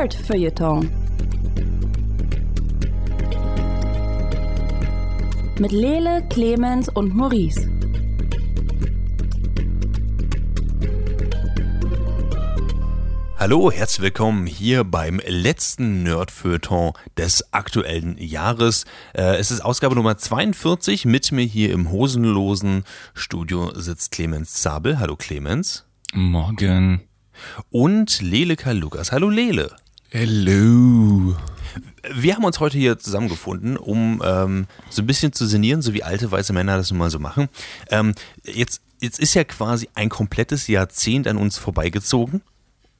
[0.00, 0.90] Nerd Feuilleton.
[5.58, 7.68] Mit Lele, Clemens und Maurice.
[13.36, 18.86] Hallo, herzlich willkommen hier beim letzten Nerdfeuilleton des aktuellen Jahres.
[19.12, 21.04] Äh, es ist Ausgabe Nummer 42.
[21.04, 24.98] Mit mir hier im hosenlosen Studio sitzt Clemens Zabel.
[24.98, 25.84] Hallo Clemens.
[26.14, 27.02] Morgen.
[27.68, 29.12] Und Lele Karl Lukas.
[29.12, 29.76] Hallo Lele.
[30.12, 31.36] Hello.
[32.12, 36.02] Wir haben uns heute hier zusammengefunden, um ähm, so ein bisschen zu sinnieren, so wie
[36.02, 37.48] alte weiße Männer das nun mal so machen.
[37.90, 42.42] Ähm, jetzt, jetzt ist ja quasi ein komplettes Jahrzehnt an uns vorbeigezogen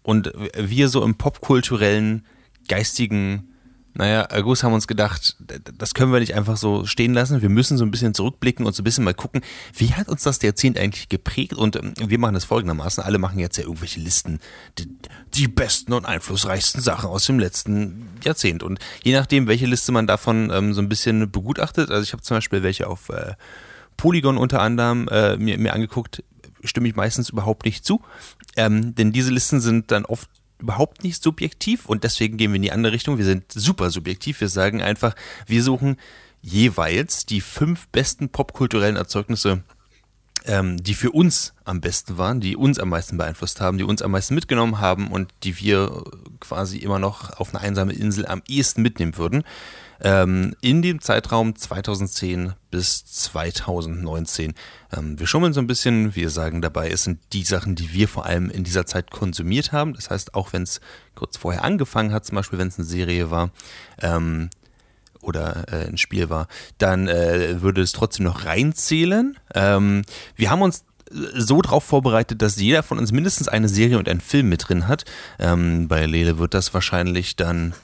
[0.04, 2.24] und wir so im popkulturellen,
[2.68, 3.49] geistigen,
[3.94, 5.36] naja, August haben uns gedacht,
[5.76, 7.42] das können wir nicht einfach so stehen lassen.
[7.42, 9.42] Wir müssen so ein bisschen zurückblicken und so ein bisschen mal gucken,
[9.74, 11.54] wie hat uns das Jahrzehnt eigentlich geprägt?
[11.54, 13.02] Und ähm, wir machen das folgendermaßen.
[13.02, 14.38] Alle machen jetzt ja irgendwelche Listen,
[14.78, 14.88] die,
[15.34, 18.62] die besten und einflussreichsten Sachen aus dem letzten Jahrzehnt.
[18.62, 22.22] Und je nachdem, welche Liste man davon ähm, so ein bisschen begutachtet, also ich habe
[22.22, 23.34] zum Beispiel welche auf äh,
[23.96, 26.22] Polygon unter anderem äh, mir, mir angeguckt,
[26.62, 28.00] stimme ich meistens überhaupt nicht zu.
[28.56, 30.28] Ähm, denn diese Listen sind dann oft
[30.60, 33.18] überhaupt nicht subjektiv und deswegen gehen wir in die andere Richtung.
[33.18, 34.40] Wir sind super subjektiv.
[34.40, 35.14] Wir sagen einfach,
[35.46, 35.96] wir suchen
[36.42, 39.62] jeweils die fünf besten popkulturellen Erzeugnisse,
[40.44, 44.02] ähm, die für uns am besten waren, die uns am meisten beeinflusst haben, die uns
[44.02, 46.04] am meisten mitgenommen haben und die wir
[46.40, 49.44] quasi immer noch auf eine einsame Insel am ehesten mitnehmen würden
[50.02, 54.54] ähm, in dem Zeitraum 2010 bis 2019.
[54.96, 58.08] Ähm, wir schummeln so ein bisschen, wir sagen dabei, es sind die Sachen, die wir
[58.08, 59.94] vor allem in dieser Zeit konsumiert haben.
[59.94, 60.80] Das heißt, auch wenn es
[61.14, 63.50] kurz vorher angefangen hat, zum Beispiel wenn es eine Serie war,
[64.00, 64.50] ähm,
[65.22, 66.48] oder äh, ein Spiel war,
[66.78, 69.36] dann äh, würde es trotzdem noch reinzählen.
[69.54, 70.02] Ähm,
[70.34, 74.20] wir haben uns so drauf vorbereitet, dass jeder von uns mindestens eine Serie und einen
[74.20, 75.04] Film mit drin hat.
[75.38, 77.74] Ähm, bei Lele wird das wahrscheinlich dann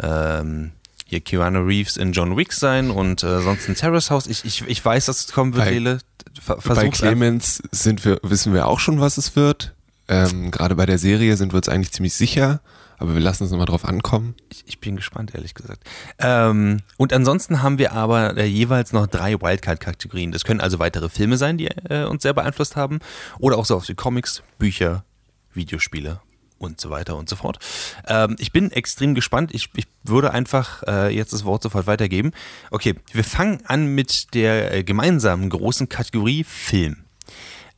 [0.00, 0.72] ähm,
[1.14, 4.26] hier Keanu Reeves in John Wick sein und äh, sonst ein Terrace House.
[4.26, 5.98] Ich, ich, ich weiß, dass es kommen wird, Lele.
[6.40, 9.74] Ver bei Clemens sind wir, wissen wir auch schon, was es wird.
[10.08, 12.60] Ähm, Gerade bei der Serie sind wir uns eigentlich ziemlich sicher,
[12.98, 14.34] aber wir lassen uns nochmal drauf ankommen.
[14.50, 15.84] Ich, ich, bin gespannt, ehrlich gesagt.
[16.18, 20.32] Ähm, und ansonsten haben wir aber äh, jeweils noch drei Wildcard-Kategorien.
[20.32, 22.98] Das können also weitere Filme sein, die äh, uns sehr beeinflusst haben.
[23.38, 25.04] Oder auch so auf wie Comics, Bücher,
[25.52, 26.20] Videospiele
[26.64, 27.58] und so weiter und so fort.
[28.06, 29.54] Ähm, ich bin extrem gespannt.
[29.54, 32.32] Ich, ich würde einfach äh, jetzt das Wort sofort weitergeben.
[32.70, 37.04] Okay, wir fangen an mit der äh, gemeinsamen großen Kategorie Film.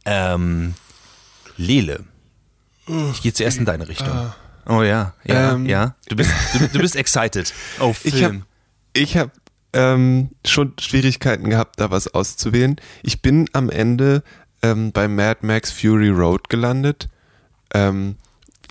[0.05, 0.75] Ähm,
[1.57, 2.05] Lele,
[3.13, 4.09] ich gehe zuerst in deine Richtung.
[4.09, 4.37] Ah.
[4.69, 5.95] Oh ja, ja, ähm, ja.
[6.09, 7.53] Du bist, du, du, bist excited.
[7.81, 8.45] Oh, Film.
[8.93, 9.41] Ich habe hab,
[9.73, 12.77] ähm, schon Schwierigkeiten gehabt, da was auszuwählen.
[13.03, 14.23] Ich bin am Ende
[14.63, 17.09] ähm, bei Mad Max Fury Road gelandet.
[17.75, 18.17] Ähm,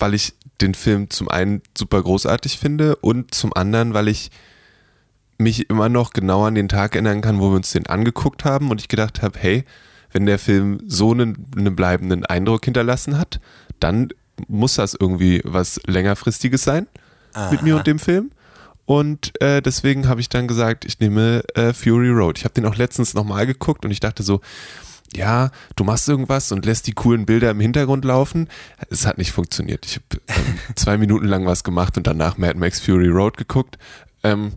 [0.00, 4.30] weil ich den Film zum einen super großartig finde und zum anderen, weil ich
[5.38, 8.70] mich immer noch genau an den Tag erinnern kann, wo wir uns den angeguckt haben
[8.70, 9.64] und ich gedacht habe, hey,
[10.12, 13.40] wenn der Film so einen, einen bleibenden Eindruck hinterlassen hat,
[13.80, 14.08] dann
[14.48, 16.86] muss das irgendwie was längerfristiges sein
[17.34, 17.50] Aha.
[17.50, 18.30] mit mir und dem Film.
[18.86, 22.38] Und äh, deswegen habe ich dann gesagt, ich nehme äh, Fury Road.
[22.38, 24.40] Ich habe den auch letztens nochmal geguckt und ich dachte so,
[25.16, 28.48] ja, du machst irgendwas und lässt die coolen Bilder im Hintergrund laufen.
[28.90, 29.86] Es hat nicht funktioniert.
[29.86, 33.78] Ich habe ähm, zwei Minuten lang was gemacht und danach Mad Max Fury Road geguckt.
[34.22, 34.52] Ähm,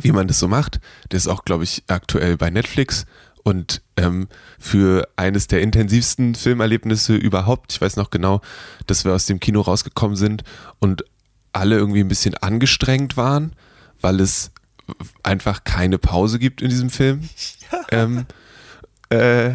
[0.00, 0.80] wie man das so macht.
[1.10, 3.04] Der ist auch, glaube ich, aktuell bei Netflix.
[3.42, 4.28] Und ähm,
[4.58, 8.40] für eines der intensivsten Filmerlebnisse überhaupt, ich weiß noch genau,
[8.86, 10.44] dass wir aus dem Kino rausgekommen sind
[10.78, 11.04] und
[11.52, 13.54] alle irgendwie ein bisschen angestrengt waren,
[14.00, 14.50] weil es
[15.22, 17.28] einfach keine Pause gibt in diesem Film.
[17.90, 18.24] Ähm,
[19.10, 19.54] äh,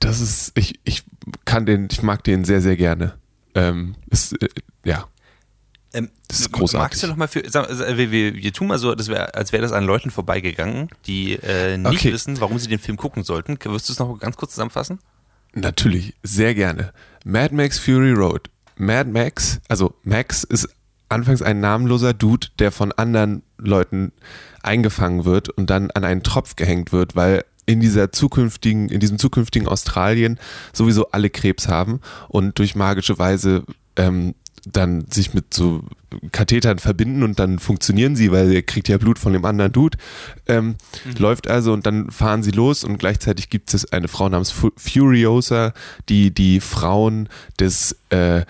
[0.00, 1.04] das ist, ich, ich
[1.44, 3.14] kann den, ich mag den sehr, sehr gerne.
[3.54, 4.48] Ähm, ist, äh,
[4.84, 5.08] ja.
[5.92, 6.82] Ähm, das ist großartig.
[6.82, 9.62] Magst du noch mal für, sag, wir, wir, wir tun mal so, wär, als wäre
[9.62, 12.12] das an Leuten vorbeigegangen, die äh, nicht okay.
[12.12, 13.58] wissen, warum sie den Film gucken sollten.
[13.64, 14.98] Wirst du es noch ganz kurz zusammenfassen?
[15.54, 16.92] Natürlich, sehr gerne.
[17.24, 18.50] Mad Max Fury Road.
[18.76, 20.68] Mad Max, also Max ist
[21.08, 24.12] anfangs ein namenloser Dude, der von anderen Leuten
[24.62, 29.18] eingefangen wird und dann an einen Tropf gehängt wird, weil in dieser zukünftigen, in diesem
[29.18, 30.38] zukünftigen Australien
[30.72, 33.64] sowieso alle Krebs haben und durch magische Weise
[33.96, 34.34] ähm,
[34.64, 35.82] dann sich mit so
[36.32, 39.98] Kathetern verbinden und dann funktionieren sie, weil er kriegt ja Blut von dem anderen Dude.
[40.46, 41.14] Ähm, mhm.
[41.18, 45.72] Läuft also und dann fahren sie los und gleichzeitig gibt es eine Frau namens Furiosa,
[46.08, 48.42] die die Frauen des äh,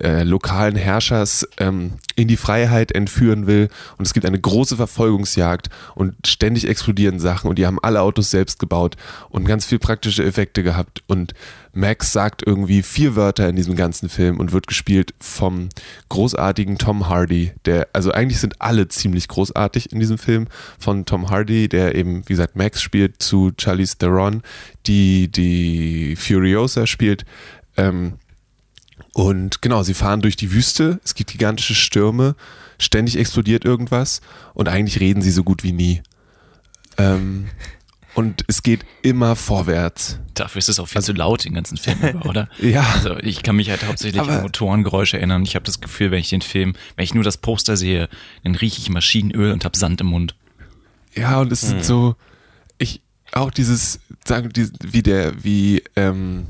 [0.00, 3.68] äh, lokalen Herrschers ähm, in die Freiheit entführen will.
[3.96, 8.30] Und es gibt eine große Verfolgungsjagd und ständig explodieren Sachen und die haben alle Autos
[8.30, 8.96] selbst gebaut
[9.30, 11.02] und ganz viel praktische Effekte gehabt.
[11.06, 11.32] Und
[11.72, 15.68] Max sagt irgendwie vier Wörter in diesem ganzen Film und wird gespielt vom
[16.08, 20.48] großartigen Tom Hardy, der, also eigentlich sind alle ziemlich großartig in diesem Film,
[20.78, 24.42] von Tom Hardy, der eben, wie gesagt, Max spielt, zu Charlize Theron,
[24.86, 27.24] die die Furiosa spielt.
[27.76, 28.14] Ähm,
[29.12, 32.34] und genau, sie fahren durch die Wüste, es gibt gigantische Stürme,
[32.78, 34.20] ständig explodiert irgendwas
[34.54, 36.02] und eigentlich reden sie so gut wie nie.
[36.96, 37.48] Ähm,
[38.18, 40.18] und es geht immer vorwärts.
[40.34, 42.48] Dafür ist es auch viel also, zu laut den ganzen Film über, oder?
[42.58, 42.84] ja.
[42.94, 45.44] Also ich kann mich halt hauptsächlich an Motorengeräusche erinnern.
[45.44, 48.08] Ich habe das Gefühl, wenn ich den Film, wenn ich nur das Poster sehe,
[48.42, 50.34] dann rieche ich Maschinenöl und habe Sand im Mund.
[51.14, 51.68] Ja, und es hm.
[51.68, 52.16] sind so,
[52.78, 54.50] ich, auch dieses, sagen,
[54.82, 56.48] wie der, wie, ähm,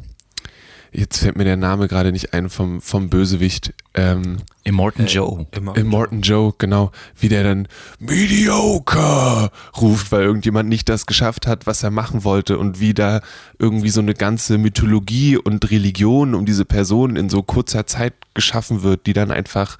[0.92, 3.74] jetzt fällt mir der Name gerade nicht ein vom, vom Bösewicht.
[3.94, 5.46] Ähm, Immortan äh, Joe.
[5.74, 6.92] Immortan Joe, genau.
[7.18, 7.68] Wie der dann
[7.98, 9.50] Mediocre
[9.80, 13.20] ruft, weil irgendjemand nicht das geschafft hat, was er machen wollte und wie da
[13.58, 18.82] irgendwie so eine ganze Mythologie und Religion um diese Person in so kurzer Zeit geschaffen
[18.82, 19.78] wird, die dann einfach,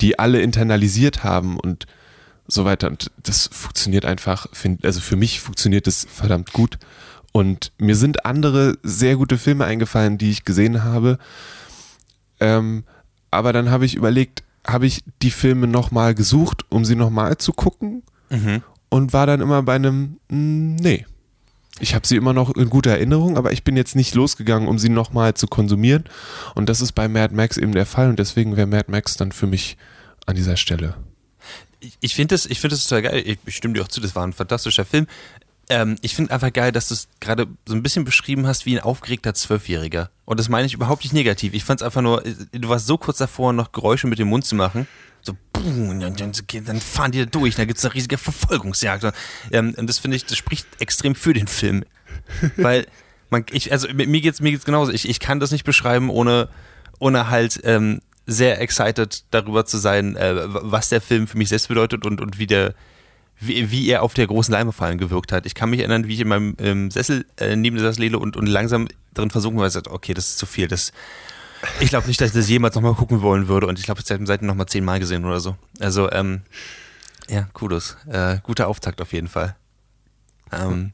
[0.00, 1.86] die alle internalisiert haben und
[2.46, 2.88] so weiter.
[2.88, 6.78] Und das funktioniert einfach, find, also für mich funktioniert das verdammt gut.
[7.36, 11.18] Und mir sind andere sehr gute Filme eingefallen, die ich gesehen habe.
[12.38, 12.84] Ähm,
[13.32, 17.52] aber dann habe ich überlegt, habe ich die Filme nochmal gesucht, um sie nochmal zu
[17.52, 18.04] gucken?
[18.30, 18.62] Mhm.
[18.88, 21.06] Und war dann immer bei einem, hm, nee.
[21.80, 24.78] Ich habe sie immer noch in guter Erinnerung, aber ich bin jetzt nicht losgegangen, um
[24.78, 26.04] sie nochmal zu konsumieren.
[26.54, 29.32] Und das ist bei Mad Max eben der Fall und deswegen wäre Mad Max dann
[29.32, 29.76] für mich
[30.26, 30.94] an dieser Stelle.
[32.00, 33.36] Ich finde das, find das total geil.
[33.44, 35.08] Ich stimme dir auch zu, das war ein fantastischer Film
[35.68, 38.76] ähm, ich finde einfach geil, dass du es gerade so ein bisschen beschrieben hast wie
[38.76, 40.10] ein aufgeregter Zwölfjähriger.
[40.24, 41.54] Und das meine ich überhaupt nicht negativ.
[41.54, 44.28] Ich fand es einfach nur, äh, du warst so kurz davor, noch Geräusche mit dem
[44.28, 44.86] Mund zu machen.
[45.22, 49.06] So, boom, dann, dann fahren die da durch, da gibt es eine riesige Verfolgungsjagd.
[49.52, 51.84] Ähm, und das finde ich, das spricht extrem für den Film.
[52.56, 52.86] Weil,
[53.30, 54.92] man, ich, also mir geht's, mir geht's genauso.
[54.92, 56.48] Ich, ich kann das nicht beschreiben, ohne,
[56.98, 61.68] ohne halt ähm, sehr excited darüber zu sein, äh, was der Film für mich selbst
[61.68, 62.74] bedeutet und, und wie der,
[63.46, 65.46] wie, wie er auf der großen Leinwand gewirkt hat.
[65.46, 68.36] Ich kann mich erinnern, wie ich in meinem ähm, Sessel äh, neben der Lele und,
[68.36, 70.68] und langsam drin versunken war, ich sagte, okay, das ist zu viel.
[70.68, 70.92] Das,
[71.80, 74.10] ich glaube nicht, dass ich das jemals nochmal gucken wollen würde und ich glaube, ich
[74.10, 75.56] habe seitdem nochmal zehnmal gesehen oder so.
[75.80, 76.42] Also, ähm,
[77.28, 77.96] ja, Kudos.
[78.06, 79.56] Äh, guter Auftakt auf jeden Fall.
[80.52, 80.92] Ähm,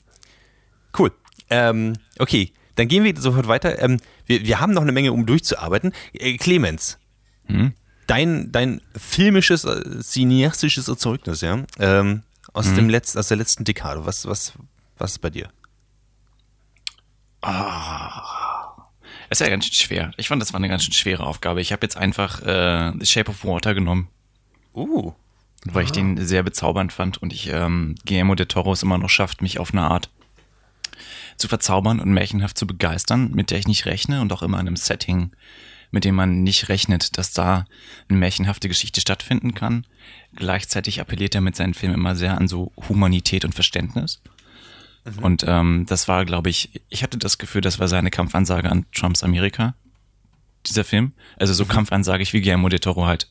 [0.98, 1.12] cool.
[1.48, 3.80] Ähm, okay, dann gehen wir sofort weiter.
[3.82, 5.92] Ähm, wir, wir haben noch eine Menge, um durchzuarbeiten.
[6.12, 6.98] Äh, Clemens,
[7.46, 7.74] hm?
[8.06, 12.76] dein, dein filmisches, äh, cineastisches Erzeugnis, ja, ähm, aus, mhm.
[12.76, 14.06] dem Letz-, aus der letzten Dekade.
[14.06, 14.52] Was, was,
[14.98, 15.50] was ist bei dir?
[17.42, 18.86] Ah.
[19.30, 20.12] ist ja ganz schön schwer.
[20.16, 21.60] Ich fand, das war eine ganz schön schwere Aufgabe.
[21.60, 24.08] Ich habe jetzt einfach äh, The Shape of Water genommen.
[24.74, 25.12] Uh.
[25.64, 25.84] Weil ah.
[25.84, 29.42] ich den sehr bezaubernd fand und ich ähm, Guillermo de Toro es immer noch schafft,
[29.42, 30.10] mich auf eine Art
[31.36, 34.66] zu verzaubern und märchenhaft zu begeistern, mit der ich nicht rechne und auch immer in
[34.66, 35.32] einem Setting
[35.90, 37.64] mit dem man nicht rechnet, dass da
[38.08, 39.86] eine märchenhafte Geschichte stattfinden kann.
[40.34, 44.20] Gleichzeitig appelliert er mit seinen Filmen immer sehr an so Humanität und Verständnis.
[45.04, 45.24] Mhm.
[45.24, 48.86] Und ähm, das war, glaube ich, ich hatte das Gefühl, das war seine Kampfansage an
[48.92, 49.74] Trumps Amerika,
[50.66, 51.12] dieser Film.
[51.36, 51.68] Also so mhm.
[51.68, 53.28] Kampfansage ich, wie Guillermo de Toro halt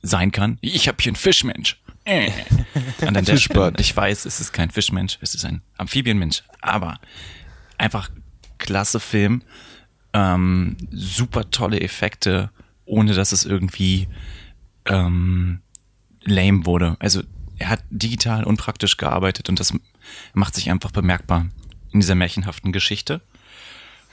[0.00, 0.58] sein kann.
[0.60, 1.80] Ich habe hier einen Fischmensch.
[2.04, 2.30] Äh.
[3.06, 6.98] An der Stelle, ich weiß, es ist kein Fischmensch, es ist ein Amphibienmensch, aber
[7.78, 8.10] einfach
[8.58, 9.42] klasse Film
[10.12, 12.50] ähm, super tolle Effekte,
[12.84, 14.08] ohne dass es irgendwie
[14.84, 15.60] ähm,
[16.22, 16.96] lame wurde.
[16.98, 17.22] Also
[17.58, 19.72] er hat digital und praktisch gearbeitet und das
[20.34, 21.46] macht sich einfach bemerkbar
[21.92, 23.20] in dieser märchenhaften Geschichte.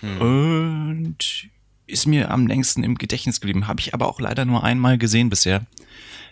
[0.02, 0.22] Hm.
[0.22, 1.50] Und
[1.88, 3.68] ist mir am längsten im Gedächtnis geblieben.
[3.68, 5.66] Habe ich aber auch leider nur einmal gesehen bisher,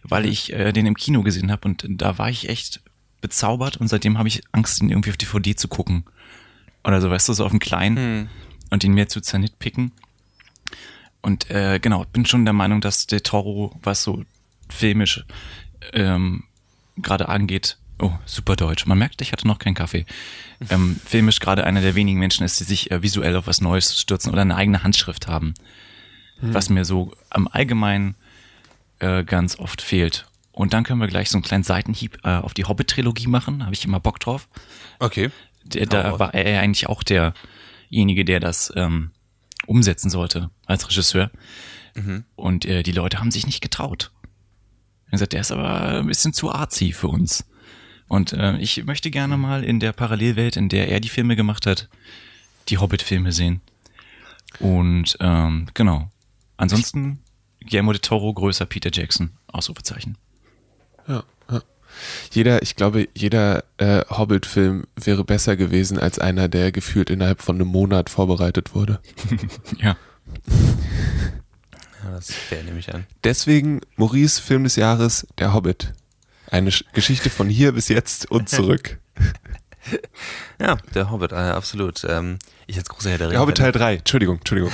[0.03, 0.31] weil hm.
[0.31, 2.81] ich äh, den im Kino gesehen habe und da war ich echt
[3.19, 6.05] bezaubert und seitdem habe ich Angst, ihn irgendwie auf DVD zu gucken.
[6.83, 7.97] Oder so, weißt du, so auf dem kleinen.
[7.97, 8.29] Hm
[8.69, 9.91] und ihn mehr zu zernitpicken.
[11.21, 14.23] Und äh, genau, bin schon der Meinung, dass der Toro, was so
[14.69, 15.25] filmisch
[15.93, 16.43] ähm,
[16.97, 18.85] gerade angeht, oh, super deutsch.
[18.85, 20.05] Man merkt, ich hatte noch keinen Kaffee.
[20.71, 24.01] Ähm, filmisch gerade einer der wenigen Menschen ist, die sich äh, visuell auf was Neues
[24.01, 25.53] stürzen oder eine eigene Handschrift haben.
[26.39, 26.51] Hm.
[26.51, 28.15] Was mir so am Allgemeinen
[28.97, 30.25] äh, ganz oft fehlt.
[30.51, 33.63] Und dann können wir gleich so einen kleinen Seitenhieb äh, auf die Hobbit-Trilogie machen.
[33.63, 34.47] Habe ich immer Bock drauf.
[34.97, 35.29] Okay.
[35.63, 37.35] Der, da war er eigentlich auch der
[37.89, 39.11] derjenige, der das ähm,
[39.65, 41.31] umsetzen sollte als Regisseur.
[41.95, 42.25] Mhm.
[42.35, 44.11] Und äh, die Leute haben sich nicht getraut.
[45.07, 47.45] Er gesagt, der ist aber ein bisschen zu artsy für uns.
[48.07, 51.65] Und äh, ich möchte gerne mal in der Parallelwelt, in der er die Filme gemacht
[51.65, 51.89] hat,
[52.69, 53.61] die Hobbit-Filme sehen.
[54.59, 56.09] Und ähm, genau.
[56.55, 57.19] Ansonsten
[57.59, 59.31] Guillermo de Toro größer Peter Jackson.
[59.47, 60.17] Ausrufezeichen.
[61.07, 61.23] Ja.
[62.31, 67.55] Jeder, ich glaube, jeder äh, Hobbit-Film wäre besser gewesen als einer, der gefühlt innerhalb von
[67.55, 68.99] einem Monat vorbereitet wurde.
[69.77, 69.97] ja.
[72.03, 72.11] ja.
[72.11, 73.05] Das fair, nehme ich an.
[73.23, 75.93] Deswegen Maurice Film des Jahres, Der Hobbit.
[76.49, 78.99] Eine Sch Geschichte von hier bis jetzt und zurück.
[80.59, 82.03] ja, der Hobbit, äh, absolut.
[82.07, 83.33] Ähm, ich als großer Herr der Ringe.
[83.35, 84.71] Der Hobbit Teil 3, Entschuldigung, Entschuldigung.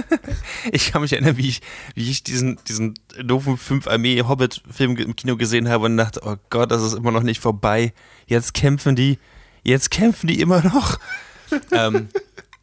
[0.72, 1.60] ich kann mich erinnern, wie ich,
[1.94, 6.82] wie ich diesen, diesen doofen 5-Armee-Hobbit-Film im Kino gesehen habe und dachte, oh Gott, das
[6.82, 7.92] ist immer noch nicht vorbei.
[8.26, 9.18] Jetzt kämpfen die,
[9.62, 10.98] jetzt kämpfen die immer noch.
[11.72, 12.08] ähm,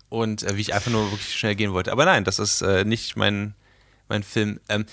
[0.10, 1.92] und äh, wie ich einfach nur wirklich schnell gehen wollte.
[1.92, 3.54] Aber nein, das ist äh, nicht mein,
[4.08, 4.60] mein Film.
[4.70, 4.86] Ähm,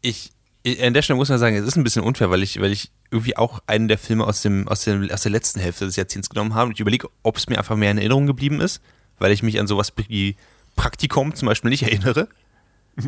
[0.00, 0.32] ich,
[0.66, 2.90] an der Stelle muss man sagen, es ist ein bisschen unfair, weil ich, weil ich
[3.10, 6.28] irgendwie auch einen der Filme aus, dem, aus, dem, aus der letzten Hälfte des Jahrzehnts
[6.28, 6.66] genommen habe.
[6.66, 8.82] Und ich überlege, ob es mir einfach mehr in Erinnerung geblieben ist,
[9.18, 10.36] weil ich mich an sowas wie
[10.76, 12.28] Praktikum zum Beispiel nicht erinnere.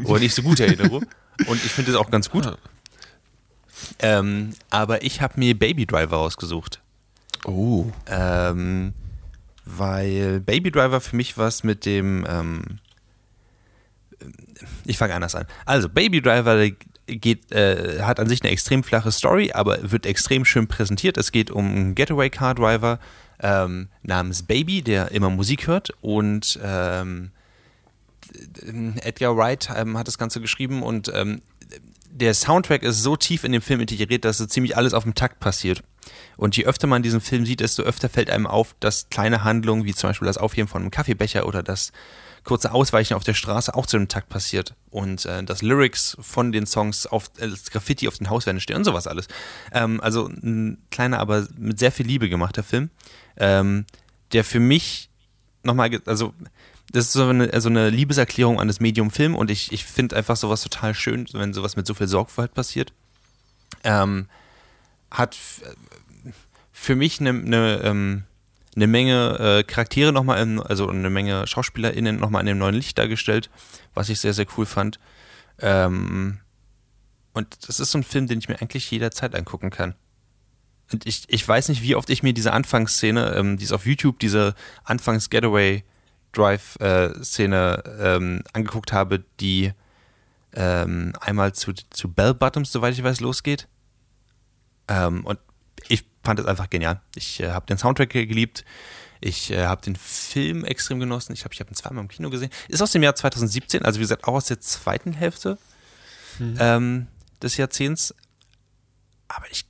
[0.05, 1.01] Oder nicht so gut erinnere.
[1.47, 2.47] Und ich finde es auch ganz gut.
[2.47, 2.57] Ah.
[3.99, 6.81] Ähm, aber ich habe mir Baby Driver ausgesucht.
[7.45, 7.87] Oh.
[8.07, 8.93] Ähm,
[9.65, 12.27] weil Baby Driver für mich was mit dem.
[12.29, 12.63] Ähm,
[14.85, 15.47] ich fange anders an.
[15.65, 16.69] Also, Baby Driver
[17.17, 21.17] geht, äh, hat an sich eine extrem flache Story, aber wird extrem schön präsentiert.
[21.17, 22.99] Es geht um einen Getaway Car Driver
[23.41, 27.31] ähm, namens Baby, der immer Musik hört und ähm,
[29.03, 31.43] Edgar Wright ähm, hat das Ganze geschrieben und ähm,
[32.11, 35.15] der Soundtrack ist so tief in dem Film integriert, dass so ziemlich alles auf dem
[35.15, 35.83] Takt passiert.
[36.37, 39.85] Und je öfter man diesen Film sieht, desto öfter fällt einem auf, dass kleine Handlungen,
[39.85, 41.93] wie zum Beispiel das Aufheben von einem Kaffeebecher oder das
[42.45, 46.53] kurze Ausweichen auf der Straße auch zu einem Takt passiert und äh, dass Lyrics von
[46.53, 49.29] den Songs auf äh, Graffiti auf den Hauswänden stehen und sowas alles.
[49.73, 52.91] Ähm, also ein kleiner, aber mit sehr viel Liebe gemachter Film,
[53.37, 53.85] ähm,
[54.33, 55.11] der für mich
[55.63, 56.33] nochmal, also
[56.93, 60.17] das ist so eine, also eine Liebeserklärung an das Medium Film und ich, ich finde
[60.17, 62.93] einfach sowas total schön, wenn sowas mit so viel Sorgfalt passiert.
[63.85, 64.27] Ähm,
[65.11, 65.37] hat
[66.73, 68.25] für mich eine, eine ähm,
[68.77, 72.99] eine Menge äh, Charaktere nochmal, in, also eine Menge SchauspielerInnen nochmal in dem neuen Licht
[72.99, 73.51] dargestellt,
[73.95, 75.01] was ich sehr, sehr cool fand.
[75.59, 76.41] Ähm,
[77.33, 79.95] und das ist so ein Film, den ich mir eigentlich jederzeit angucken kann.
[80.93, 83.87] Und ich, ich weiß nicht, wie oft ich mir diese Anfangsszene, ähm, die ist auf
[83.87, 89.73] YouTube, diese Anfangs-Getaway-Drive-Szene äh, ähm, angeguckt habe, die
[90.53, 93.69] ähm, einmal zu, zu Bell Bottoms, soweit ich weiß, losgeht.
[94.89, 95.39] Ähm, und
[96.23, 97.01] fand es einfach genial.
[97.15, 98.65] Ich äh, habe den Soundtrack geliebt.
[99.21, 101.33] Ich äh, habe den Film extrem genossen.
[101.33, 102.51] Ich habe ich hab ihn zweimal im Kino gesehen.
[102.69, 105.59] Ist aus dem Jahr 2017, also wie gesagt auch aus der zweiten Hälfte
[106.39, 106.57] mhm.
[106.59, 107.07] ähm,
[107.43, 108.15] des Jahrzehnts.
[109.29, 109.67] Aber ich,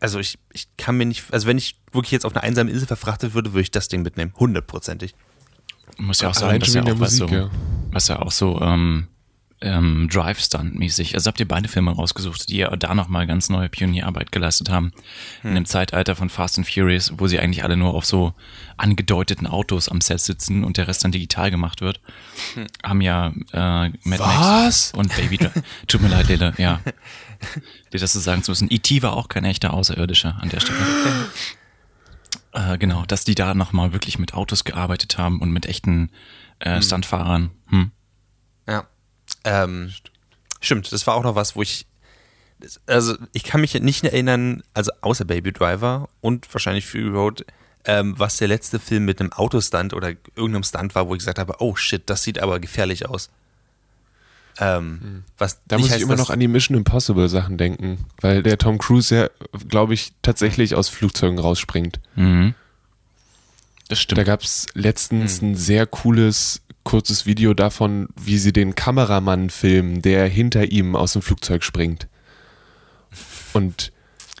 [0.00, 2.86] also ich, ich kann mir nicht, also wenn ich wirklich jetzt auf eine einsame Insel
[2.86, 4.34] verfrachtet würde, würde ich das Ding mitnehmen.
[4.38, 5.14] Hundertprozentig.
[5.96, 7.50] Muss ja auch sagen, dass ja auch was, Musik, so, ja.
[7.90, 9.08] was ja auch so ähm,
[9.62, 11.14] ähm, Drive-Stunt-mäßig.
[11.14, 14.92] Also habt ihr beide Filme rausgesucht, die ja da nochmal ganz neue Pionierarbeit geleistet haben.
[15.42, 15.50] Hm.
[15.50, 18.32] In dem Zeitalter von Fast and Furious, wo sie eigentlich alle nur auf so
[18.76, 22.00] angedeuteten Autos am Set sitzen und der Rest dann digital gemacht wird,
[22.54, 22.66] hm.
[22.82, 24.28] haben ja äh, Mad Was?
[24.28, 25.62] Max und Baby Drive.
[25.86, 26.80] Tut mir leid, Lele, ja.
[27.92, 28.68] Dir das zu sagen zu müssen.
[28.70, 29.02] E.T.
[29.02, 30.78] war auch kein echter Außerirdischer an der Stelle.
[32.52, 36.10] äh, genau, dass die da nochmal wirklich mit Autos gearbeitet haben und mit echten
[36.60, 36.82] äh, hm.
[36.82, 37.50] Stuntfahrern.
[39.44, 39.52] Hm.
[39.52, 39.92] Ähm,
[40.60, 41.86] stimmt, das war auch noch was, wo ich.
[42.86, 47.46] Also, ich kann mich nicht erinnern, also außer Baby Driver und wahrscheinlich Fury Road,
[47.86, 51.38] ähm, was der letzte Film mit einem Autostunt oder irgendeinem Stunt war, wo ich gesagt
[51.38, 53.30] habe: Oh shit, das sieht aber gefährlich aus.
[54.58, 55.24] Ähm, hm.
[55.38, 58.76] was da muss ich immer noch an die Mission Impossible Sachen denken, weil der Tom
[58.76, 59.30] Cruise ja,
[59.68, 62.00] glaube ich, tatsächlich aus Flugzeugen rausspringt.
[62.14, 62.54] Mhm.
[63.88, 64.18] Das stimmt.
[64.18, 65.50] Da gab es letztens mhm.
[65.50, 71.12] ein sehr cooles kurzes Video davon, wie sie den Kameramann filmen, der hinter ihm aus
[71.12, 72.08] dem Flugzeug springt.
[73.52, 73.92] Und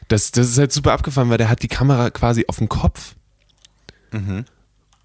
[0.08, 3.14] das, das ist halt super abgefahren, weil der hat die Kamera quasi auf dem Kopf.
[4.10, 4.46] Mhm.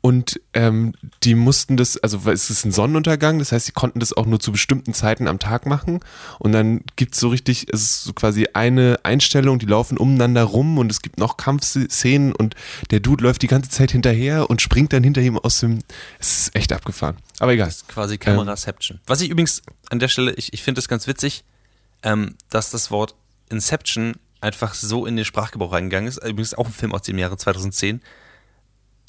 [0.05, 0.93] Und ähm,
[1.23, 4.39] die mussten das, also es ist ein Sonnenuntergang, das heißt, sie konnten das auch nur
[4.39, 5.99] zu bestimmten Zeiten am Tag machen.
[6.37, 10.43] Und dann gibt es so richtig, es ist so quasi eine Einstellung, die laufen umeinander
[10.43, 12.53] rum und es gibt noch Kampfszenen und
[12.91, 15.79] der Dude läuft die ganze Zeit hinterher und springt dann hinter ihm aus dem.
[16.19, 17.17] Es ist echt abgefahren.
[17.39, 17.65] Aber egal.
[17.65, 18.97] Das ist quasi Kameraception.
[18.97, 21.45] Ähm, Was ich übrigens an der Stelle, ich, ich finde es ganz witzig,
[22.03, 23.15] ähm, dass das Wort
[23.49, 26.17] Inception einfach so in den Sprachgebrauch reingegangen ist.
[26.17, 28.03] Übrigens auch ein Film aus dem Jahre 2010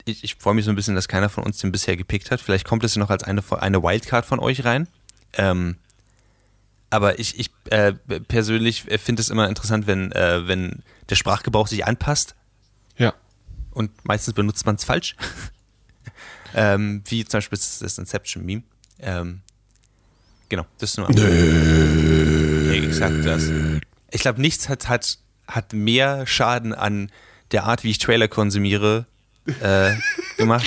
[0.07, 2.41] ich, ich freue mich so ein bisschen, dass keiner von uns den bisher gepickt hat.
[2.41, 4.89] Vielleicht kommt es ja noch als eine, eine Wildcard von euch rein.
[5.35, 5.77] Ähm,
[6.89, 11.85] aber ich, ich äh, persönlich finde es immer interessant, wenn, äh, wenn der Sprachgebrauch sich
[11.85, 12.37] anpasst.
[12.97, 13.15] Ja.
[13.73, 15.17] Und meistens benutzt man es falsch.
[16.55, 18.63] ähm, wie zum Beispiel das Inception-Meme.
[19.01, 19.41] Ähm,
[20.49, 21.11] genau, das ist nur.
[21.11, 23.51] Nee, exakt das.
[24.13, 27.11] Ich glaube, nichts hat, hat, hat mehr Schaden an
[27.51, 29.07] der Art, wie ich Trailer konsumiere,
[29.61, 29.95] äh,
[30.37, 30.67] gemacht.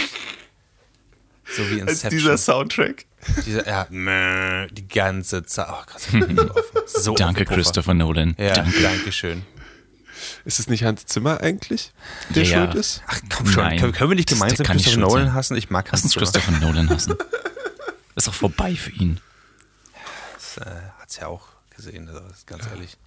[1.52, 2.12] So wie Als Inception.
[2.12, 3.06] dieser Soundtrack.
[3.46, 5.68] Dieser, ja, meh, die ganze Zeit.
[5.70, 6.08] Oh, krass.
[6.14, 6.64] ich bin so offen.
[6.88, 7.46] So Danke.
[7.46, 8.36] Christopher Nolan.
[8.38, 8.82] Ja, Danke.
[8.82, 9.46] danke schön.
[10.44, 11.94] Ist es nicht Hans Zimmer eigentlich,
[12.30, 13.04] der Ja, schuld ist?
[13.08, 15.34] Ach komm schon, Nein, können, wir nicht gemeinsam Christopher Nolan sein.
[15.34, 15.58] hassen?
[15.58, 16.26] Ich mag Lass Hans uns Zimmer.
[16.26, 17.16] Christopher Nolan hassen.
[18.16, 19.20] Ist doch vorbei für ihn.
[20.36, 22.98] Das äh, hat's ja auch gesehen, also, das ist ganz ehrlich.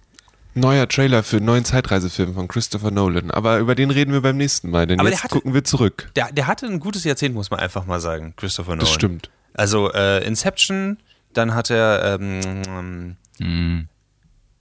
[0.55, 3.31] Neuer Trailer für einen neuen Zeitreisefilm von Christopher Nolan.
[3.31, 6.11] Aber über den reden wir beim nächsten Mal, denn Aber jetzt hatte- gucken wir zurück.
[6.15, 8.79] Der, der hatte ein gutes Jahrzehnt, muss man einfach mal sagen, Christopher Nolan.
[8.85, 9.29] Das stimmt.
[9.53, 10.97] Also äh, Inception,
[11.33, 13.87] dann hat er, ähm, Hm.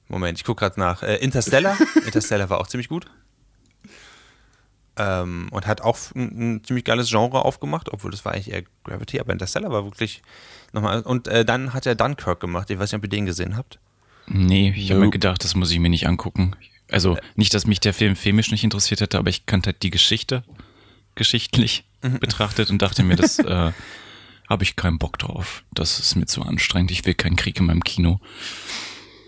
[0.08, 1.76] Moment, ich gucke gerade nach, äh, Interstellar.
[2.06, 3.06] Interstellar war auch ziemlich gut.
[4.96, 8.62] Ähm, und hat auch ein, ein ziemlich geiles Genre aufgemacht, obwohl das war eigentlich eher
[8.84, 10.22] Gravity, aber Interstellar war wirklich
[10.72, 11.00] nochmal.
[11.02, 12.68] Und äh, dann hat er Dunkirk gemacht.
[12.70, 13.78] Ich weiß nicht, ob ihr den gesehen habt.
[14.26, 16.54] Nee, ich habe mir gedacht, das muss ich mir nicht angucken.
[16.90, 19.90] Also nicht, dass mich der Film filmisch nicht interessiert hätte, aber ich kannte halt die
[19.90, 20.44] Geschichte
[21.14, 22.18] geschichtlich Mhm.
[22.18, 23.72] betrachtet und dachte mir, das äh,
[24.50, 25.62] habe ich keinen Bock drauf.
[25.72, 26.90] Das ist mir zu anstrengend.
[26.90, 28.18] Ich will keinen Krieg in meinem Kino.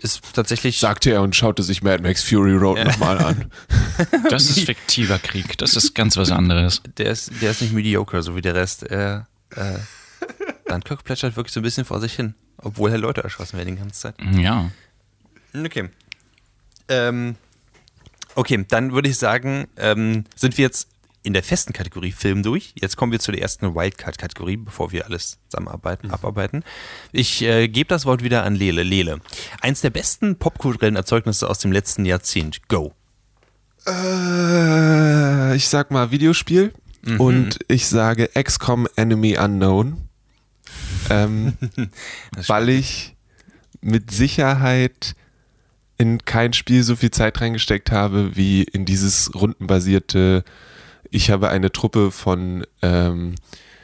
[0.01, 0.77] Ist tatsächlich.
[0.77, 3.45] Sagte er und schaute sich Mad Max Fury Road nochmal an.
[4.29, 5.57] Das ist fiktiver Krieg.
[5.57, 6.81] Das ist ganz was anderes.
[6.97, 8.83] der ist, der ist nicht mediocre, so wie der Rest.
[8.83, 9.77] Er, äh,
[10.67, 13.79] Dunkirk plätschert wirklich so ein bisschen vor sich hin, obwohl er Leute erschossen werden die
[13.81, 14.15] ganze Zeit.
[14.37, 14.69] Ja.
[15.63, 15.89] Okay.
[16.87, 17.35] Ähm,
[18.35, 20.89] okay, dann würde ich sagen, ähm, sind wir jetzt
[21.23, 22.73] in der festen Kategorie Film durch.
[22.79, 26.63] Jetzt kommen wir zu der ersten Wildcard-Kategorie, bevor wir alles zusammenarbeiten, abarbeiten.
[27.11, 28.83] Ich äh, gebe das Wort wieder an Lele.
[28.83, 29.21] Lele,
[29.59, 32.67] eins der besten popkulturellen Erzeugnisse aus dem letzten Jahrzehnt.
[32.67, 32.93] Go.
[33.87, 36.73] Äh, ich sag mal Videospiel
[37.17, 40.09] und ich sage XCOM Enemy Unknown,
[41.09, 41.53] ähm,
[42.47, 43.15] weil ich
[43.81, 45.15] mit Sicherheit
[45.97, 50.43] in kein Spiel so viel Zeit reingesteckt habe wie in dieses rundenbasierte.
[51.09, 53.35] Ich habe eine Truppe von ähm,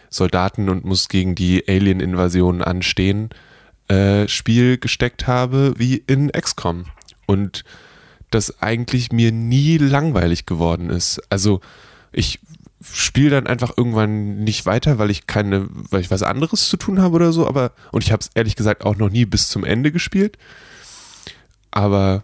[0.09, 3.29] Soldaten und muss gegen die Alien-Invasion anstehen.
[3.87, 6.85] Äh, Spiel gesteckt habe wie in XCOM
[7.27, 7.63] und
[8.29, 11.21] das eigentlich mir nie langweilig geworden ist.
[11.29, 11.61] Also
[12.11, 12.39] ich
[12.81, 17.01] spiele dann einfach irgendwann nicht weiter, weil ich keine, weil ich was anderes zu tun
[17.01, 19.63] habe oder so, aber und ich habe es ehrlich gesagt auch noch nie bis zum
[19.63, 20.37] Ende gespielt.
[21.71, 22.23] Aber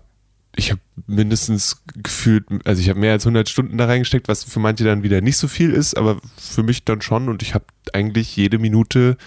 [0.56, 4.60] ich habe mindestens gefühlt, also ich habe mehr als 100 Stunden da reingesteckt, was für
[4.60, 7.66] manche dann wieder nicht so viel ist, aber für mich dann schon und ich habe
[7.94, 9.18] eigentlich jede Minute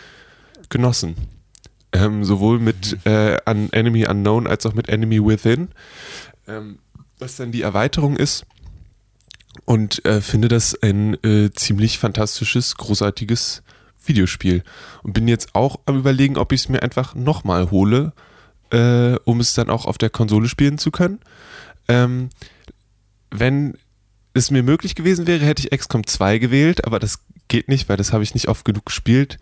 [0.69, 1.15] genossen.
[1.93, 5.69] Ähm, sowohl mit äh, an Enemy Unknown als auch mit Enemy Within,
[6.47, 6.79] ähm,
[7.19, 8.45] was dann die Erweiterung ist.
[9.65, 13.63] Und äh, finde das ein äh, ziemlich fantastisches, großartiges
[14.05, 14.63] Videospiel.
[15.03, 18.13] Und bin jetzt auch am überlegen, ob ich es mir einfach nochmal hole,
[18.71, 21.21] äh, um es dann auch auf der Konsole spielen zu können.
[21.89, 22.31] Ähm,
[23.31, 23.77] wenn
[24.35, 27.97] es mir möglich gewesen wäre, hätte ich XCOM 2 gewählt, aber das geht nicht, weil
[27.97, 29.39] das habe ich nicht oft genug gespielt.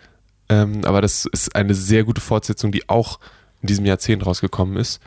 [0.49, 3.21] Ähm, aber das ist eine sehr gute Fortsetzung, die auch
[3.61, 5.01] in diesem Jahrzehnt rausgekommen ist.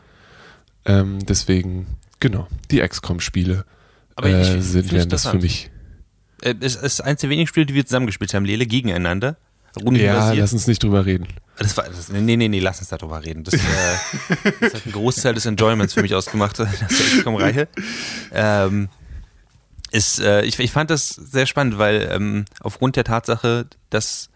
[0.84, 1.86] Ähm, deswegen,
[2.20, 3.64] genau, die XCOM-Spiele
[4.20, 5.70] äh, sind wären das für mich.
[6.42, 9.36] Äh, es ist eins der wenigen Spiele, die wir zusammengespielt haben, Lele, gegeneinander.
[9.94, 11.26] Ja, lass uns nicht drüber reden.
[11.58, 13.44] Das war, das, nee, nee, nee, lass uns darüber reden.
[13.44, 13.58] Das, äh,
[14.60, 17.68] das hat einen Großteil des Enjoyments für mich ausgemacht, das XCOM-Reihe.
[18.32, 18.88] Ähm,
[19.90, 24.30] ist, äh, ich, ich fand das sehr spannend, weil ähm, aufgrund der Tatsache, dass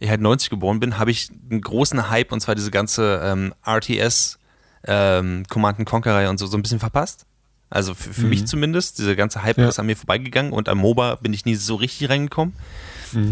[0.00, 3.54] ich halt 90 geboren bin, habe ich einen großen Hype und zwar diese ganze ähm,
[3.64, 4.38] RTS,
[4.84, 7.24] ähm, Command Conquer-Reihe und so, so ein bisschen verpasst.
[7.70, 9.68] Also für, für mich zumindest, dieser ganze Hype Ja.
[9.68, 12.52] ist an mir vorbeigegangen und am MOBA bin ich nie so richtig reingekommen.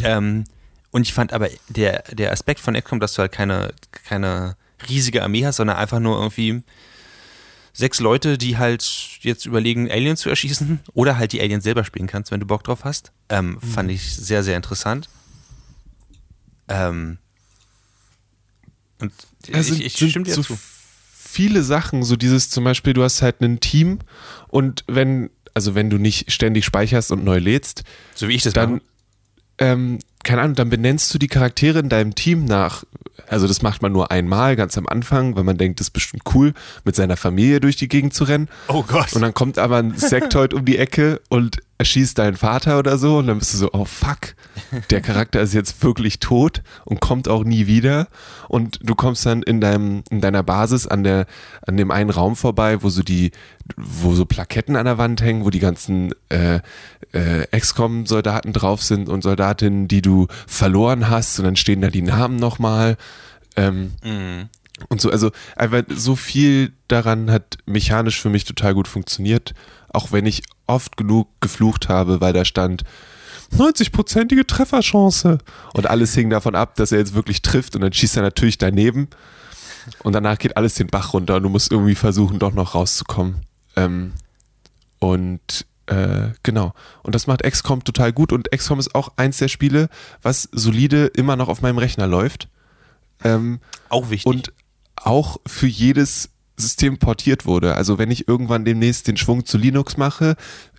[0.05, 0.45] Ähm,
[0.91, 3.73] und ich fand aber der, der Aspekt von XCOM, dass du halt keine,
[4.05, 4.57] keine
[4.89, 6.63] riesige Armee hast, sondern einfach nur irgendwie
[7.73, 8.83] sechs Leute, die halt
[9.21, 12.65] jetzt überlegen, Aliens zu erschießen oder halt die Aliens selber spielen kannst, wenn du Bock
[12.65, 15.09] drauf hast, ähm, fand ich sehr, sehr interessant.
[16.69, 17.19] Ähm,
[19.01, 19.13] und
[19.49, 20.59] Es ich, ich sind stimme dir so zu.
[21.15, 24.01] viele Sachen, so dieses zum Beispiel, du hast halt ein Team
[24.49, 28.53] und wenn, also wenn du nicht ständig speicherst und neu lädst, So wie ich das
[28.53, 28.83] dann, mache.
[29.59, 32.85] ähm, keine Ahnung, dann benennst du die Charaktere in deinem Team nach,
[33.29, 36.23] also das macht man nur einmal, ganz am Anfang, weil man denkt, das ist bestimmt
[36.35, 36.53] cool,
[36.85, 38.49] mit seiner Familie durch die Gegend zu rennen.
[38.69, 39.13] Oh Gott.
[39.15, 43.19] Und dann kommt aber ein Sektoid um die Ecke und erschießt deinen Vater oder so
[43.19, 44.35] und dann bist du so, oh fuck,
[44.91, 48.09] der Charakter ist jetzt wirklich tot und kommt auch nie wieder
[48.49, 51.25] und du kommst dann in deinem in deiner Basis an der
[51.67, 53.31] an dem einen Raum vorbei, wo so die
[53.79, 56.61] wo so Plaketten an der Wand hängen, wo die ganzen äh,
[57.13, 62.03] äh, XCOM-Soldaten drauf sind und Soldatinnen, die du verloren hast und dann stehen da die
[62.03, 62.97] Namen nochmal.
[63.57, 64.49] Ähm, mhm.
[64.89, 69.55] Und so, also einfach so viel daran hat mechanisch für mich total gut funktioniert,
[69.89, 72.85] auch wenn ich oft genug geflucht habe, weil da stand
[73.57, 75.39] 90-prozentige Trefferchance
[75.75, 78.59] und alles hing davon ab, dass er jetzt wirklich trifft und dann schießt er natürlich
[78.59, 79.09] daneben
[80.03, 83.43] und danach geht alles den Bach runter und du musst irgendwie versuchen, doch noch rauszukommen.
[83.77, 84.13] Ähm,
[84.99, 86.73] und äh, genau.
[87.03, 89.89] Und das macht XCOM total gut und XCOM ist auch eins der Spiele,
[90.23, 92.49] was solide immer noch auf meinem Rechner läuft.
[93.25, 94.27] Ähm, auch wichtig.
[94.27, 94.53] Und
[94.95, 97.75] auch für jedes System portiert wurde.
[97.75, 100.37] Also wenn ich irgendwann demnächst den Schwung zu Linux mache,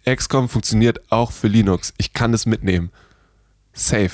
[0.10, 1.94] XCOM funktioniert auch für Linux.
[1.98, 2.90] Ich kann es mitnehmen.
[3.74, 4.12] Safe.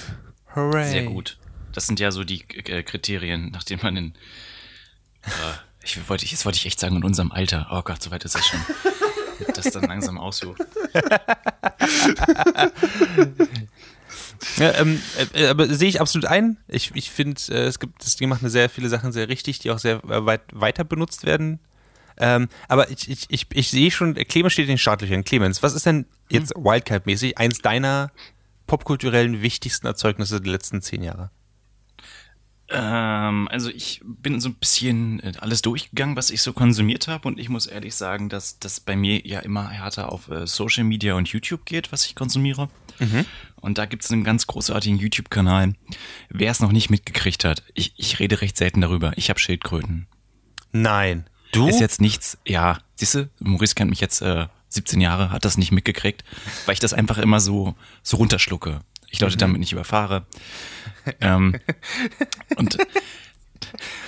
[0.55, 0.89] Hooray.
[0.89, 1.38] Sehr gut.
[1.73, 4.13] Das sind ja so die äh, Kriterien, nachdem man in
[5.23, 5.29] äh,
[5.83, 7.67] ich wollte, jetzt wollte ich echt sagen, in unserem Alter.
[7.71, 8.60] Oh Gott, so weit ist das schon.
[9.54, 10.62] das dann langsam aussucht.
[14.58, 15.02] Ja, ähm,
[15.34, 16.58] äh, aber sehe ich absolut ein.
[16.67, 19.60] Ich, ich finde, äh, es gibt, das Ding macht eine sehr viele Sachen sehr richtig,
[19.60, 21.60] die auch sehr äh, weit weiter benutzt werden.
[22.17, 25.23] Ähm, aber ich, ich, ich, ich sehe schon, Clemens steht in den Startlöchern.
[25.23, 26.63] Clemens, was ist denn jetzt hm.
[26.63, 28.12] Wildcard-mäßig eins deiner
[28.65, 31.30] popkulturellen wichtigsten Erzeugnisse der letzten zehn Jahre?
[32.69, 37.27] Ähm, also ich bin so ein bisschen äh, alles durchgegangen, was ich so konsumiert habe
[37.27, 40.84] und ich muss ehrlich sagen, dass das bei mir ja immer härter auf äh, Social
[40.84, 42.69] Media und YouTube geht, was ich konsumiere.
[42.99, 43.25] Mhm.
[43.62, 45.73] Und da gibt es einen ganz großartigen YouTube-Kanal.
[46.30, 49.13] Wer es noch nicht mitgekriegt hat, ich, ich rede recht selten darüber.
[49.15, 50.08] Ich habe Schildkröten.
[50.71, 51.30] Nein.
[51.53, 51.69] Du?
[51.69, 55.58] Ist jetzt nichts, ja, siehst du, Maurice kennt mich jetzt äh, 17 Jahre, hat das
[55.58, 56.25] nicht mitgekriegt,
[56.65, 58.82] weil ich das einfach immer so, so runterschlucke.
[59.10, 59.39] Ich Leute mhm.
[59.39, 60.26] damit nicht überfahre.
[61.22, 61.56] ähm,
[62.58, 62.78] und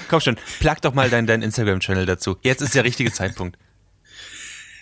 [0.08, 2.38] Komm schon, plag doch mal deinen dein Instagram-Channel dazu.
[2.42, 3.58] Jetzt ist der richtige Zeitpunkt.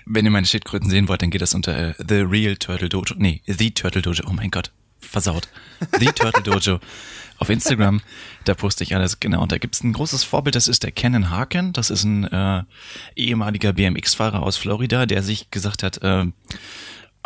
[0.05, 3.15] Wenn ihr meine Schildkröten sehen wollt, dann geht das unter äh, The Real Turtle Dojo.
[3.17, 4.23] Nee, The Turtle Dojo.
[4.27, 5.49] Oh mein Gott, versaut.
[5.99, 6.79] The Turtle Dojo
[7.39, 8.01] auf Instagram.
[8.45, 9.41] Da poste ich alles, genau.
[9.41, 11.73] Und da gibt's ein großes Vorbild, das ist der Kenan Harkin.
[11.73, 12.63] Das ist ein äh,
[13.17, 16.25] ehemaliger BMX-Fahrer aus Florida, der sich gesagt hat, äh,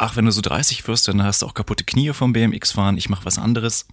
[0.01, 3.09] ach, wenn du so 30 wirst, dann hast du auch kaputte Knie vom BMX-Fahren, ich
[3.09, 3.85] mache was anderes.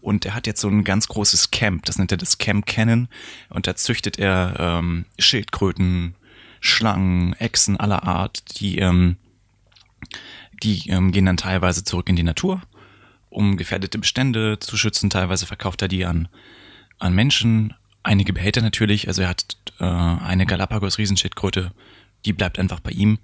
[0.00, 3.08] Und er hat jetzt so ein ganz großes Camp, das nennt er das Camp Cannon.
[3.48, 6.16] Und da züchtet er ähm, Schildkröten,
[6.60, 9.16] Schlangen, Echsen aller Art, die, ähm,
[10.64, 12.60] die ähm, gehen dann teilweise zurück in die Natur,
[13.30, 15.08] um gefährdete Bestände zu schützen.
[15.08, 16.28] Teilweise verkauft er die an,
[16.98, 17.74] an Menschen.
[18.02, 19.06] Einige behält er natürlich.
[19.06, 21.70] Also er hat äh, eine Galapagos-Riesenschildkröte,
[22.24, 23.18] die bleibt einfach bei ihm.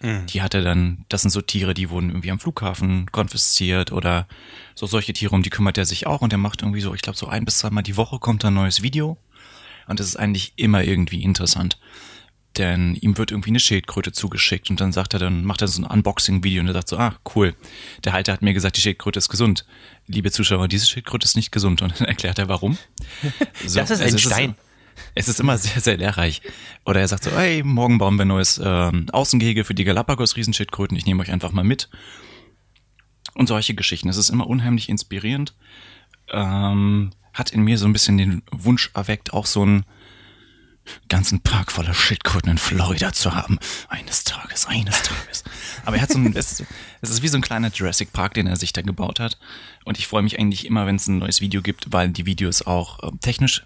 [0.00, 0.26] Mhm.
[0.26, 4.26] Die hat er dann, das sind so Tiere, die wurden irgendwie am Flughafen konfisziert oder
[4.74, 7.02] so solche Tiere, um die kümmert er sich auch und er macht irgendwie so, ich
[7.02, 9.18] glaube so ein bis zweimal die Woche kommt ein neues Video
[9.86, 11.78] und das ist eigentlich immer irgendwie interessant.
[12.56, 15.82] Denn ihm wird irgendwie eine Schildkröte zugeschickt und dann sagt er, dann macht er so
[15.82, 17.54] ein Unboxing-Video und er sagt so, ah, cool.
[18.02, 19.64] Der Halter hat mir gesagt, die Schildkröte ist gesund.
[20.08, 21.80] Liebe Zuschauer, diese Schildkröte ist nicht gesund.
[21.80, 22.76] Und dann erklärt er, warum.
[23.66, 24.50] So, das ist ein also Stein.
[24.50, 24.69] Ist,
[25.14, 26.42] es ist immer sehr, sehr lehrreich.
[26.84, 30.96] Oder er sagt so, hey, morgen bauen wir ein neues ähm, Außengehege für die Galapagos-Riesenschildkröten,
[30.96, 31.88] ich nehme euch einfach mal mit.
[33.34, 34.08] Und solche Geschichten.
[34.08, 35.54] Es ist immer unheimlich inspirierend.
[36.32, 39.84] Ähm, hat in mir so ein bisschen den Wunsch erweckt, auch so einen
[41.08, 43.58] ganzen Park voller Schildkröten in Florida zu haben.
[43.88, 45.44] Eines Tages, eines Tages.
[45.84, 46.60] Aber er hat so ein, es
[47.02, 49.38] ist wie so ein kleiner Jurassic Park, den er sich da gebaut hat.
[49.84, 52.62] Und ich freue mich eigentlich immer, wenn es ein neues Video gibt, weil die Videos
[52.62, 53.64] auch äh, technisch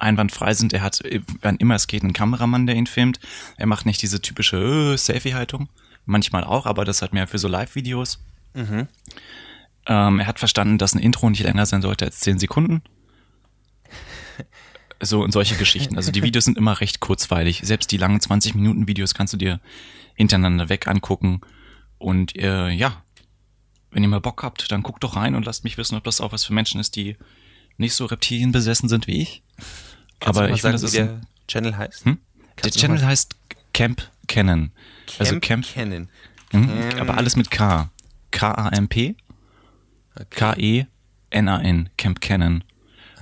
[0.00, 0.72] einwandfrei sind.
[0.72, 1.02] Er hat,
[1.42, 3.20] wann immer es geht, einen Kameramann, der ihn filmt.
[3.56, 5.68] Er macht nicht diese typische äh, Selfie-Haltung.
[6.06, 8.22] Manchmal auch, aber das hat mehr für so Live-Videos.
[8.54, 8.88] Mhm.
[9.86, 12.82] Ähm, er hat verstanden, dass ein Intro nicht länger sein sollte als 10 Sekunden.
[15.02, 15.96] So und solche Geschichten.
[15.96, 17.62] Also die Videos sind immer recht kurzweilig.
[17.64, 19.58] Selbst die langen 20 Minuten Videos kannst du dir
[20.14, 21.40] hintereinander weg angucken.
[21.96, 23.02] Und äh, ja,
[23.90, 26.20] wenn ihr mal Bock habt, dann guckt doch rein und lasst mich wissen, ob das
[26.20, 27.16] auch was für Menschen ist, die
[27.78, 29.42] nicht so Reptilien besessen sind wie ich.
[30.20, 32.04] Kannst aber ich sagen, finde, das wie der Channel heißt?
[32.04, 32.18] Hm?
[32.62, 33.36] Der Channel heißt
[33.72, 34.72] Camp Cannon.
[35.06, 36.08] Camp also Camp Cannon.
[36.50, 36.70] Hm?
[36.98, 37.90] Aber alles mit K.
[38.30, 39.16] K-A-M-P.
[40.30, 41.88] K-E-N-A-N.
[41.96, 42.64] Camp Cannon.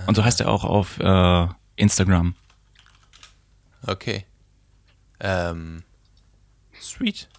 [0.05, 2.35] Und so heißt er auch auf äh, Instagram.
[3.85, 4.25] Okay.
[5.19, 5.83] Ähm,
[6.79, 7.29] sweet.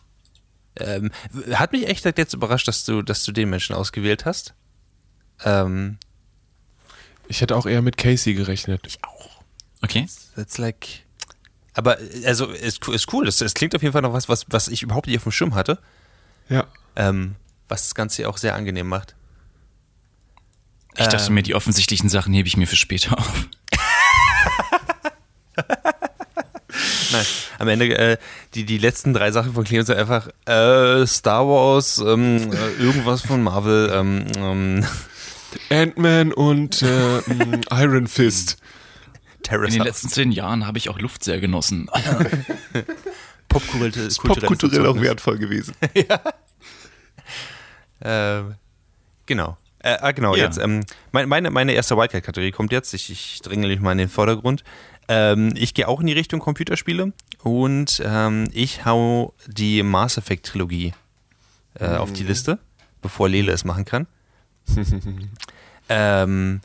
[0.76, 1.10] Ähm,
[1.52, 4.54] hat mich echt jetzt überrascht, dass du, dass du den Menschen ausgewählt hast.
[5.44, 5.98] Ähm,
[7.28, 8.86] ich hätte auch eher mit Casey gerechnet.
[8.86, 9.19] Ich auch.
[9.82, 10.06] Okay.
[10.36, 11.04] That's like.
[11.74, 13.24] Aber also ist, ist cool.
[13.26, 15.32] Das, das klingt auf jeden Fall noch was, was, was ich überhaupt nicht auf dem
[15.32, 15.78] Schirm hatte.
[16.48, 16.66] Ja.
[16.96, 17.36] ähm,
[17.68, 19.14] was das Ganze auch sehr angenehm macht.
[20.96, 21.34] Ich dachte Ähm.
[21.34, 23.46] mir, die offensichtlichen Sachen hebe ich mir für später auf.
[27.12, 27.26] Nein,
[27.58, 28.16] am Ende, äh,
[28.54, 33.22] die, die letzten drei Sachen von Clemens sind einfach äh, Star Wars, ähm, äh, irgendwas
[33.22, 34.86] von Marvel, ähm, ähm,
[35.70, 37.20] Ant-Man und äh,
[37.70, 38.56] Iron Fist.
[39.42, 41.88] Terrace In den letzten zehn Jahren habe ich auch Luft sehr genossen.
[43.48, 45.02] Popkulturell auch Erzeugnis.
[45.02, 45.74] wertvoll gewesen.
[48.02, 48.54] Ähm,
[49.26, 49.56] genau.
[49.80, 50.44] Äh, ah, genau, Ja.
[50.44, 50.58] jetzt.
[50.58, 52.94] Ähm, mein, meine, meine erste Wildcard-Kategorie kommt jetzt.
[52.94, 54.64] Ich, ich dränge mich mal in den Vordergrund.
[55.08, 60.92] Ähm, ich gehe auch in die Richtung Computerspiele und ähm, ich hau die Mass Effect-Trilogie
[61.74, 62.58] äh, auf die Liste,
[63.02, 64.06] bevor Lele es machen kann.
[65.88, 66.60] ähm,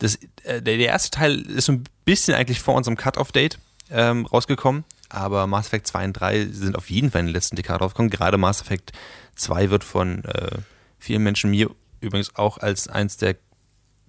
[0.00, 3.58] das, äh, der, erste Teil ist so ein bisschen eigentlich vor unserem Cut-Off-Date
[3.90, 7.56] ähm, rausgekommen, aber Mass Effect 2 und 3 sind auf jeden Fall in der letzten
[7.56, 8.10] Dekade rausgekommen.
[8.10, 8.92] Gerade Mass Effect
[9.36, 10.58] 2 wird von äh,
[10.98, 13.36] vielen Menschen, mir übrigens auch als eins der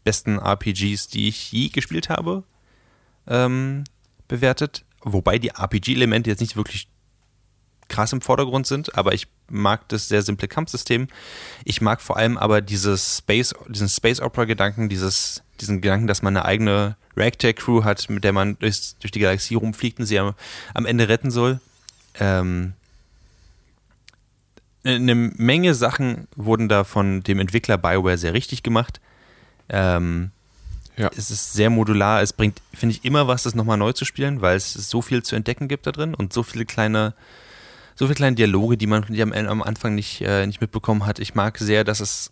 [0.03, 2.43] besten RPGs, die ich je gespielt habe,
[3.27, 3.83] ähm,
[4.27, 4.85] bewertet.
[5.01, 6.87] Wobei die RPG-Elemente jetzt nicht wirklich
[7.89, 11.07] krass im Vordergrund sind, aber ich mag das sehr simple Kampfsystem.
[11.65, 16.21] Ich mag vor allem aber dieses Space, diesen Space Opera Gedanken, dieses, diesen Gedanken, dass
[16.21, 20.05] man eine eigene Ragtag Crew hat, mit der man durchs, durch die Galaxie rumfliegt und
[20.05, 20.33] sie am,
[20.73, 21.59] am Ende retten soll.
[22.19, 22.73] Ähm,
[24.83, 28.99] eine Menge Sachen wurden da von dem Entwickler BioWare sehr richtig gemacht.
[29.69, 30.31] Ähm,
[30.97, 31.09] Ja.
[31.15, 32.21] Es ist sehr modular.
[32.21, 35.23] Es bringt, finde ich, immer was, das nochmal neu zu spielen, weil es so viel
[35.23, 37.13] zu entdecken gibt da drin und so viele kleine,
[37.95, 41.19] so viele kleine Dialoge, die man die am, am Anfang nicht, äh, nicht mitbekommen hat.
[41.19, 42.31] Ich mag sehr, dass es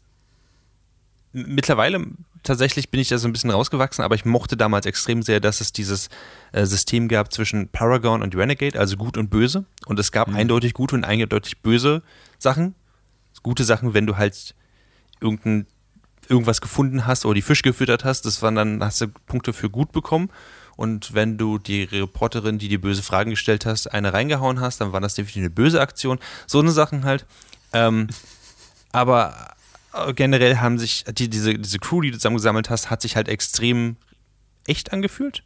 [1.31, 2.05] mittlerweile
[2.43, 5.62] tatsächlich bin ich da so ein bisschen rausgewachsen, aber ich mochte damals extrem sehr, dass
[5.62, 6.10] es dieses
[6.52, 9.65] äh, System gab zwischen Paragon und Renegade, also gut und böse.
[9.86, 12.02] Und es gab eindeutig gute und eindeutig böse
[12.38, 12.75] Sachen.
[13.43, 14.56] Gute Sachen, wenn du halt
[15.21, 15.65] irgendein,
[16.28, 19.69] irgendwas gefunden hast oder die Fisch gefüttert hast, das waren dann, hast du Punkte für
[19.69, 20.30] gut bekommen.
[20.75, 24.93] Und wenn du die Reporterin, die dir böse Fragen gestellt hast, eine reingehauen hast, dann
[24.93, 26.19] war das definitiv eine böse Aktion.
[26.47, 27.25] So eine Sachen halt.
[27.73, 28.08] Ähm,
[28.91, 29.56] aber
[30.15, 33.97] generell haben sich, die, diese, diese Crew, die du zusammengesammelt hast, hat sich halt extrem
[34.67, 35.43] echt angefühlt.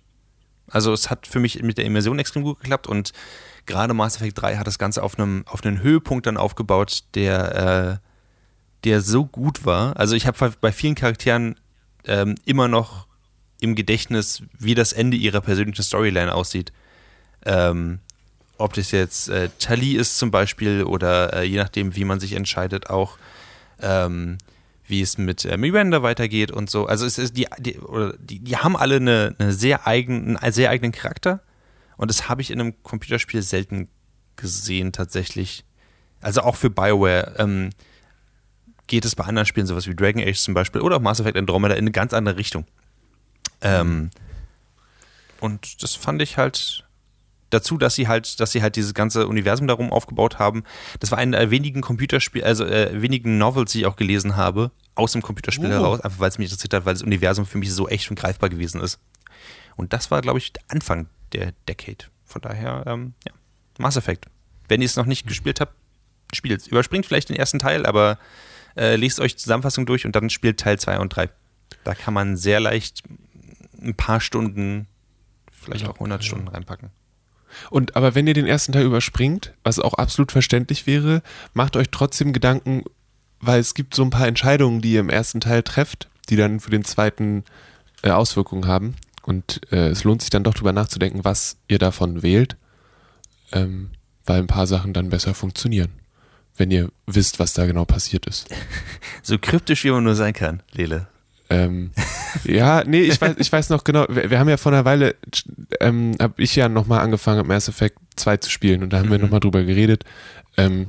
[0.68, 3.14] Also es hat für mich mit der Immersion extrem gut geklappt und
[3.66, 8.02] gerade Mass Effect 3 hat das Ganze auf einem, auf einen Höhepunkt dann aufgebaut, der,
[8.02, 8.08] äh,
[8.84, 9.98] der so gut war.
[9.98, 11.60] Also ich habe bei vielen Charakteren
[12.06, 13.08] ähm, immer noch
[13.62, 16.74] im Gedächtnis, wie das Ende ihrer persönlichen Storyline aussieht.
[17.46, 18.00] Ähm,
[18.58, 22.34] ob das jetzt äh, Tali ist zum Beispiel oder äh, je nachdem, wie man sich
[22.34, 23.18] entscheidet, auch
[23.84, 24.38] ähm,
[24.86, 26.88] wie es mit äh, Miranda weitergeht und so.
[26.88, 30.54] Also es ist die, die, oder die, die haben alle eine, eine sehr eigenen, einen
[30.54, 31.41] sehr eigenen Charakter
[31.98, 33.89] und das habe ich in einem Computerspiel selten
[34.36, 35.63] gesehen tatsächlich.
[36.22, 37.69] Also auch für Bioware ähm,
[38.88, 41.38] geht es bei anderen Spielen, sowas wie Dragon Age zum Beispiel oder auch Mass Effect
[41.38, 42.65] Andromeda in eine ganz andere Richtung.
[43.62, 44.10] Ähm,
[45.39, 46.86] und das fand ich halt
[47.54, 50.63] dazu, dass sie halt, dass sie halt dieses ganze Universum darum aufgebaut haben.
[51.00, 54.72] Das war einer der wenigen Computerspiel, also äh, wenigen Novels, die ich auch gelesen habe,
[54.96, 55.74] aus dem Computerspiel Oh.
[55.74, 58.20] heraus, einfach weil es mich interessiert hat, weil das Universum für mich so echt und
[58.20, 59.00] greifbar gewesen ist.
[59.76, 62.06] Und das war, glaube ich, der Anfang der Decade.
[62.26, 63.34] Von daher, ähm, ja,
[63.80, 64.28] Mass Effect.
[64.68, 65.74] Wenn ihr es noch nicht gespielt habt,
[66.34, 66.68] spielt es.
[66.68, 68.18] Überspringt vielleicht den ersten Teil, aber
[68.76, 71.30] äh, lest euch die Zusammenfassung durch und dann spielt Teil 2 und 3.
[71.84, 73.04] Da kann man sehr leicht
[73.82, 74.88] ein paar Stunden,
[75.52, 76.28] vielleicht auch 100 Ja.
[76.28, 76.89] Stunden reinpacken.
[77.70, 81.22] Und aber wenn ihr den ersten Teil überspringt, was auch absolut verständlich wäre,
[81.54, 82.84] macht euch trotzdem Gedanken,
[83.39, 86.60] weil es gibt so ein paar Entscheidungen, die ihr im ersten Teil trefft, die dann
[86.60, 87.44] für den zweiten
[88.02, 88.96] äh, Auswirkungen haben.
[89.24, 92.58] Und äh, es lohnt sich dann doch drüber nachzudenken, was ihr davon wählt,
[93.52, 93.92] ähm,
[94.26, 95.92] weil ein paar Sachen dann besser funktionieren,
[96.58, 98.50] wenn ihr wisst, was da genau passiert ist.
[99.26, 101.08] So kryptisch, wie man nur sein kann, Lele.
[101.54, 101.92] Ähm,
[102.46, 105.16] ja, nee, ich weiß, ich weiß noch genau, wir, wir haben ja vor einer Weile,
[105.80, 109.18] ähm, habe ich ja nochmal angefangen, Mass Effect 2 zu spielen und da haben wir
[109.18, 109.26] Mhm.
[109.26, 110.04] nochmal drüber geredet.
[110.58, 110.88] Ähm,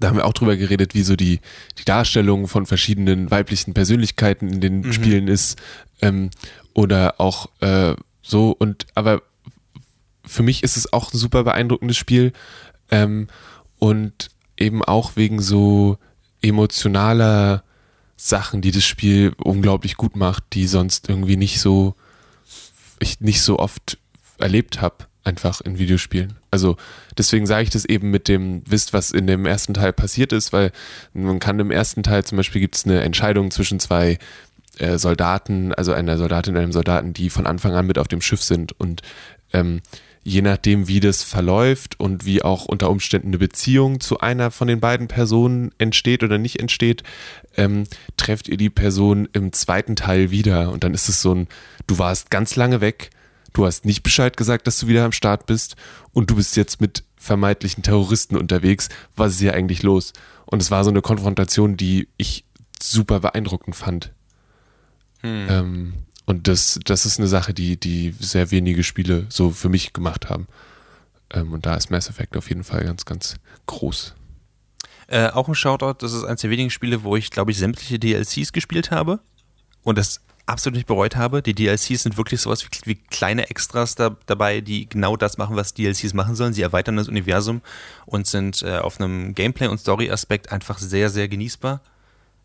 [0.00, 1.40] da haben wir auch drüber geredet, wie so die,
[1.78, 4.92] die Darstellung von verschiedenen weiblichen Persönlichkeiten in den Mhm.
[4.92, 5.60] Spielen ist.
[6.02, 6.30] Ähm,
[6.72, 9.22] oder auch äh, so, und aber
[10.26, 12.32] für mich ist es auch ein super beeindruckendes Spiel.
[12.90, 13.28] Ähm,
[13.78, 15.98] und eben auch wegen so
[16.40, 17.62] emotionaler
[18.26, 21.94] Sachen, die das Spiel unglaublich gut macht, die sonst irgendwie nicht so,
[22.98, 23.98] ich nicht so oft
[24.38, 26.38] erlebt habe, einfach in Videospielen.
[26.50, 26.78] Also
[27.18, 30.54] deswegen sage ich das eben mit dem, wisst, was in dem ersten Teil passiert ist,
[30.54, 30.72] weil
[31.12, 34.18] man kann im ersten Teil zum Beispiel gibt es eine Entscheidung zwischen zwei
[34.78, 38.22] äh, Soldaten, also einer Soldatin und einem Soldaten, die von Anfang an mit auf dem
[38.22, 39.02] Schiff sind und
[39.52, 39.82] ähm,
[40.24, 44.66] je nachdem, wie das verläuft und wie auch unter Umständen eine Beziehung zu einer von
[44.66, 47.02] den beiden Personen entsteht oder nicht entsteht,
[47.56, 47.84] ähm,
[48.16, 50.70] trefft ihr die Person im zweiten Teil wieder.
[50.70, 51.48] Und dann ist es so ein,
[51.86, 53.10] du warst ganz lange weg,
[53.52, 55.76] du hast nicht Bescheid gesagt, dass du wieder am Start bist
[56.12, 58.88] und du bist jetzt mit vermeintlichen Terroristen unterwegs.
[59.16, 60.12] Was ist hier eigentlich los?
[60.46, 62.44] Und es war so eine Konfrontation, die ich
[62.80, 64.12] super beeindruckend fand.
[65.20, 65.46] Hm.
[65.48, 65.94] Ähm,
[66.26, 70.28] und das, das ist eine Sache, die, die sehr wenige Spiele so für mich gemacht
[70.28, 70.46] haben.
[71.30, 73.36] Ähm, und da ist Mass Effect auf jeden Fall ganz, ganz
[73.66, 74.14] groß.
[75.08, 77.98] Äh, auch ein Shoutout, das ist eines der wenigen Spiele, wo ich, glaube ich, sämtliche
[77.98, 79.20] DLCs gespielt habe
[79.82, 81.42] und das absolut nicht bereut habe.
[81.42, 85.56] Die DLCs sind wirklich sowas wie, wie kleine Extras da, dabei, die genau das machen,
[85.56, 86.52] was DLCs machen sollen.
[86.52, 87.62] Sie erweitern das Universum
[88.06, 91.80] und sind äh, auf einem Gameplay- und Story-Aspekt einfach sehr, sehr genießbar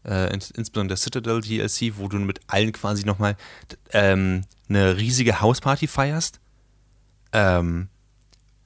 [0.06, 3.36] äh, insbesondere der Citadel DLC, wo du mit allen quasi nochmal
[3.92, 6.40] ähm, eine riesige Hausparty feierst.
[7.34, 7.90] Ähm,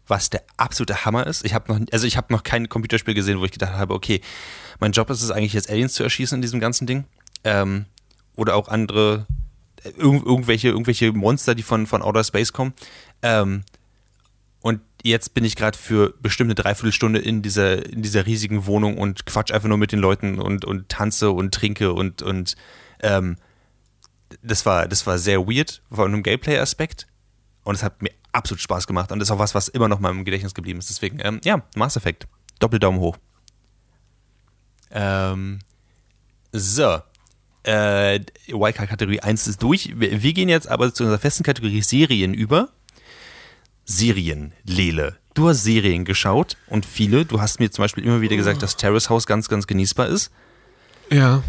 [0.08, 1.46] was der absolute Hammer ist.
[1.46, 4.22] Ich habe noch, also ich habe noch kein Computerspiel gesehen, wo ich gedacht habe, okay,
[4.80, 7.06] mein Job ist es eigentlich jetzt Aliens zu erschießen in diesem ganzen Ding.
[7.44, 7.86] Ähm,
[8.36, 9.28] oder auch andere,
[9.84, 12.74] äh, irg irgendwelche, irgendwelche Monster, die von, von Outer Space kommen.
[13.22, 13.64] Ähm,
[14.62, 19.26] und jetzt bin ich gerade für bestimmte Dreiviertelstunde in dieser, in dieser riesigen Wohnung und
[19.26, 22.56] quatsch einfach nur mit den Leuten und, und tanze und trinke und, und
[23.02, 23.38] ähm,
[24.42, 27.08] das war, das war sehr weird von einem Gameplay-Aspekt.
[27.64, 29.12] Und es hat mir absolut Spaß gemacht.
[29.12, 30.90] Und das ist auch was, was immer noch mal im Gedächtnis geblieben ist.
[30.90, 32.28] Deswegen, ähm, ja, Mass Effect.
[32.60, 33.18] Doppeldaumen hoch.
[34.92, 35.60] Ähm,
[36.52, 37.02] so.
[37.64, 39.98] Äh, Wildcard-Kategorie 1 ist durch.
[39.98, 42.70] Wir, wir gehen jetzt aber zu unserer festen Kategorie Serien über.
[43.86, 45.18] Serien, Lele.
[45.34, 47.26] Du hast Serien geschaut und viele.
[47.26, 50.32] Du hast mir zum Beispiel immer wieder gesagt, dass Terrace House ganz, ganz genießbar ist.
[51.10, 51.44] Ja.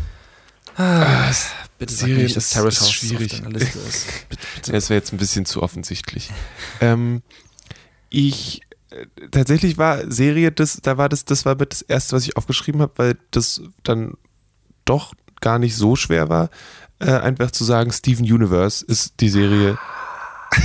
[0.77, 1.31] Ah,
[1.79, 3.33] bitte sag Serien nicht, dass ist- Terrace House schwierig.
[3.35, 4.07] auf deiner Liste ist.
[4.29, 4.73] Bitte, bitte.
[4.73, 6.31] Das wäre jetzt ein bisschen zu offensichtlich.
[6.81, 7.23] ähm,
[8.11, 8.61] ich
[8.91, 12.81] äh, tatsächlich war Serie, das, da war das, das war das erste, was ich aufgeschrieben
[12.81, 14.15] habe, weil das dann
[14.85, 16.51] doch gar nicht so schwer war,
[17.01, 19.77] äh, einfach zu sagen, Steven Universe ist die Serie.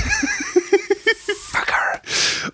[1.52, 2.02] Fucker.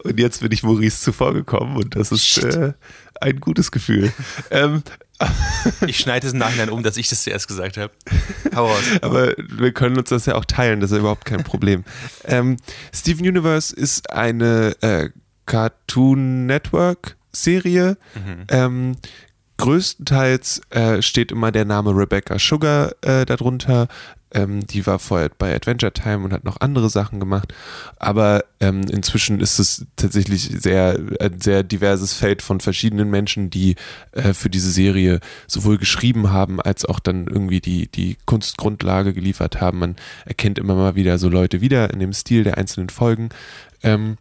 [0.03, 2.73] Und jetzt bin ich Maurice zuvor gekommen und das ist äh,
[3.21, 4.11] ein gutes Gefühl.
[4.51, 4.83] ähm,
[5.88, 7.91] Ich schneide es im Nachhinein um, dass ich das zuerst gesagt habe.
[8.56, 8.84] Hau raus.
[9.01, 11.84] Aber wir können uns das ja auch teilen, das ist ja überhaupt kein Problem.
[12.25, 12.58] ähm,
[12.93, 15.10] Steven Universe ist eine äh,
[15.45, 17.97] Cartoon Network Serie.
[18.49, 18.97] Ähm,
[19.57, 23.87] größtenteils äh, steht immer der Name Rebecca Sugar äh, darunter.
[24.35, 27.53] Ähm, die war vorher bei Adventure Time und hat noch andere Sachen gemacht.
[27.97, 33.75] Aber ähm, inzwischen ist es tatsächlich sehr, ein sehr diverses Feld von verschiedenen Menschen, die
[34.11, 39.61] äh, für diese Serie sowohl geschrieben haben, als auch dann irgendwie die, die Kunstgrundlage geliefert
[39.61, 39.79] haben.
[39.79, 43.29] Man erkennt immer mal wieder so Leute wieder in dem Stil der einzelnen Folgen.
[43.83, 44.17] Ähm,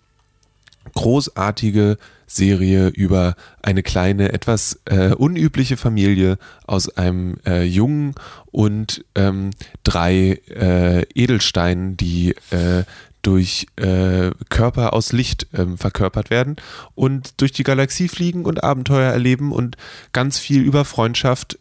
[0.94, 8.14] großartige Serie über eine kleine, etwas äh, unübliche Familie aus einem äh, Jungen
[8.46, 9.50] und ähm,
[9.82, 12.84] drei äh, Edelsteinen, die äh,
[13.22, 16.56] durch äh, Körper aus Licht ähm, verkörpert werden
[16.94, 19.76] und durch die Galaxie fliegen und Abenteuer erleben und
[20.12, 21.58] ganz viel über Freundschaft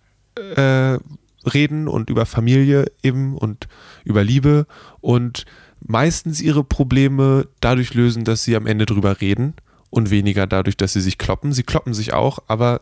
[0.55, 0.97] äh,
[1.45, 3.67] reden und über Familie eben und
[4.03, 4.65] über Liebe
[5.01, 5.45] und
[5.85, 9.53] meistens ihre Probleme dadurch lösen, dass sie am Ende drüber reden
[9.89, 11.53] und weniger dadurch, dass sie sich kloppen.
[11.53, 12.81] Sie kloppen sich auch, aber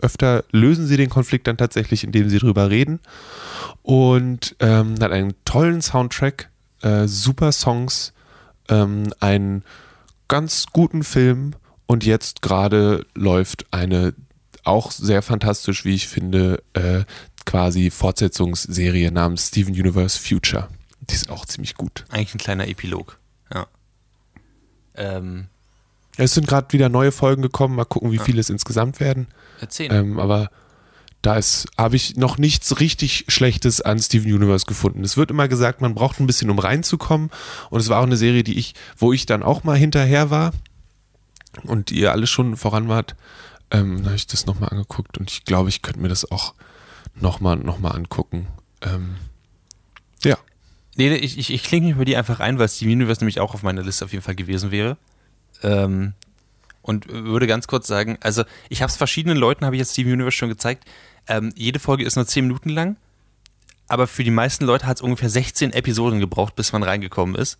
[0.00, 3.00] öfter lösen sie den Konflikt dann tatsächlich, indem sie drüber reden.
[3.82, 6.50] Und ähm, hat einen tollen Soundtrack,
[6.82, 8.12] äh, super Songs,
[8.68, 9.64] ähm, einen
[10.28, 11.54] ganz guten Film
[11.86, 14.14] und jetzt gerade läuft eine
[14.64, 17.04] auch sehr fantastisch, wie ich finde, äh,
[17.44, 20.68] quasi Fortsetzungsserie namens Steven Universe Future.
[21.10, 22.04] Die ist auch ziemlich gut.
[22.10, 23.18] Eigentlich ein kleiner Epilog.
[23.52, 23.66] Ja.
[24.94, 25.46] Ähm,
[26.16, 29.26] Es sind gerade wieder neue Folgen gekommen, mal gucken, wie viele es insgesamt werden.
[29.60, 29.92] erzähl.
[29.92, 30.50] Ähm, aber
[31.22, 35.02] da ist, habe ich noch nichts richtig Schlechtes an Steven Universe gefunden.
[35.04, 37.30] Es wird immer gesagt, man braucht ein bisschen, um reinzukommen.
[37.70, 40.52] Und es war auch eine Serie, die ich, wo ich dann auch mal hinterher war
[41.64, 43.16] und ihr alle schon voran wart.
[43.70, 46.54] Ähm, da habe ich das nochmal angeguckt und ich glaube, ich könnte mir das auch
[47.16, 48.46] nochmal noch mal angucken.
[48.82, 49.35] Ähm, ja.
[50.96, 53.38] Nee, nee, ich, ich, ich klinge mich bei dir einfach ein, weil Steven Universe nämlich
[53.38, 54.96] auch auf meiner Liste auf jeden Fall gewesen wäre.
[55.62, 56.14] Ähm,
[56.80, 60.12] und würde ganz kurz sagen, also ich habe es verschiedenen Leuten, habe ich jetzt Steven
[60.12, 60.84] Universe schon gezeigt.
[61.28, 62.96] Ähm, jede Folge ist nur 10 Minuten lang,
[63.88, 67.58] aber für die meisten Leute hat es ungefähr 16 Episoden gebraucht, bis man reingekommen ist.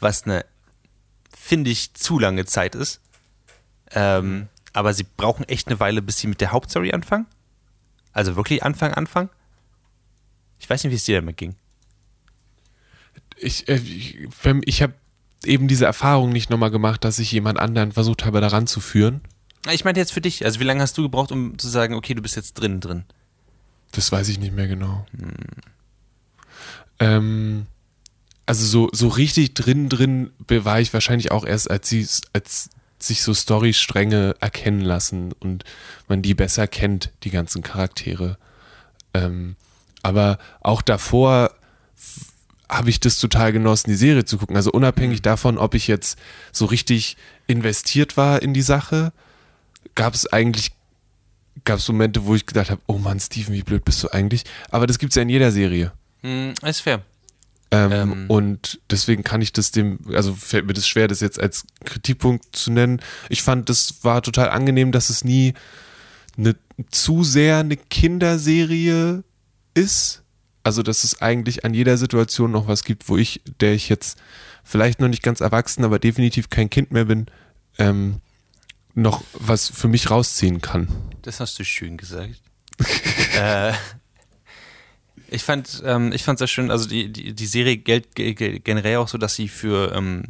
[0.00, 0.44] Was eine,
[1.34, 3.00] finde ich, zu lange Zeit ist.
[3.92, 7.26] Ähm, aber sie brauchen echt eine Weile, bis sie mit der Hauptstory anfangen.
[8.12, 9.30] Also wirklich Anfang, Anfang.
[10.58, 11.54] Ich weiß nicht, wie es dir damit ging.
[13.40, 14.18] Ich, äh, ich,
[14.64, 14.94] ich habe
[15.44, 19.20] eben diese Erfahrung nicht nochmal gemacht, dass ich jemand anderen versucht habe, daran zu führen.
[19.70, 22.14] Ich meinte jetzt für dich, also wie lange hast du gebraucht, um zu sagen, okay,
[22.14, 23.04] du bist jetzt drin, drin?
[23.92, 25.06] Das weiß ich nicht mehr genau.
[25.18, 25.34] Hm.
[27.00, 27.66] Ähm,
[28.46, 33.22] also so, so richtig drin, drin war ich wahrscheinlich auch erst, als sie, als sich
[33.22, 35.64] so Storystränge erkennen lassen und
[36.08, 38.38] man die besser kennt, die ganzen Charaktere.
[39.14, 39.56] Ähm,
[40.02, 41.52] aber auch davor
[42.68, 44.56] habe ich das total genossen, die Serie zu gucken.
[44.56, 45.22] Also unabhängig mhm.
[45.22, 46.18] davon, ob ich jetzt
[46.52, 47.16] so richtig
[47.46, 49.12] investiert war in die Sache,
[49.94, 50.72] gab es eigentlich
[51.64, 54.44] gab es Momente, wo ich gedacht habe, oh Mann, Steven, wie blöd bist du eigentlich?
[54.70, 55.92] Aber das gibt es ja in jeder Serie.
[56.22, 57.02] Mm, ist fair.
[57.70, 58.24] Ähm, ähm.
[58.28, 62.56] Und deswegen kann ich das dem, also fällt mir das schwer, das jetzt als Kritikpunkt
[62.56, 63.00] zu nennen.
[63.28, 65.54] Ich fand, das war total angenehm, dass es nie
[66.36, 66.56] eine,
[66.90, 69.24] zu sehr eine Kinderserie
[69.74, 70.22] ist.
[70.68, 74.18] Also, dass es eigentlich an jeder Situation noch was gibt, wo ich, der ich jetzt
[74.62, 77.24] vielleicht noch nicht ganz erwachsen, aber definitiv kein Kind mehr bin,
[77.78, 78.20] ähm,
[78.92, 80.88] noch was für mich rausziehen kann.
[81.22, 82.42] Das hast du schön gesagt.
[83.34, 83.72] äh,
[85.28, 89.08] ich fand, ähm, ich fand sehr schön, also die, die, die Serie gilt generell auch
[89.08, 90.24] so, dass sie für ähm,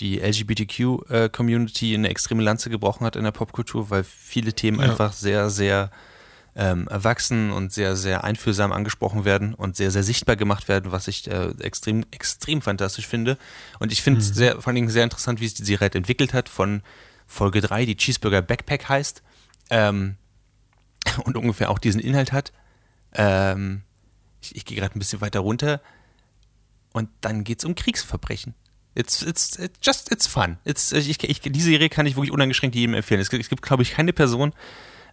[0.00, 4.90] die LGBTQ-Community äh, eine extreme Lanze gebrochen hat in der Popkultur, weil viele Themen ja.
[4.90, 5.90] einfach sehr, sehr
[6.54, 11.08] ähm, erwachsen und sehr, sehr einfühlsam angesprochen werden und sehr, sehr sichtbar gemacht werden, was
[11.08, 13.38] ich äh, extrem, extrem fantastisch finde.
[13.78, 14.34] Und ich finde es mhm.
[14.34, 16.82] sehr, vor allen Dingen sehr interessant, wie sich die Serie entwickelt hat von
[17.26, 19.22] Folge 3, die Cheeseburger Backpack heißt
[19.70, 20.16] ähm,
[21.24, 22.52] und ungefähr auch diesen Inhalt hat.
[23.14, 23.82] Ähm,
[24.42, 25.80] ich, ich gehe gerade ein bisschen weiter runter
[26.92, 28.54] und dann geht es um Kriegsverbrechen.
[28.94, 30.58] It's, it's, it's just, it's fun.
[30.64, 33.20] It's, ich, ich, diese Serie kann ich wirklich uneingeschränkt jedem empfehlen.
[33.20, 34.52] Es gibt, es gibt glaube ich, keine Person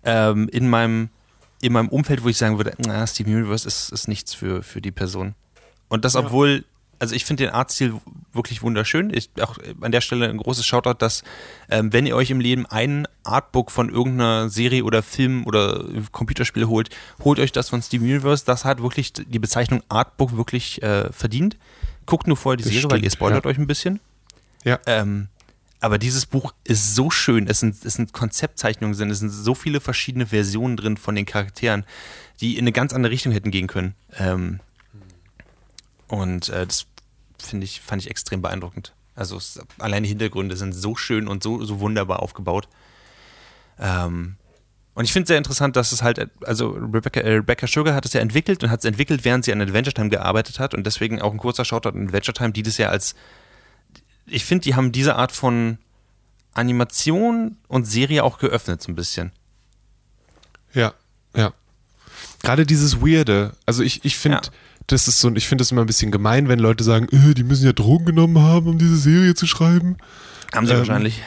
[0.03, 1.09] ähm, in, meinem,
[1.61, 4.81] in meinem Umfeld, wo ich sagen würde, na, Steven Universe ist, ist nichts für, für
[4.81, 5.35] die Person.
[5.89, 6.63] Und das, obwohl
[6.99, 7.93] also ich finde den Artstil
[8.33, 9.11] wirklich wunderschön.
[9.13, 11.23] Ich, auch an der Stelle ein großes Shoutout, dass
[11.69, 16.67] ähm, wenn ihr euch im Leben ein Artbook von irgendeiner Serie oder Film oder Computerspiel
[16.67, 16.89] holt,
[17.23, 18.43] holt euch das von Steven Universe.
[18.45, 21.57] Das hat wirklich die Bezeichnung Artbook wirklich äh, verdient.
[22.05, 23.51] Guckt nur vorher die das Serie, weil ihr spoilert ja.
[23.51, 23.99] euch ein bisschen.
[24.65, 24.79] Ja.
[24.85, 25.29] Ähm,
[25.79, 27.47] aber dieses Buch ist so schön.
[27.47, 31.25] Es sind, es sind Konzeptzeichnungen, drin, es sind so viele verschiedene Versionen drin von den
[31.25, 31.85] Charakteren,
[32.41, 33.95] die in eine ganz andere Richtung hätten gehen können.
[34.17, 34.59] Ähm,
[36.07, 36.85] und äh, das
[37.41, 38.93] finde ich, fand ich extrem beeindruckend.
[39.15, 42.67] Also es, allein die Hintergründe sind so schön und so, so wunderbar aufgebaut.
[43.79, 44.35] Ähm,
[44.95, 48.05] und ich finde es sehr interessant, dass es halt, also Rebecca, äh, Rebecca Sugar hat
[48.05, 50.85] es ja entwickelt und hat es entwickelt, während sie an Adventure Time gearbeitet hat und
[50.85, 53.15] deswegen auch ein kurzer Shoutout an Adventure Time, die das ja als,
[54.31, 55.77] ich finde, die haben diese Art von
[56.53, 59.31] Animation und Serie auch geöffnet so ein bisschen.
[60.73, 60.93] Ja,
[61.35, 61.53] ja.
[62.41, 64.51] Gerade dieses Weirde, also ich, ich finde, ja
[64.91, 67.43] das ist so, ich finde das immer ein bisschen gemein, wenn Leute sagen, äh, die
[67.43, 69.97] müssen ja Drogen genommen haben, um diese Serie zu schreiben.
[70.53, 71.21] Haben sie ähm, wahrscheinlich.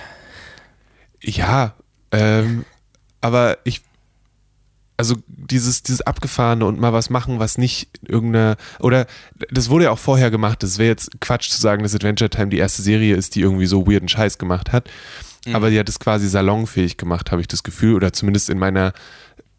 [1.23, 1.75] Ja,
[2.11, 2.65] ähm,
[3.21, 3.83] aber ich,
[4.97, 9.07] also dieses, dieses Abgefahrene und mal was machen, was nicht irgendeine, oder
[9.51, 12.49] das wurde ja auch vorher gemacht, das wäre jetzt Quatsch zu sagen, dass Adventure Time
[12.49, 14.89] die erste Serie ist, die irgendwie so weirden Scheiß gemacht hat.
[15.47, 15.57] Mhm.
[15.57, 18.93] Aber die hat es quasi salonfähig gemacht, habe ich das Gefühl, oder zumindest in meiner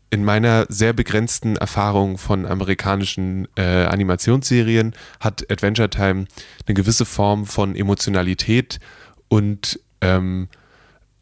[0.10, 6.26] in meiner sehr begrenzten Erfahrung von amerikanischen äh, Animationsserien hat Adventure Time
[6.68, 8.80] eine gewisse Form von Emotionalität
[9.28, 10.50] und ähm,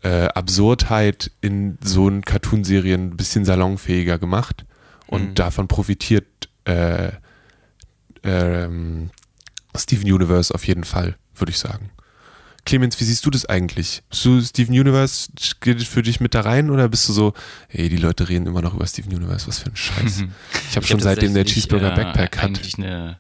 [0.04, 4.66] äh, Absurdheit in so einen Cartoonserien ein bisschen salonfähiger gemacht
[5.08, 5.36] und mhm.
[5.36, 7.12] davon profitiert äh,
[8.24, 9.12] ähm,
[9.76, 11.92] Steven Universe auf jeden Fall, würde ich sagen.
[12.66, 14.04] Clemens, wie siehst du das eigentlich?
[14.10, 15.32] Bist du Steven Universe,
[15.62, 17.34] geht für dich mit da rein oder bist du so,
[17.70, 20.26] ey, die Leute reden immer noch über Steven Universe, was für ein Scheiß.
[20.70, 22.44] Ich habe schon hab seitdem der Cheeseburger äh, Backpack hat.
[22.46, 23.20] Eigentlich eine,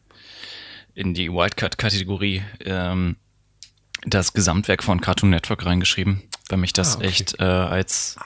[0.93, 3.15] in die Wildcard-Kategorie ähm,
[4.05, 6.21] das Gesamtwerk von Cartoon Network reingeschrieben,
[6.51, 7.07] weil mich das ah, okay.
[7.07, 8.17] echt äh, als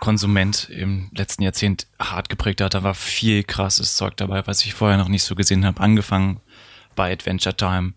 [0.00, 2.74] Konsument im letzten Jahrzehnt hart geprägt hat.
[2.74, 5.80] Da war viel krasses Zeug dabei, was ich vorher noch nicht so gesehen habe.
[5.80, 6.40] Angefangen
[6.94, 7.92] bei Adventure Time,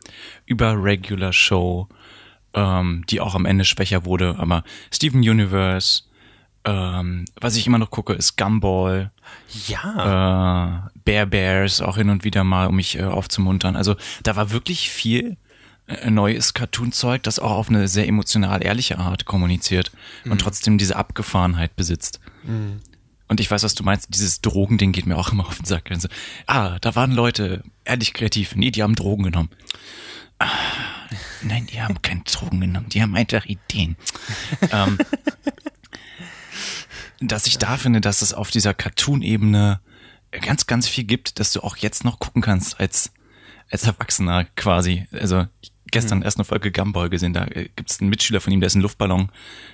[0.45, 1.87] über Regular Show,
[2.53, 4.35] ähm, die auch am Ende schwächer wurde.
[4.37, 6.03] Aber Steven Universe,
[6.65, 9.11] ähm, was ich immer noch gucke, ist Gumball.
[9.67, 10.87] Ja.
[10.87, 13.75] Äh, Bear Bears auch hin und wieder mal, um mich äh, aufzumuntern.
[13.75, 15.37] Also da war wirklich viel
[16.09, 19.91] neues Cartoon-Zeug, das auch auf eine sehr emotional ehrliche Art kommuniziert
[20.23, 20.33] mhm.
[20.33, 22.19] und trotzdem diese Abgefahrenheit besitzt.
[22.43, 22.81] Mhm.
[23.27, 25.91] Und ich weiß, was du meinst, dieses Drogending geht mir auch immer auf den Sack.
[25.91, 26.07] Also,
[26.47, 28.55] ah, da waren Leute ehrlich kreativ.
[28.55, 29.49] Nee, die haben Drogen genommen.
[30.39, 30.47] Ah,
[31.43, 33.97] nein, die haben keine Drogen genommen, die haben einfach Ideen.
[34.71, 34.97] ähm,
[37.21, 39.79] dass ich da finde, dass es auf dieser Cartoon-Ebene
[40.31, 43.11] ganz, ganz viel gibt, dass du auch jetzt noch gucken kannst als,
[43.69, 45.07] als Erwachsener quasi.
[45.11, 45.45] Also
[45.91, 47.33] gestern erst eine Folge Gumball gesehen.
[47.33, 49.29] Da äh, gibt es einen Mitschüler von ihm, der ist ein Luftballon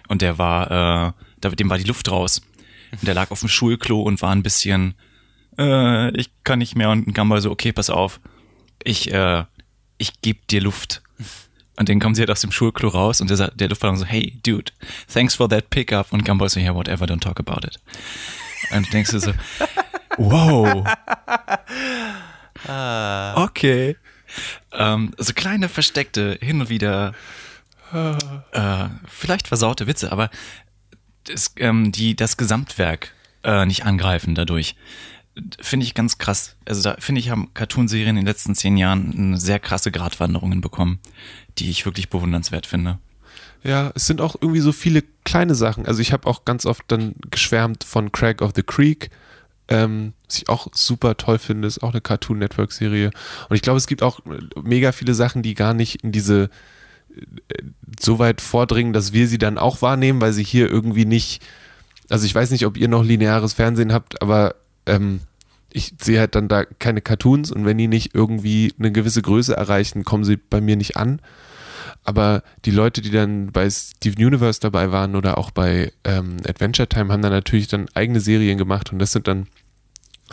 [0.08, 1.14] und der war,
[1.44, 2.42] äh, dem war die Luft raus.
[2.92, 4.96] Und der lag auf dem Schulklo und war ein bisschen,
[5.58, 6.90] äh, ich kann nicht mehr.
[6.90, 8.20] Und Gumball so, okay, pass auf,
[8.84, 9.44] ich, äh,
[9.98, 11.02] ich geb dir Luft.
[11.78, 14.40] Und dann kommen sie halt aus dem Schulklo raus und der, der Luftballon so, hey,
[14.44, 14.72] dude,
[15.12, 16.14] thanks for that pickup.
[16.14, 17.80] Und Gumball so, yeah, whatever, don't talk about it.
[18.72, 19.34] Und du denkst du so,
[20.18, 20.86] wow.
[22.68, 23.44] Ah.
[23.44, 23.96] Okay.
[24.72, 27.14] Ähm, so kleine versteckte, hin und wieder
[27.94, 30.30] äh, vielleicht versaute Witze, aber
[31.26, 33.14] das, ähm, die das Gesamtwerk
[33.44, 34.76] äh, nicht angreifen dadurch.
[35.60, 36.56] Finde ich ganz krass.
[36.66, 40.62] Also da finde ich, haben Cartoonserien in den letzten zehn Jahren eine sehr krasse Gratwanderungen
[40.62, 41.00] bekommen,
[41.58, 43.00] die ich wirklich bewundernswert finde.
[43.64, 45.86] Ja, es sind auch irgendwie so viele kleine Sachen.
[45.88, 49.10] Also ich habe auch ganz oft dann geschwärmt von Craig of the Creek,
[49.68, 53.12] ähm, was ich auch super toll finde, ist auch eine Cartoon Network Serie.
[53.50, 54.20] Und ich glaube, es gibt auch
[54.62, 56.50] mega viele Sachen, die gar nicht in diese
[57.16, 57.64] äh,
[58.00, 61.42] so weit vordringen, dass wir sie dann auch wahrnehmen, weil sie hier irgendwie nicht,
[62.10, 64.56] also ich weiß nicht, ob ihr noch lineares Fernsehen habt, aber
[64.86, 65.22] ähm,
[65.72, 69.56] ich sehe halt dann da keine Cartoons und wenn die nicht irgendwie eine gewisse Größe
[69.56, 71.20] erreichen, kommen sie bei mir nicht an.
[72.06, 76.88] Aber die Leute, die dann bei Steven Universe dabei waren oder auch bei ähm, Adventure
[76.88, 79.48] Time, haben dann natürlich dann eigene Serien gemacht und das sind dann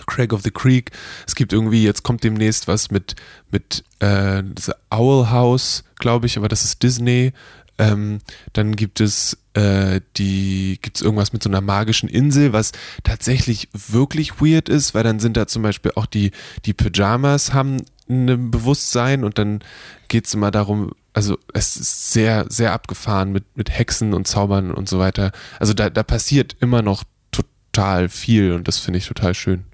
[0.07, 0.91] Craig of the Creek.
[1.27, 3.16] Es gibt irgendwie, jetzt kommt demnächst was mit,
[3.51, 4.43] mit äh,
[4.91, 7.33] Owl House, glaube ich, aber das ist Disney.
[7.79, 8.20] Ähm,
[8.53, 13.68] dann gibt es äh, die, gibt es irgendwas mit so einer magischen Insel, was tatsächlich
[13.73, 16.33] wirklich weird ist, weil dann sind da zum Beispiel auch die,
[16.64, 19.61] die Pyjamas haben ein Bewusstsein und dann
[20.09, 24.70] geht es immer darum, also es ist sehr, sehr abgefahren mit, mit Hexen und Zaubern
[24.72, 25.32] und so weiter.
[25.58, 29.64] Also da, da passiert immer noch total viel und das finde ich total schön.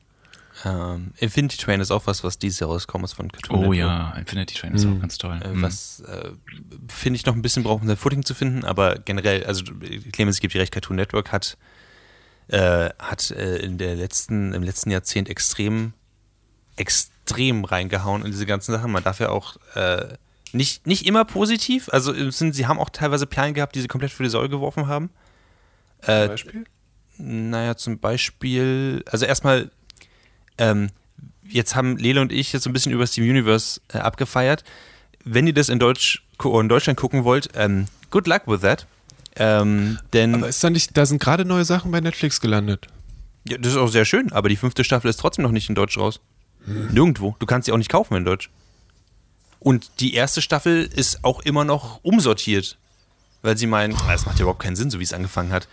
[0.65, 4.13] Ähm, Infinity Train ist auch was, was dieses Jahr rauskommt ist von Cartoon Oh ja,
[4.15, 4.97] Infinity Train ist Mhm.
[4.97, 5.37] auch ganz toll.
[5.41, 6.31] Äh, was äh,
[6.89, 9.63] finde ich noch ein bisschen braucht, um sein Footing zu finden, aber generell, also
[10.13, 11.57] Clemens gibt dir recht, Cartoon Network hat,
[12.49, 15.93] äh, hat äh, in der letzten, im letzten Jahrzehnt extrem,
[16.77, 18.91] extrem reingehauen in diese ganzen Sachen.
[18.91, 20.15] Man darf ja auch äh,
[20.55, 24.23] nicht, nicht immer positiv, also sie haben auch teilweise Perlen gehabt, die sie komplett für
[24.23, 25.11] die Säule geworfen haben.
[26.03, 26.65] Äh, Beispiel?
[27.19, 29.71] naja, zum Beispiel, also erstmal,
[30.57, 30.91] ähm,
[31.49, 34.65] jetzt haben Lele und ich jetzt so ein bisschen über Steam Universe äh, abgefeiert.
[35.25, 38.87] Wenn ihr das in, Deutsch, in Deutschland gucken wollt, ähm, good luck with that.
[39.37, 42.87] Ähm, denn Aber ist da nicht, da sind gerade neue Sachen bei Netflix gelandet.
[43.45, 45.75] ja, das ist auch sehr schön, aber die fünfte Staffel ist trotzdem noch nicht in
[45.75, 46.21] Deutsch raus.
[46.67, 47.37] Nirgendwo.
[47.39, 48.51] Du kannst sie auch nicht kaufen in Deutsch.
[49.61, 52.77] Und die erste Staffel ist auch immer noch umsortiert.
[53.43, 55.69] Weil sie meinen, "Na, das macht ja überhaupt keinen Sinn, so wie es angefangen hat.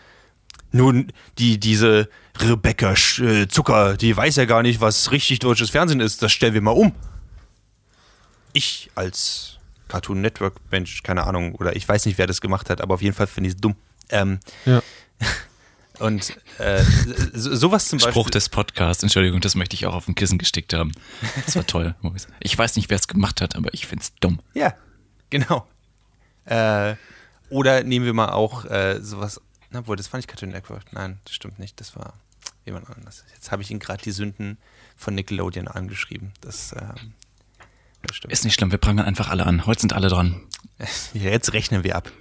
[0.71, 2.09] Nun, die, diese
[2.39, 6.21] Rebecca äh, Zucker, die weiß ja gar nicht, was richtig deutsches Fernsehen ist.
[6.21, 6.93] Das stellen wir mal um.
[8.53, 9.57] Ich als
[9.87, 13.01] Cartoon Network Mensch, keine Ahnung, oder ich weiß nicht, wer das gemacht hat, aber auf
[13.01, 13.75] jeden Fall finde ich es dumm.
[14.09, 14.81] Ähm, Ja.
[15.99, 16.83] und äh,
[17.33, 18.31] so, sowas zum Spruch Beispiel.
[18.31, 20.91] des Podcasts, Entschuldigung, das möchte ich auch auf dem Kissen gestickt haben.
[21.45, 21.95] Das war toll.
[22.39, 24.39] Ich weiß nicht, wer es gemacht hat, aber ich find's dumm.
[24.53, 24.73] Ja,
[25.29, 25.67] genau.
[26.45, 26.95] Äh,
[27.49, 29.41] oder nehmen wir mal auch äh, sowas.
[29.71, 30.93] Na, obwohl, das war nicht Cartoon Network.
[30.93, 31.79] Nein, das stimmt nicht.
[31.79, 32.13] Das war
[32.65, 33.23] jemand anderes.
[33.33, 34.57] Jetzt habe ich ihn gerade die Sünden
[34.95, 36.33] von Nickelodeon angeschrieben.
[36.41, 37.13] Das, ähm,
[38.01, 38.33] das stimmt.
[38.33, 39.65] Ist nicht schlimm, wir prangern einfach alle an.
[39.65, 40.41] Heute sind alle dran.
[41.13, 42.11] Ja, jetzt rechnen wir ab.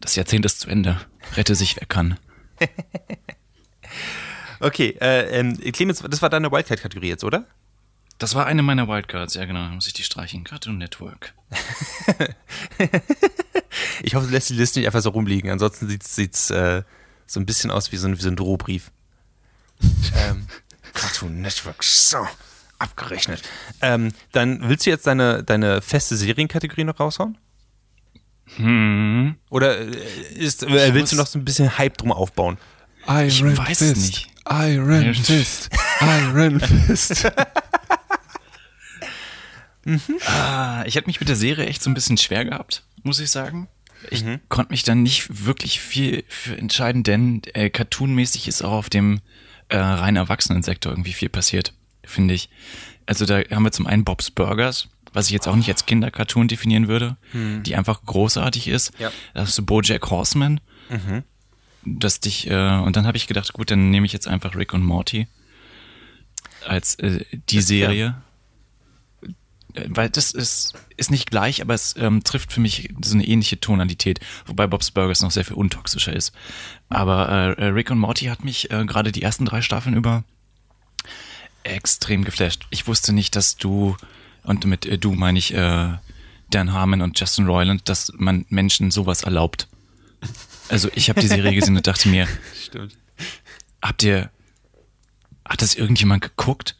[0.00, 1.00] Das Jahrzehnt ist zu Ende.
[1.36, 2.18] Rette sich, wer kann.
[4.60, 7.46] Okay, äh, ähm, Clemens, das war deine Wildcard-Kategorie jetzt, oder?
[8.18, 9.60] Das war eine meiner Wildcards, ja genau.
[9.68, 10.42] Muss ich die streichen.
[10.42, 11.32] Cartoon Network.
[14.02, 15.50] Ich hoffe, du lässt die Liste nicht einfach so rumliegen.
[15.50, 16.82] Ansonsten sieht es äh,
[17.26, 18.90] so ein bisschen aus wie so ein, wie so ein Drohbrief.
[20.14, 20.46] ähm,
[20.94, 22.26] Cartoon Network, so,
[22.78, 23.42] abgerechnet.
[23.80, 27.38] Ähm, dann willst du jetzt deine, deine feste Serienkategorie noch raushauen?
[28.56, 29.36] Hm.
[29.50, 29.90] Oder äh,
[30.34, 32.58] ist, äh, willst du noch so ein bisschen Hype drum aufbauen?
[33.06, 34.06] Iron weiß es Fist.
[34.06, 34.26] nicht.
[34.50, 35.70] Iron Iron Fist.
[36.00, 37.30] Iron Fist.
[40.26, 43.30] Ah, ich hätte mich mit der Serie echt so ein bisschen schwer gehabt, muss ich
[43.30, 43.68] sagen.
[44.10, 48.90] Ich konnte mich dann nicht wirklich viel für entscheiden, denn äh, cartoonmäßig ist auch auf
[48.90, 49.20] dem
[49.68, 51.72] äh, rein Erwachsenensektor irgendwie viel passiert,
[52.04, 52.48] finde ich.
[53.06, 56.48] Also da haben wir zum einen Bob's Burgers, was ich jetzt auch nicht als Kindercartoon
[56.48, 57.16] definieren würde,
[57.62, 58.92] die einfach großartig ist.
[58.98, 59.10] Ja.
[59.34, 60.60] Da hast du BoJack Horseman,
[61.84, 64.74] dass dich äh, und dann habe ich gedacht, gut, dann nehme ich jetzt einfach Rick
[64.74, 65.28] und Morty
[66.66, 67.68] als äh, die Das ist.
[67.68, 68.22] Serie
[69.74, 73.26] Äh, weil das ist, ist nicht gleich, aber es ähm, trifft für mich so eine
[73.26, 76.32] ähnliche Tonalität, wobei Bob's Burgers noch sehr viel untoxischer ist.
[76.88, 77.28] Aber
[77.58, 80.24] äh, äh, Rick und Morty hat mich äh, gerade die ersten drei Staffeln über
[81.64, 82.66] extrem geflasht.
[82.70, 83.96] Ich wusste nicht, dass du,
[84.42, 85.94] und mit äh, du meine ich äh,
[86.50, 89.68] Dan Harmon und Justin Roiland, dass man Menschen sowas erlaubt.
[90.68, 92.26] Also ich habe die Serie gesehen und dachte mir,
[92.60, 92.96] Stimmt.
[93.82, 94.30] habt ihr,
[95.46, 96.76] hat das irgendjemand geguckt?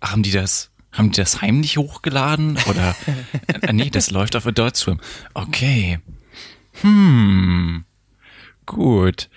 [0.00, 2.58] Haben die das, haben die das heimlich hochgeladen?
[2.66, 2.96] Oder,
[3.62, 5.00] äh, nee, das läuft auf Adult Swim.
[5.34, 5.98] Okay.
[6.80, 7.84] Hm.
[8.66, 9.28] Gut.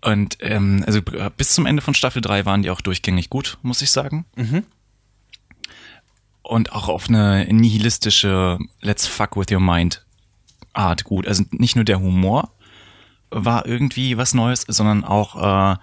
[0.00, 1.00] Und ähm, also
[1.36, 4.26] bis zum Ende von Staffel 3 waren die auch durchgängig gut, muss ich sagen.
[6.44, 10.04] Und auch auf eine nihilistische Let's fuck with your mind
[10.74, 11.26] Art gut.
[11.26, 12.52] Also nicht nur der Humor
[13.30, 15.76] war irgendwie was Neues, sondern auch äh,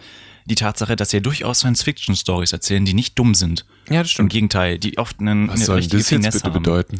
[0.46, 3.66] die Tatsache, dass sie durchaus Science-Fiction-Stories erzählen, die nicht dumm sind.
[3.90, 6.54] Ja, das Im Gegenteil, die oft einen, Was eine soll richtige das jetzt Finesse bitte
[6.54, 6.64] haben.
[6.64, 7.00] bedeuten?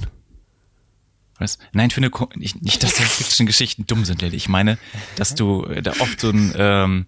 [1.38, 1.58] Was?
[1.74, 4.36] Nein, für eine Ko nicht, nicht, dass Science-Fiction-Geschichten dumm sind, Lilly.
[4.38, 4.78] Ich meine,
[5.16, 7.06] dass du äh, da oft so ein ähm,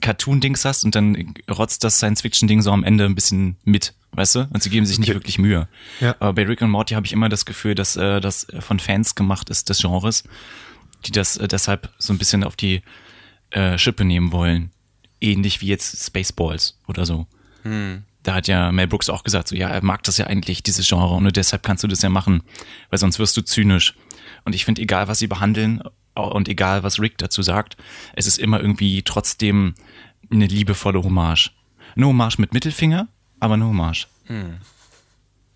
[0.00, 4.48] Cartoon-Dings hast und dann rotzt das Science-Fiction-Ding so am Ende ein bisschen mit, weißt du?
[4.50, 5.68] Und sie geben sich nicht wirklich Mühe.
[6.00, 6.16] Ja.
[6.18, 9.14] Aber bei Rick und Morty habe ich immer das Gefühl, dass äh, das von Fans
[9.14, 10.24] gemacht ist des Genres,
[11.06, 12.82] die das äh, deshalb so ein bisschen auf die
[13.50, 14.70] äh, Schippe nehmen wollen.
[15.20, 17.26] Ähnlich wie jetzt Spaceballs oder so.
[18.22, 20.88] Da hat ja Mel Brooks auch gesagt, so ja, er mag das ja eigentlich, dieses
[20.88, 22.42] Genre, und nur deshalb kannst du das ja machen,
[22.88, 23.94] weil sonst wirst du zynisch.
[24.44, 25.82] Und ich finde, egal was sie behandeln
[26.14, 27.76] und egal was Rick dazu sagt,
[28.14, 29.74] es ist immer irgendwie trotzdem
[30.30, 31.50] eine liebevolle Hommage.
[31.96, 33.08] Eine Hommage mit Mittelfinger,
[33.40, 34.06] aber eine Hommage.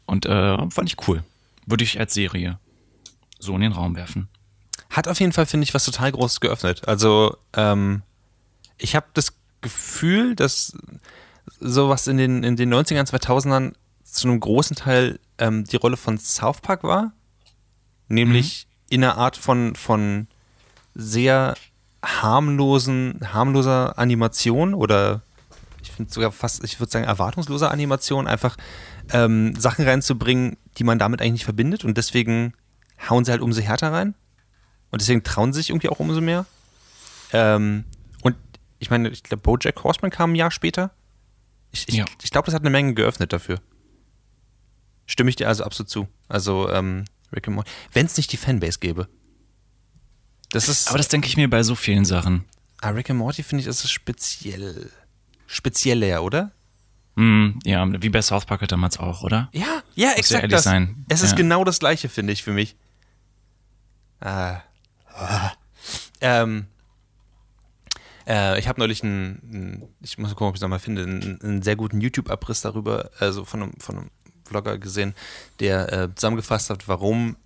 [0.07, 1.23] Und äh, fand ich cool.
[1.67, 2.59] Würde ich als Serie
[3.39, 4.29] so in den Raum werfen.
[4.91, 6.87] Hat auf jeden Fall, finde ich, was total Großes geöffnet.
[6.89, 8.03] Also, ähm,
[8.79, 10.77] ich habe das Gefühl, dass
[11.61, 16.19] sowas in den, in den 90ern, 2000ern zu einem großen Teil ähm, die Rolle von
[16.19, 17.13] South Park war.
[18.09, 20.29] Nämlich in einer Art von, von
[20.95, 21.55] sehr
[22.05, 25.23] harmlosen, harmloser Animation oder
[25.95, 28.57] finde sogar fast, ich würde sagen, erwartungsloser Animation, einfach
[29.13, 32.55] ähm, Sachen reinzubringen, die man damit eigentlich nicht verbindet und deswegen
[33.09, 34.15] hauen sie halt umso härter rein.
[34.91, 36.47] Und deswegen trauen sie sich irgendwie auch umso mehr.
[37.33, 37.85] Ähm,
[38.23, 38.37] und
[38.79, 40.93] ich meine, ich glaube, Bojack Horseman kam ein Jahr später.
[41.73, 42.05] Ich, ich, Ja.
[42.23, 43.61] ich glaube, das hat eine Menge geöffnet dafür.
[45.07, 46.09] Stimme ich dir also absolut zu.
[46.29, 47.71] Also, ähm, Rick and Morty.
[47.93, 49.09] Wenn es nicht die Fanbase gäbe.
[50.51, 50.89] Das ist.
[50.89, 52.45] Aber das denke ich mir bei so vielen Sachen.
[52.81, 54.91] ah, Rick and Morty finde ich, ist es speziell.
[55.55, 56.51] Spezieller, oder?
[57.17, 59.49] Hm, ja, wie bei South Park damals auch, oder?
[59.53, 59.61] Ja,
[59.95, 60.65] ja, ja exakt das.
[60.65, 61.05] sein.
[61.09, 61.37] Es ist Ja.
[61.37, 62.75] genau das gleiche, finde ich, für mich.
[64.21, 64.61] Ah.
[66.21, 66.67] Ähm.
[68.27, 71.41] Äh, ich habe neulich einen, einen, ich muss gucken, ob ich es nochmal finde, einen,
[71.43, 74.11] einen sehr guten YouTube-Abriss darüber, also von einem, von einem
[74.47, 75.15] Vlogger gesehen,
[75.61, 77.37] der äh, zusammengefasst hat, warum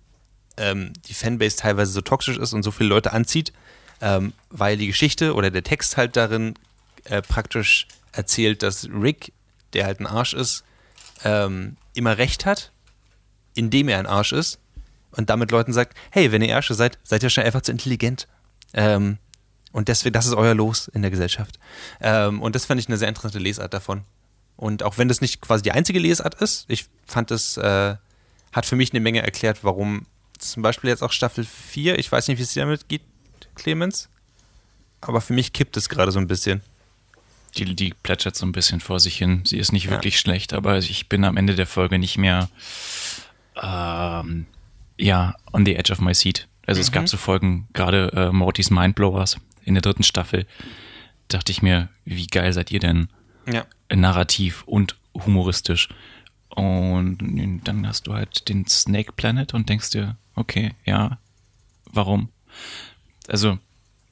[0.57, 3.51] ähm, die Fanbase teilweise so toxisch ist und so viele Leute anzieht,
[4.01, 6.53] ähm, weil die Geschichte oder der Text halt darin
[7.03, 9.33] äh, praktisch erzählt, dass Rick,
[9.73, 10.63] der halt ein Arsch ist,
[11.23, 12.71] ähm, immer recht hat,
[13.55, 14.59] indem er ein Arsch ist
[15.11, 18.27] und damit Leuten sagt, hey, wenn ihr Ärsche seid, seid ihr schon einfach zu intelligent.
[18.73, 19.17] Ähm,
[19.71, 21.59] und deswegen, das ist euer Los in der Gesellschaft.
[22.01, 24.03] Ähm, und das fand ich eine sehr interessante Lesart davon.
[24.55, 27.95] Und auch wenn das nicht quasi die einzige Lesart ist, ich fand es, äh,
[28.51, 30.05] hat für mich eine Menge erklärt, warum
[30.37, 33.01] zum Beispiel jetzt auch Staffel 4, ich weiß nicht, wie es dir damit geht,
[33.55, 34.09] Clemens,
[35.01, 36.61] aber für mich kippt es gerade so ein bisschen.
[37.57, 39.41] Die, die plätschert so ein bisschen vor sich hin.
[39.45, 39.91] Sie ist nicht Ja.
[39.91, 42.49] wirklich schlecht, aber ich bin am Ende der Folge nicht mehr
[43.61, 44.45] ähm,
[44.97, 46.47] ja, on the edge of my seat.
[46.65, 50.45] Also es gab so Folgen, gerade äh, Mortys Mindblowers in der dritten Staffel,
[51.27, 53.09] dachte ich mir, wie geil seid ihr denn?
[53.51, 53.65] Ja.
[53.91, 55.89] narrativ und humoristisch.
[56.49, 57.17] Und
[57.63, 61.17] dann hast du halt den Snake Planet und denkst dir, okay, ja,
[61.91, 62.29] warum?
[63.27, 63.57] Also,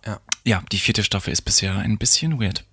[0.05, 0.19] Ja.
[0.43, 2.63] ja, die vierte Staffel ist bisher ein bisschen weird.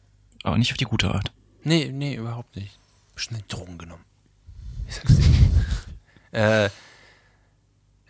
[0.44, 1.32] Aber nicht auf die gute Art.
[1.64, 2.78] Nee, nee, überhaupt nicht.
[3.16, 4.04] Schnell Drogen genommen.
[4.86, 5.24] Ich sag's dir.
[6.38, 6.70] äh,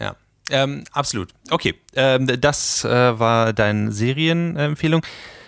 [0.03, 0.17] ja,
[0.51, 1.33] ähm, absolut.
[1.51, 5.03] Okay, ähm, das äh, war deine Serienempfehlung.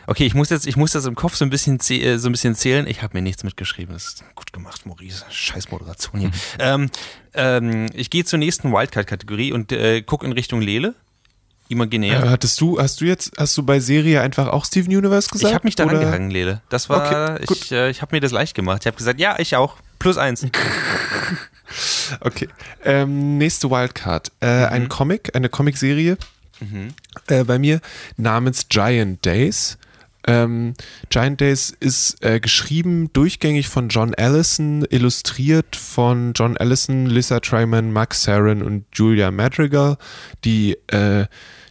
[0.07, 2.29] Okay, ich muss jetzt, ich muss das im Kopf so ein bisschen, zäh- äh, so
[2.29, 2.87] ein bisschen zählen.
[2.87, 3.93] Ich habe mir nichts mitgeschrieben.
[3.93, 5.25] Das ist gut gemacht, Maurice.
[5.29, 6.31] Scheiß Moderation hier.
[6.61, 6.91] ähm,
[7.35, 10.95] ähm, ich gehe zur nächsten Wildcard-Kategorie und äh, guck in Richtung Lele.
[11.69, 12.23] Imaginär.
[12.25, 15.49] Äh, hattest du, hast du jetzt, hast du bei Serie einfach auch Steven Universe gesagt?
[15.51, 15.95] Ich habe mich da oder?
[15.95, 16.61] rangehangen, Lele.
[16.69, 18.83] Das war, Okay, ich, äh, ich habe mir das leicht gemacht.
[18.83, 19.77] Ich habe gesagt, ja, ich auch.
[19.99, 20.47] Plus eins.
[22.21, 22.49] Okay.
[22.85, 24.31] Ähm, nächste Wildcard.
[24.41, 24.73] Äh, Mhm.
[24.73, 26.17] Ein Comic, eine Comicserie
[27.27, 27.81] äh, bei mir
[28.17, 29.77] namens Giant Days.
[30.27, 30.75] Ähm,
[31.09, 37.93] Giant Days ist äh, geschrieben durchgängig von John Allison, illustriert von John Allison, Lisa Tryman,
[37.93, 39.99] Max Sarin und Julia Madrigal.
[40.45, 41.27] Die äh,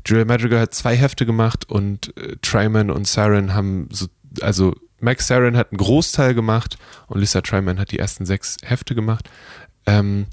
[0.05, 4.07] Julia Madrigal hat zwei Hefte gemacht und äh, Tryman und Sarin haben so,
[4.41, 6.77] also Max Sarin hat einen Großteil gemacht
[7.07, 9.29] und Lisa Tryman hat die ersten sechs Hefte gemacht.
[9.85, 10.27] Ähm,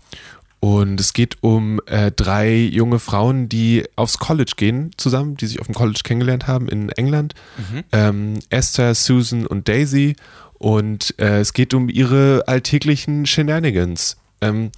[0.64, 5.58] Und es geht um äh, drei junge Frauen, die aufs College gehen zusammen, die sich
[5.58, 7.34] auf dem College kennengelernt haben in England.
[7.56, 7.82] Mhm.
[7.90, 10.14] Ähm, Esther, Susan und Daisy.
[10.54, 14.18] Und äh, es geht um ihre alltäglichen Shenanigans.
[14.40, 14.70] Ähm,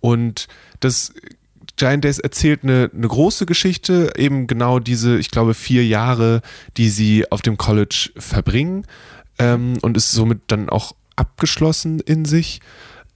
[0.00, 0.48] und
[0.80, 1.14] das
[1.76, 6.42] Giant Days erzählt eine, eine große Geschichte, eben genau diese, ich glaube, vier Jahre,
[6.76, 8.88] die sie auf dem College verbringen.
[9.38, 12.58] Ähm, und ist somit dann auch abgeschlossen in sich.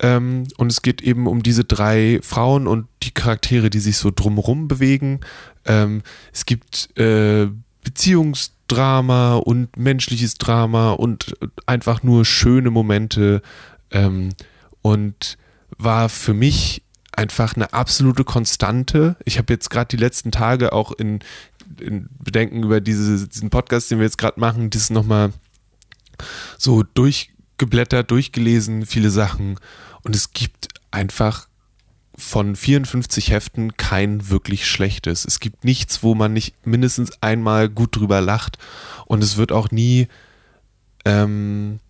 [0.03, 4.11] Ähm, und es geht eben um diese drei Frauen und die Charaktere, die sich so
[4.15, 5.21] drumherum bewegen.
[5.65, 7.49] Ähm, es gibt äh,
[7.85, 11.35] Beziehungsdrama und menschliches Drama und
[11.67, 13.43] einfach nur schöne Momente.
[13.91, 14.31] Ähm,
[14.83, 15.39] und
[15.79, 16.83] war für mich
[17.13, 19.17] einfach eine absolute Konstante.
[19.25, 21.21] Ich habe jetzt gerade die letzten Tage auch in,
[21.81, 25.33] in Bedenken über diese, diesen Podcast, den wir jetzt gerade machen, dieses nochmal
[26.59, 29.59] so durchgeblättert, durchgelesen, viele Sachen
[30.03, 31.49] und es gibt einfach
[32.15, 35.25] von 54 Heften kein wirklich schlechtes.
[35.25, 38.59] Es gibt nichts, wo man nicht mindestens einmal gut drüber lacht.
[39.07, 40.09] Und es wird auch nie,
[41.05, 41.81] ähm,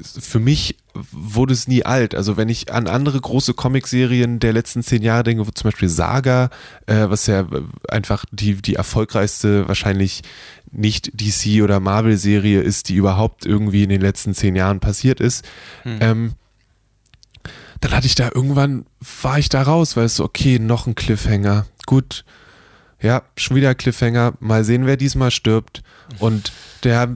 [0.00, 0.76] für mich
[1.10, 2.14] wurde es nie alt.
[2.14, 5.88] Also wenn ich an andere große Comicserien der letzten zehn Jahre denke, wo zum Beispiel
[5.88, 6.50] Saga,
[6.86, 7.46] äh, was ja
[7.88, 10.22] einfach die, die erfolgreichste wahrscheinlich
[10.70, 15.44] nicht DC oder Marvel-Serie ist, die überhaupt irgendwie in den letzten zehn Jahren passiert ist,
[15.82, 15.98] hm.
[16.00, 16.32] ähm,
[17.84, 18.86] dann hatte ich da irgendwann,
[19.20, 21.66] war ich da raus, weil es so, okay, noch ein Cliffhanger.
[21.84, 22.24] Gut,
[22.98, 24.32] ja, schon wieder Cliffhanger.
[24.40, 25.82] Mal sehen, wer diesmal stirbt.
[26.18, 26.50] Und
[26.82, 27.14] der,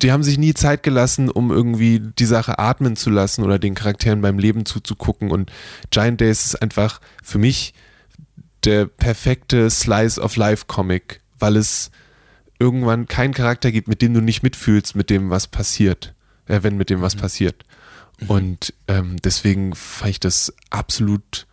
[0.00, 3.74] die haben sich nie Zeit gelassen, um irgendwie die Sache atmen zu lassen oder den
[3.74, 5.32] Charakteren beim Leben zuzugucken.
[5.32, 5.50] Und
[5.90, 7.74] Giant Days ist einfach für mich
[8.62, 11.90] der perfekte Slice of Life Comic, weil es
[12.60, 16.14] irgendwann keinen Charakter gibt, mit dem du nicht mitfühlst, mit dem was passiert.
[16.46, 17.20] Äh, wenn mit dem was mhm.
[17.20, 17.64] passiert.
[18.20, 18.28] Mhm.
[18.28, 21.46] Und ähm, deswegen fand ich das absolut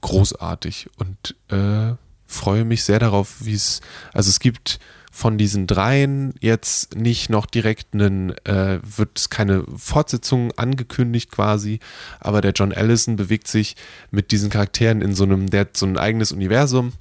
[0.00, 1.94] großartig und äh,
[2.26, 3.80] freue mich sehr darauf, wie es,
[4.12, 4.78] also es gibt
[5.10, 11.80] von diesen dreien jetzt nicht noch direkt einen, äh, wird keine Fortsetzung angekündigt quasi,
[12.20, 13.76] aber der John Allison bewegt sich
[14.10, 16.92] mit diesen Charakteren in so einem, der hat so ein eigenes Universum,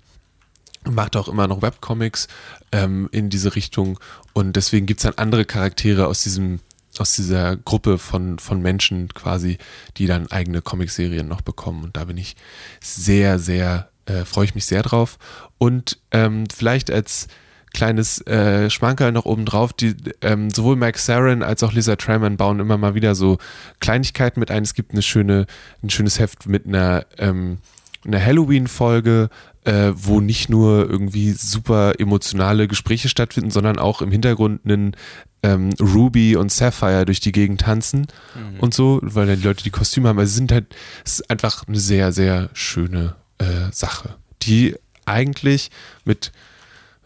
[0.90, 2.30] macht auch immer noch Webcomics
[2.72, 4.00] ähm, in diese Richtung
[4.32, 6.62] und deswegen gibt es dann andere Charaktere aus diesem
[7.00, 9.58] aus dieser Gruppe von, von Menschen quasi,
[9.98, 11.84] die dann eigene Comicserien noch bekommen.
[11.84, 12.36] Und da bin ich
[12.82, 15.18] sehr, sehr, äh, freue ich mich sehr drauf.
[15.58, 17.28] Und ähm, vielleicht als
[17.76, 22.38] kleines äh, Schmankerl noch oben drauf, die ähm, sowohl Max Sarin als auch Lisa Traman
[22.38, 23.38] bauen immer mal wieder so
[23.82, 24.64] Kleinigkeiten mit ein.
[24.64, 25.46] Es gibt eine schöne,
[25.84, 27.58] ein schönes Heft mit einer, ähm,
[28.06, 29.30] einer Halloween-Folge,
[29.66, 34.96] äh, wo nicht nur irgendwie super emotionale Gespräche stattfinden, sondern auch im Hintergrund einen
[35.44, 38.60] ähm, Ruby und Sapphire durch die Gegend tanzen mhm.
[38.60, 40.20] und so, weil dann die Leute die Kostüme haben.
[40.20, 45.72] Also sind halt, es ist einfach eine sehr, sehr schöne äh, Sache, die eigentlich
[46.04, 46.32] mit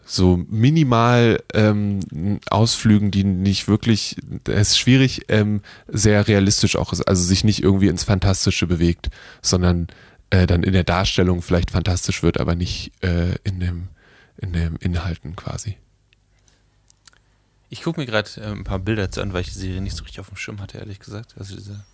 [0.04, 2.00] so minimal ähm,
[2.50, 4.16] Ausflügen, die nicht wirklich,
[4.48, 9.10] es ist schwierig, ähm, sehr realistisch auch ist, also sich nicht irgendwie ins Fantastische bewegt,
[9.40, 9.86] sondern
[10.30, 13.88] äh, dann in der Darstellung vielleicht fantastisch wird, aber nicht äh, in dem
[14.36, 15.76] in dem Inhalten quasi.
[17.68, 20.02] Ich gucke mir gerade äh, ein paar Bilder an, weil ich die Serie nicht so
[20.02, 21.34] richtig auf dem Schirm hatte, ehrlich gesagt.
[21.38, 21.84] Also diese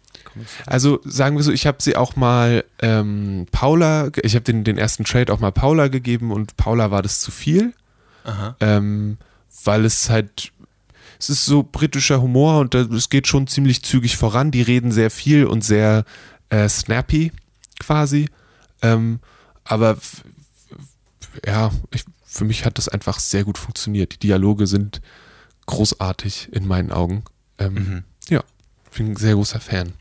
[0.67, 4.79] also sagen wir so, ich habe sie auch mal ähm, Paula, ich habe den, den
[4.79, 7.75] ersten Trade auch mal Paula gegeben und Paula war das zu viel,
[8.61, 9.19] ähm,
[9.65, 10.53] weil es halt,
[11.19, 14.51] es ist so britischer Humor und es geht schon ziemlich zügig voran.
[14.51, 16.05] Die reden sehr viel und sehr
[16.51, 17.33] äh, snappy
[17.79, 18.29] quasi,
[18.83, 19.21] ähm,
[19.65, 19.99] aber
[21.45, 24.15] ja, ich, für mich hat das einfach sehr gut funktioniert.
[24.15, 25.01] Die Dialoge sind
[25.67, 27.25] großartig in meinen Augen.
[27.59, 28.05] Ähm, mhm.
[28.29, 28.43] Ja,
[28.97, 29.93] bin ein sehr großer Fan.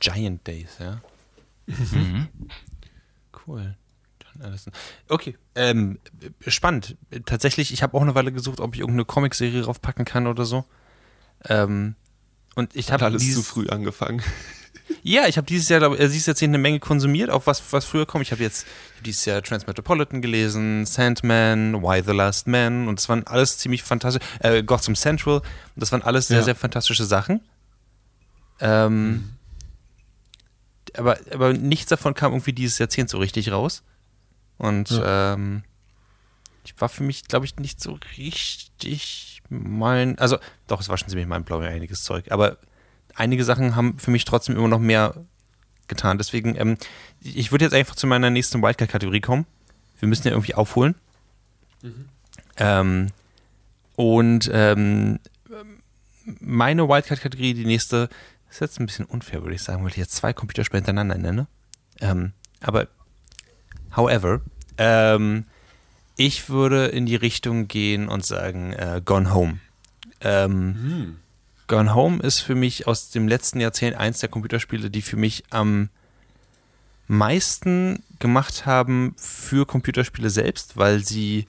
[0.00, 1.00] Giant Days, ja.
[1.66, 2.28] Mhm.
[3.46, 3.76] Cool.
[5.08, 5.98] Okay, ähm,
[6.46, 6.96] spannend.
[7.26, 10.64] Tatsächlich, ich habe auch eine Weile gesucht, ob ich irgendeine Comicserie draufpacken kann oder so.
[11.44, 11.94] Ähm,
[12.54, 14.22] und ich habe alles zu früh angefangen.
[15.02, 17.84] Ja, ich habe dieses Jahr, glaub, äh, dieses Jahrzehnt eine Menge konsumiert, auch was, was
[17.84, 18.22] früher kommt.
[18.22, 18.66] Ich habe jetzt
[19.04, 24.22] dieses Jahr Transmetropolitan gelesen, Sandman, Why the Last Man und das waren alles ziemlich fantastisch.
[24.40, 25.42] Äh, Gotham Central,
[25.76, 26.44] das waren alles sehr, ja.
[26.44, 27.40] sehr fantastische Sachen.
[28.60, 29.30] Ähm, mhm.
[30.94, 33.82] aber, aber nichts davon kam irgendwie dieses Jahrzehnt so richtig raus.
[34.58, 35.32] Und ja.
[35.34, 35.62] ähm,
[36.64, 40.18] ich war für mich, glaube ich, nicht so richtig mein.
[40.18, 42.30] Also, doch, es war schon ziemlich mein Blau einiges Zeug.
[42.30, 42.58] Aber
[43.20, 45.14] einige Sachen haben für mich trotzdem immer noch mehr
[45.88, 46.18] getan.
[46.18, 46.76] Deswegen, ähm,
[47.20, 49.46] ich würde jetzt einfach zu meiner nächsten Wildcard-Kategorie kommen.
[49.98, 50.94] Wir müssen ja irgendwie aufholen.
[51.82, 52.08] Mhm.
[52.56, 53.06] Ähm,
[53.96, 55.20] und ähm,
[56.40, 58.08] meine Wildcard-Kategorie, die nächste,
[58.50, 61.46] ist jetzt ein bisschen unfair, würde ich sagen, weil ich jetzt zwei Computerspiele hintereinander nenne.
[62.00, 62.88] Ähm, aber,
[63.94, 64.40] however,
[64.78, 65.44] ähm,
[66.16, 69.58] ich würde in die Richtung gehen und sagen, äh, Gone Home.
[70.20, 71.16] Ähm, hm.
[71.70, 75.44] Gone Home ist für mich aus dem letzten Jahrzehnt eins der Computerspiele, die für mich
[75.50, 75.88] am
[77.06, 81.46] meisten gemacht haben für Computerspiele selbst, weil sie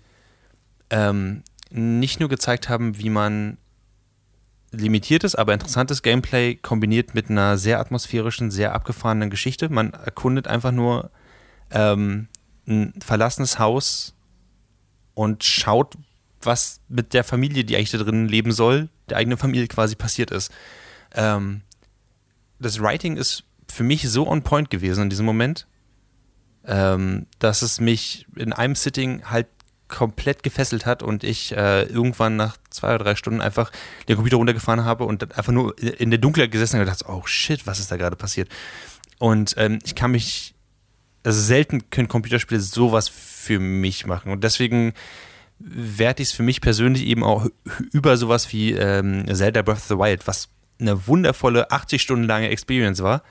[0.92, 1.42] ähm,
[1.72, 3.58] nicht nur gezeigt haben, wie man
[4.70, 9.70] limitiertes, aber interessantes Gameplay kombiniert mit einer sehr atmosphärischen, sehr abgefahrenen Geschichte.
[9.70, 11.10] Man erkundet einfach nur
[11.72, 12.28] ähm,
[12.68, 14.14] ein verlassenes Haus
[15.16, 15.98] und schaut,
[16.46, 20.32] was mit der Familie, die eigentlich da drin leben soll, der eigenen Familie quasi passiert
[20.32, 20.52] ist.
[21.14, 21.62] Ähm,
[22.60, 25.68] das Writing ist für mich so on point gewesen in diesem Moment,
[26.66, 29.48] ähm, dass es mich in einem Sitting halt
[29.88, 33.72] komplett gefesselt hat und ich äh, irgendwann nach zwei oder drei Stunden einfach
[34.08, 37.68] den Computer runtergefahren habe und einfach nur in der Dunkelheit gesessen und gedacht, oh shit,
[37.68, 38.50] was ist da gerade passiert?
[39.20, 40.56] Und ähm, ich kann mich,
[41.24, 44.94] also selten können Computerspiele sowas für mich machen und deswegen
[45.64, 47.48] werte ich es für mich persönlich eben auch
[47.92, 50.50] über sowas wie ähm, Zelda Breath of the Wild, was
[50.80, 53.24] eine wundervolle 80 Stunden lange Experience war,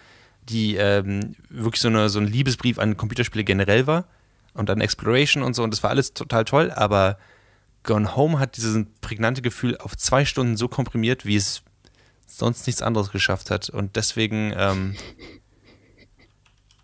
[0.49, 4.07] die ähm, wirklich so, eine, so ein Liebesbrief an Computerspiele generell war
[4.55, 7.19] und dann Exploration und so und das war alles total toll, aber
[7.83, 11.63] Gone Home hat dieses prägnante Gefühl auf zwei Stunden so komprimiert, wie es
[12.27, 14.97] sonst nichts anderes geschafft hat und deswegen ähm,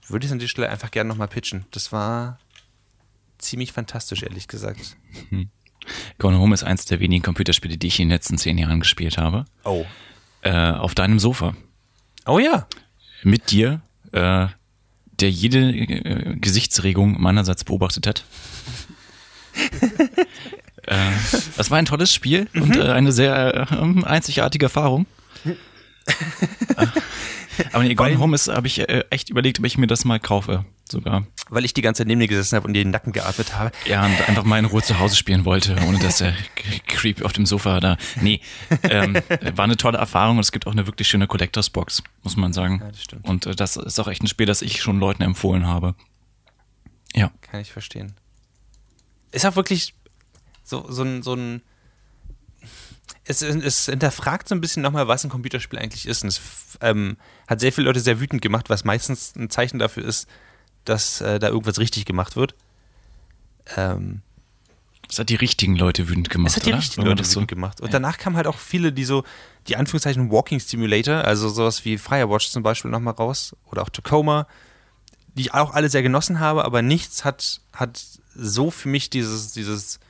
[0.08, 1.66] würde ich es an dieser Stelle einfach gerne nochmal pitchen.
[1.70, 2.38] Das war
[3.38, 4.96] ziemlich fantastisch, ehrlich gesagt.
[5.30, 5.50] Hm.
[6.18, 9.18] Gone Home ist eins der wenigen Computerspiele, die ich in den letzten zehn Jahren gespielt
[9.18, 9.44] habe.
[9.64, 9.84] Oh.
[10.42, 11.56] Äh, auf deinem Sofa.
[12.26, 12.66] Oh ja.
[13.22, 13.80] Mit dir,
[14.12, 14.46] äh,
[15.20, 18.24] der jede äh, Gesichtsregung meinerseits beobachtet hat.
[20.82, 21.10] äh,
[21.56, 22.62] das war ein tolles Spiel mhm.
[22.62, 25.06] und äh, eine sehr äh, einzigartige Erfahrung.
[27.72, 30.20] Aber nee, Gone Home ist, habe ich äh, echt überlegt, ob ich mir das mal
[30.20, 31.26] kaufe, sogar.
[31.48, 33.72] Weil ich die ganze Zeit neben dir gesessen habe und dir den Nacken geatmet habe.
[33.86, 36.34] Ja, und einfach mal in Ruhe zu Hause spielen wollte, ohne dass der
[36.86, 37.96] Creep auf dem Sofa da.
[38.20, 38.40] Nee,
[38.82, 39.14] ähm,
[39.54, 42.52] war eine tolle Erfahrung und es gibt auch eine wirklich schöne Collectors Box, muss man
[42.52, 42.80] sagen.
[42.82, 43.24] Ja, das stimmt.
[43.24, 45.94] Und äh, das ist auch echt ein Spiel, das ich schon Leuten empfohlen habe.
[47.14, 47.30] Ja.
[47.40, 48.14] Kann ich verstehen.
[49.32, 49.94] Ist auch wirklich
[50.62, 51.62] so, so ein, so ein
[53.26, 56.22] es, es hinterfragt so ein bisschen nochmal, was ein Computerspiel eigentlich ist.
[56.22, 56.40] Und es
[56.80, 57.16] ähm,
[57.48, 60.28] hat sehr viele Leute sehr wütend gemacht, was meistens ein Zeichen dafür ist,
[60.84, 62.54] dass äh, da irgendwas richtig gemacht wird.
[63.76, 64.22] Ähm,
[65.08, 66.48] das hat die richtigen Leute wütend gemacht.
[66.48, 66.78] Das hat die oder?
[66.78, 67.80] richtigen Leute wütend gemacht.
[67.80, 67.92] Und ja.
[67.92, 69.24] danach kamen halt auch viele, die so,
[69.68, 74.46] die Anführungszeichen Walking Simulator, also sowas wie Firewatch zum Beispiel nochmal raus oder auch Tacoma,
[75.34, 78.02] die ich auch alle sehr genossen habe, aber nichts hat, hat
[78.34, 80.00] so für mich dieses, dieses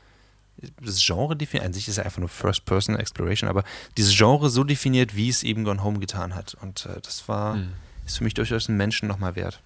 [0.81, 3.65] das Genre definiert, an sich ist ja einfach nur First-Person Exploration, aber
[3.97, 6.57] dieses Genre so definiert, wie es eben Gone Home getan hat.
[6.61, 7.73] Und äh, das war, mhm.
[8.05, 9.61] ist für mich durchaus einen Menschen nochmal wert.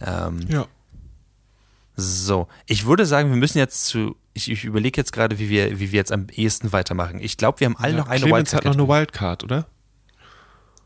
[0.00, 0.66] Ähm, ja.
[1.96, 5.78] So, ich würde sagen, wir müssen jetzt zu, ich, ich überlege jetzt gerade, wie wir,
[5.78, 7.20] wie wir jetzt am ehesten weitermachen.
[7.20, 8.64] Ich glaube, wir haben alle ja, noch eine Clemens Wildcard.
[8.64, 9.66] hat noch eine Wildcard, oder?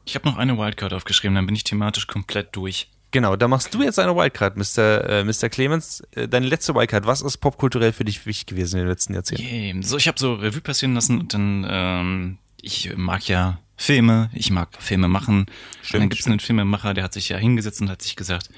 [0.04, 2.90] Ich habe noch eine Wildcard aufgeschrieben, dann bin ich thematisch komplett durch.
[3.10, 5.08] Genau, da machst du jetzt eine Wildcard, Mr.
[5.08, 5.48] Äh, Mr.
[5.48, 6.02] Clemens.
[6.12, 9.44] Äh, deine letzte Wildcard, was ist popkulturell für dich wichtig gewesen in den letzten Jahrzehnten?
[9.44, 9.82] Yeah.
[9.82, 14.50] So, ich habe so Revue passieren lassen und dann, ähm, ich mag ja Filme, ich
[14.50, 15.46] mag Filme machen.
[15.82, 18.50] Stimmt, dann gibt es einen Filmemacher, der hat sich ja hingesetzt und hat sich gesagt,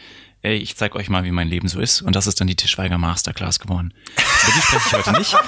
[0.43, 2.03] ey, ich zeig euch mal, wie mein Leben so ist.
[2.03, 3.95] Und das ist dann die Tischweiger Masterclass geworden.
[4.17, 5.37] Über die spreche ich heute nicht.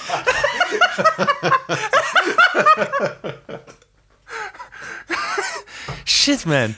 [6.04, 6.76] Shit, man.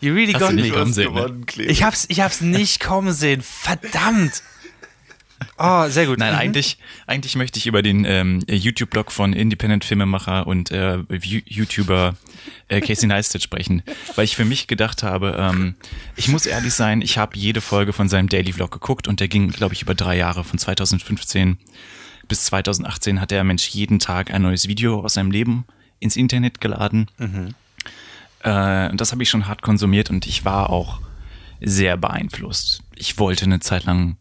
[0.00, 0.62] You really Hast got me.
[0.62, 1.64] Ne?
[1.64, 3.42] ich, hab's, ich hab's nicht kommen sehen.
[3.42, 4.42] Verdammt.
[5.58, 6.18] Oh, sehr gut.
[6.18, 6.38] Nein, mhm.
[6.38, 12.14] eigentlich, eigentlich möchte ich über den ähm, YouTube-Blog von Independent-Filmemacher und äh, YouTuber
[12.68, 13.82] äh, Casey Neistat sprechen,
[14.14, 15.74] weil ich für mich gedacht habe, ähm,
[16.14, 19.28] ich muss ehrlich sein, ich habe jede Folge von seinem Daily Vlog geguckt und der
[19.28, 21.58] ging, glaube ich, über drei Jahre, von 2015
[22.28, 25.64] bis 2018 hat der Mensch jeden Tag ein neues Video aus seinem Leben
[26.00, 27.08] ins Internet geladen.
[27.18, 27.54] Mhm.
[28.46, 31.00] Äh, und das habe ich schon hart konsumiert und ich war auch
[31.60, 32.82] sehr beeinflusst.
[32.94, 34.16] Ich wollte eine Zeit lang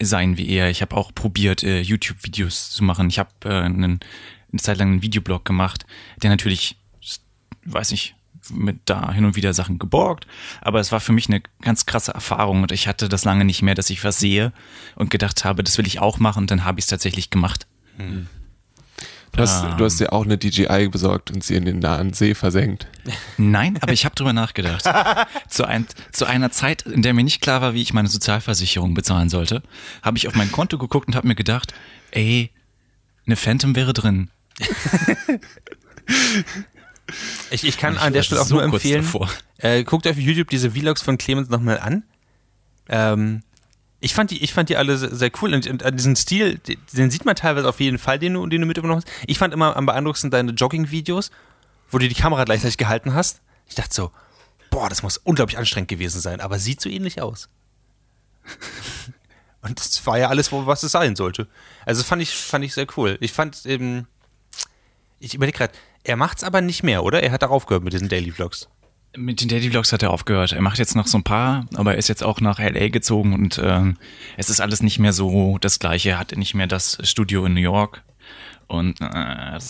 [0.00, 0.70] sein wie er.
[0.70, 3.08] Ich habe auch probiert, äh, YouTube-Videos zu machen.
[3.08, 3.98] Ich habe äh, eine
[4.58, 5.86] Zeit lang einen Videoblog gemacht,
[6.22, 6.76] der natürlich,
[7.64, 8.14] weiß ich,
[8.50, 10.26] mit da hin und wieder Sachen geborgt,
[10.60, 13.62] aber es war für mich eine ganz krasse Erfahrung und ich hatte das lange nicht
[13.62, 14.52] mehr, dass ich was sehe
[14.96, 17.66] und gedacht habe, das will ich auch machen und dann habe ich es tatsächlich gemacht.
[17.96, 18.28] Mhm.
[19.36, 22.12] Du hast, ähm, du hast dir auch eine DJI besorgt und sie in den nahen
[22.12, 22.86] See versenkt.
[23.36, 24.84] Nein, aber ich habe drüber nachgedacht.
[25.48, 28.94] zu, ein, zu einer Zeit, in der mir nicht klar war, wie ich meine Sozialversicherung
[28.94, 29.62] bezahlen sollte,
[30.02, 31.74] habe ich auf mein Konto geguckt und habe mir gedacht,
[32.12, 32.50] ey,
[33.26, 34.30] eine Phantom wäre drin.
[37.50, 39.06] Ich, ich kann an der Stelle auch so nur empfehlen,
[39.58, 42.04] äh, guckt auf YouTube diese Vlogs von Clemens nochmal an.
[42.88, 43.42] Ähm,
[44.04, 46.60] ich fand die, ich fand die alle sehr, sehr cool und, und, diesen Stil,
[46.92, 49.10] den sieht man teilweise auf jeden Fall, den du, den du mitgenommen hast.
[49.26, 51.30] Ich fand immer am beeindruckendsten deine Jogging-Videos,
[51.90, 53.40] wo du die Kamera gleichzeitig gehalten hast.
[53.66, 54.10] Ich dachte so,
[54.68, 57.48] boah, das muss unglaublich anstrengend gewesen sein, aber sieht so ähnlich aus.
[59.62, 61.48] und das war ja alles, was es sein sollte.
[61.86, 63.16] Also fand ich, fand ich sehr cool.
[63.20, 64.06] Ich fand eben,
[65.18, 67.22] ich überlege gerade, er macht es aber nicht mehr, oder?
[67.22, 68.68] Er hat darauf gehört mit diesen Daily Vlogs.
[69.16, 70.52] Mit den Daily Vlogs hat er aufgehört.
[70.52, 73.32] Er macht jetzt noch so ein paar, aber er ist jetzt auch nach LA gezogen
[73.32, 73.96] und ähm,
[74.36, 76.10] es ist alles nicht mehr so das Gleiche.
[76.10, 78.02] Er hat nicht mehr das Studio in New York.
[78.66, 79.60] Und äh, er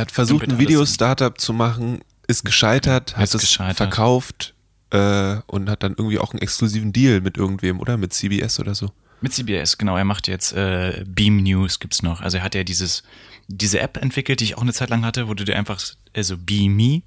[0.00, 3.76] hat versucht, ein Video-Startup zu machen, ist gescheitert, hat es gescheitert.
[3.76, 4.54] verkauft
[4.90, 7.96] äh, und hat dann irgendwie auch einen exklusiven Deal mit irgendwem, oder?
[7.96, 8.90] Mit CBS oder so.
[9.20, 9.96] Mit CBS, genau.
[9.96, 12.20] Er macht jetzt äh, Beam News gibt's noch.
[12.20, 13.02] Also er hat ja dieses
[13.48, 15.80] diese App entwickelt, die ich auch eine Zeit lang hatte, wo du dir einfach
[16.14, 17.02] also Beam Me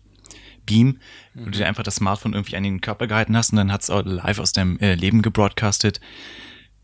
[0.65, 0.99] Beam,
[1.33, 1.41] mhm.
[1.41, 3.89] wo du dir einfach das Smartphone irgendwie an den Körper gehalten hast und dann hat's
[3.89, 5.99] auch live aus deinem äh, Leben gebroadcastet.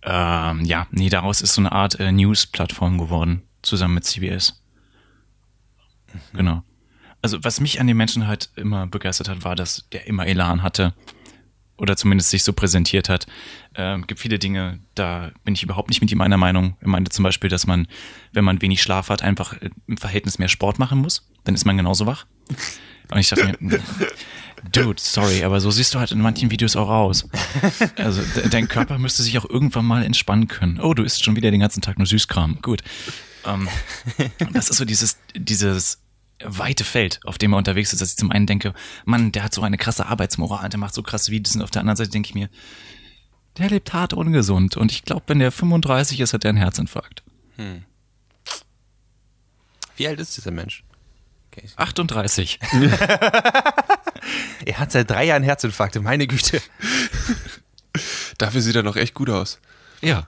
[0.04, 4.62] Ähm, ja, nee, daraus ist so eine Art äh, News-Plattform geworden, zusammen mit CBS.
[6.14, 6.38] Mhm.
[6.38, 6.64] Genau.
[7.22, 10.64] Also was mich an den Menschen halt immer begeistert hat, war, dass der immer Elan
[10.64, 10.94] hatte
[11.82, 13.26] oder zumindest sich so präsentiert hat.
[13.76, 16.78] Ähm, gibt viele Dinge, da bin ich überhaupt nicht mit ihm einer Meinung.
[16.80, 17.88] Er meinte zum Beispiel, dass man,
[18.34, 19.56] wenn man wenig Schlaf hat, einfach
[19.88, 21.28] im Verhältnis mehr Sport machen muss.
[21.44, 22.28] Dann ist man genauso wach.
[23.12, 23.80] Und ich dachte mir,
[24.72, 27.28] Dude, sorry, aber so siehst du halt in manchen Videos auch aus.
[27.97, 30.80] Also de dein Körper müsste sich auch irgendwann mal entspannen können.
[30.80, 32.59] Oh, du isst schon wieder den ganzen Tag nur Süßkram.
[32.62, 32.84] Gut.
[33.45, 33.68] Ähm,
[34.53, 35.99] das ist so dieses, dieses
[36.43, 38.74] weite Feld, auf dem er unterwegs ist, dass ich zum einen denke,
[39.05, 41.82] Mann, der hat so eine krasse Arbeitsmoral, der macht so krasse Videos und auf der
[41.82, 42.49] anderen Seite denke ich mir,
[43.57, 47.24] der lebt hart ungesund und ich glaube, wenn der 35 ist, hat er einen Herzinfarkt.
[47.57, 47.84] Hm.
[49.97, 50.84] Wie alt ist dieser Mensch?
[51.52, 51.68] Okay.
[51.76, 52.60] 38.
[54.66, 56.62] er hat seit drei Jahren Herzinfarkte, meine Güte.
[58.38, 59.60] Dafür sieht er noch echt gut aus.
[60.02, 60.26] Ja.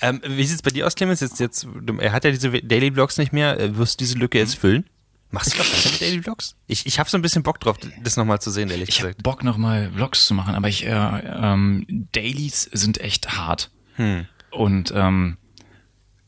[0.00, 1.20] Ähm, wie sieht es bei dir aus, Clemens?
[1.20, 1.66] Jetzt, jetzt,
[1.98, 3.58] er hat ja diese Daily Vlogs nicht mehr.
[3.58, 4.84] Äh, wirst du diese Lücke jetzt füllen?
[5.30, 6.56] Machst du noch weiter mit Daily Vlogs?
[6.66, 9.16] Ich, ich habe so ein bisschen Bock drauf, das nochmal zu sehen, ehrlich ich gesagt.
[9.18, 13.70] Ich Bock nochmal Vlogs zu machen, aber ich, äh, ähm, Dailies sind echt hart.
[13.94, 14.26] Hm.
[14.50, 15.36] Und ähm,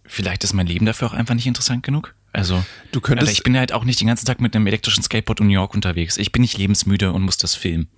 [0.04, 2.14] vielleicht ist mein Leben dafür auch einfach nicht interessant genug.
[2.38, 5.40] Also, du könntest, ich bin halt auch nicht den ganzen Tag mit einem elektrischen Skateboard
[5.40, 6.16] in New York unterwegs.
[6.18, 7.88] Ich bin nicht lebensmüde und muss das filmen.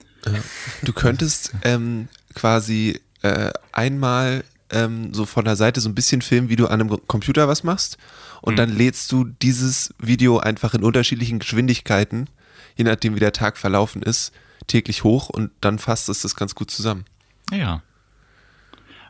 [0.83, 6.49] Du könntest ähm, quasi äh, einmal ähm, so von der Seite so ein bisschen filmen,
[6.49, 7.99] wie du an einem Computer was machst.
[8.41, 8.57] Und mhm.
[8.57, 12.29] dann lädst du dieses Video einfach in unterschiedlichen Geschwindigkeiten,
[12.77, 14.33] je nachdem wie der Tag verlaufen ist,
[14.67, 17.05] täglich hoch und dann fasst es das ganz gut zusammen.
[17.53, 17.83] Ja.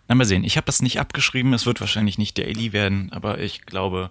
[0.08, 0.42] Na, mal sehen.
[0.42, 1.52] Ich habe das nicht abgeschrieben.
[1.54, 4.10] Es wird wahrscheinlich nicht daily werden, aber ich glaube,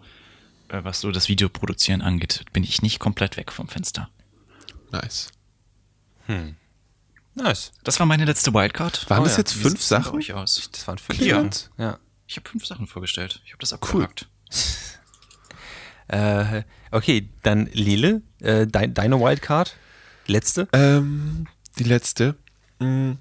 [0.69, 4.09] was so das Videoproduzieren angeht, bin ich nicht komplett weg vom Fenster.
[4.91, 5.31] Nice.
[6.25, 6.55] Hm.
[7.35, 7.71] Nice.
[7.83, 9.09] Das war meine letzte Wildcard.
[9.09, 9.61] Waren oh, das jetzt ja.
[9.61, 10.11] fünf Sachen?
[10.13, 10.69] Durchaus.
[10.71, 11.51] Das waren fünf Sachen.
[11.77, 11.97] Ja.
[12.27, 13.41] Ich habe fünf Sachen vorgestellt.
[13.45, 14.27] Ich habe das abgehakt.
[16.09, 16.17] Cool.
[16.19, 19.75] äh, okay, dann Lele, äh, dein, deine Wildcard?
[20.27, 20.67] Letzte?
[20.73, 21.47] Ähm,
[21.77, 22.35] die letzte.
[22.79, 23.17] Hm.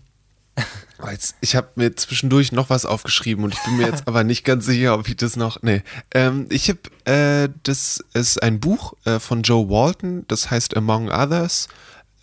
[1.10, 4.44] Jetzt, ich habe mir zwischendurch noch was aufgeschrieben und ich bin mir jetzt aber nicht
[4.44, 5.62] ganz sicher, ob ich das noch.
[5.62, 5.82] Nee.
[6.12, 11.08] Ähm, ich habe, äh, das ist ein Buch äh, von Joe Walton, das heißt Among
[11.08, 11.68] Others.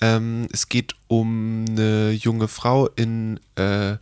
[0.02, 3.96] Ähm, es geht um eine junge Frau in äh,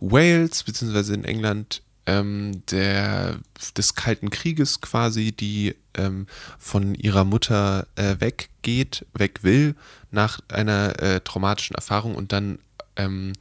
[0.00, 3.36] Wales, beziehungsweise in England, ähm, der,
[3.76, 6.26] des Kalten Krieges quasi, die ähm,
[6.58, 9.74] von ihrer Mutter äh, weggeht, weg will,
[10.10, 12.58] nach einer äh, traumatischen Erfahrung und dann
[12.96, 13.32] ähm,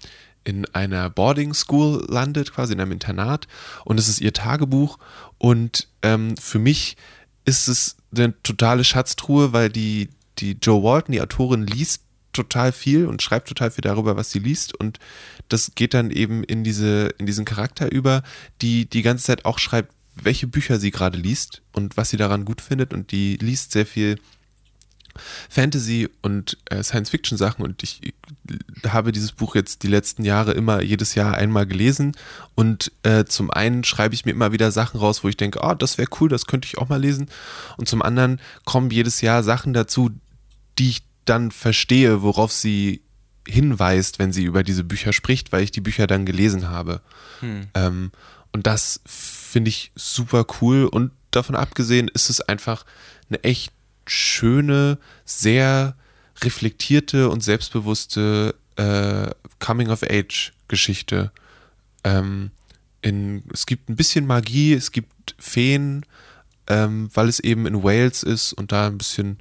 [0.43, 3.47] in einer Boarding School landet, quasi in einem Internat.
[3.85, 4.99] Und es ist ihr Tagebuch.
[5.37, 6.97] Und ähm, für mich
[7.45, 13.05] ist es eine totale Schatztruhe, weil die, die Joe Walton, die Autorin, liest total viel
[13.05, 14.75] und schreibt total viel darüber, was sie liest.
[14.75, 14.99] Und
[15.49, 18.23] das geht dann eben in diese, in diesen Charakter über,
[18.61, 22.45] die die ganze Zeit auch schreibt, welche Bücher sie gerade liest und was sie daran
[22.45, 22.93] gut findet.
[22.93, 24.19] Und die liest sehr viel
[25.49, 28.13] Fantasy und äh, Science-Fiction-Sachen und ich, ich,
[28.87, 32.15] habe dieses Buch jetzt die letzten Jahre immer jedes Jahr einmal gelesen
[32.55, 35.73] und äh, zum einen schreibe ich mir immer wieder Sachen raus, wo ich denke, oh,
[35.73, 37.29] das wäre cool, das könnte ich auch mal lesen
[37.77, 40.11] und zum anderen kommen jedes Jahr Sachen dazu,
[40.77, 43.01] die ich dann verstehe, worauf sie
[43.47, 47.01] hinweist, wenn sie über diese Bücher spricht, weil ich die Bücher dann gelesen habe.
[47.39, 47.67] Hm.
[47.73, 48.11] Ähm,
[48.51, 52.85] und das finde ich super cool und davon abgesehen ist es einfach
[53.29, 53.71] eine echt
[54.05, 55.95] schöne, sehr
[56.41, 59.29] reflektierte und selbstbewusste äh,
[59.59, 61.31] Coming-of-Age-Geschichte.
[62.03, 62.51] Ähm,
[63.51, 66.05] es gibt ein bisschen Magie, es gibt Feen,
[66.67, 69.37] ähm, weil es eben in Wales ist und da ein bisschen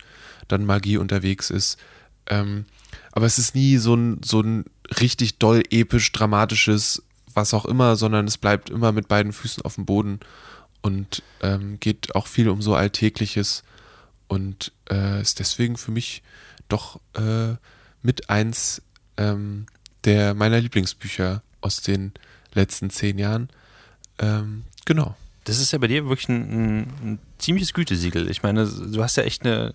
[0.48, 1.78] dann Magie unterwegs ist.
[2.26, 2.66] Ähm,
[3.12, 4.64] aber es ist nie so ein, so ein
[5.00, 9.76] richtig doll episch, dramatisches, was auch immer, sondern es bleibt immer mit beiden Füßen auf
[9.76, 10.20] dem Boden
[10.82, 13.62] und ähm, geht auch viel um so Alltägliches
[14.28, 16.22] und äh, ist deswegen für mich
[16.72, 17.56] doch äh,
[18.02, 18.82] mit eins
[19.16, 19.66] ähm,
[20.04, 22.12] der meiner Lieblingsbücher aus den
[22.54, 23.48] letzten zehn Jahren.
[24.18, 25.16] Ähm, genau.
[25.44, 28.30] Das ist ja bei dir wirklich ein, ein, ziemliches Gütesiegel.
[28.30, 29.74] Ich meine, du hast ja echt eine,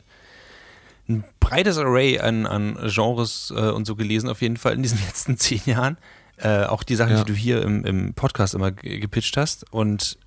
[1.10, 5.00] ein breites Array an, an Genres äh, und so gelesen, auf jeden Fall in diesen
[5.06, 5.98] letzten zehn Jahren.
[6.38, 7.24] Äh, auch die Sachen, ja.
[7.24, 9.72] die du hier im, im Podcast immer gepitcht hast.
[9.74, 10.18] Und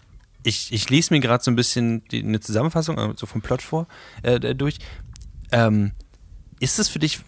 [0.42, 3.86] ich, ich lese mir gerade so ein bisschen die, eine Zusammenfassung, so vom Plot vor,
[4.22, 4.78] äh, durch.
[5.52, 5.92] Ähm,
[6.60, 7.20] ist es für dich,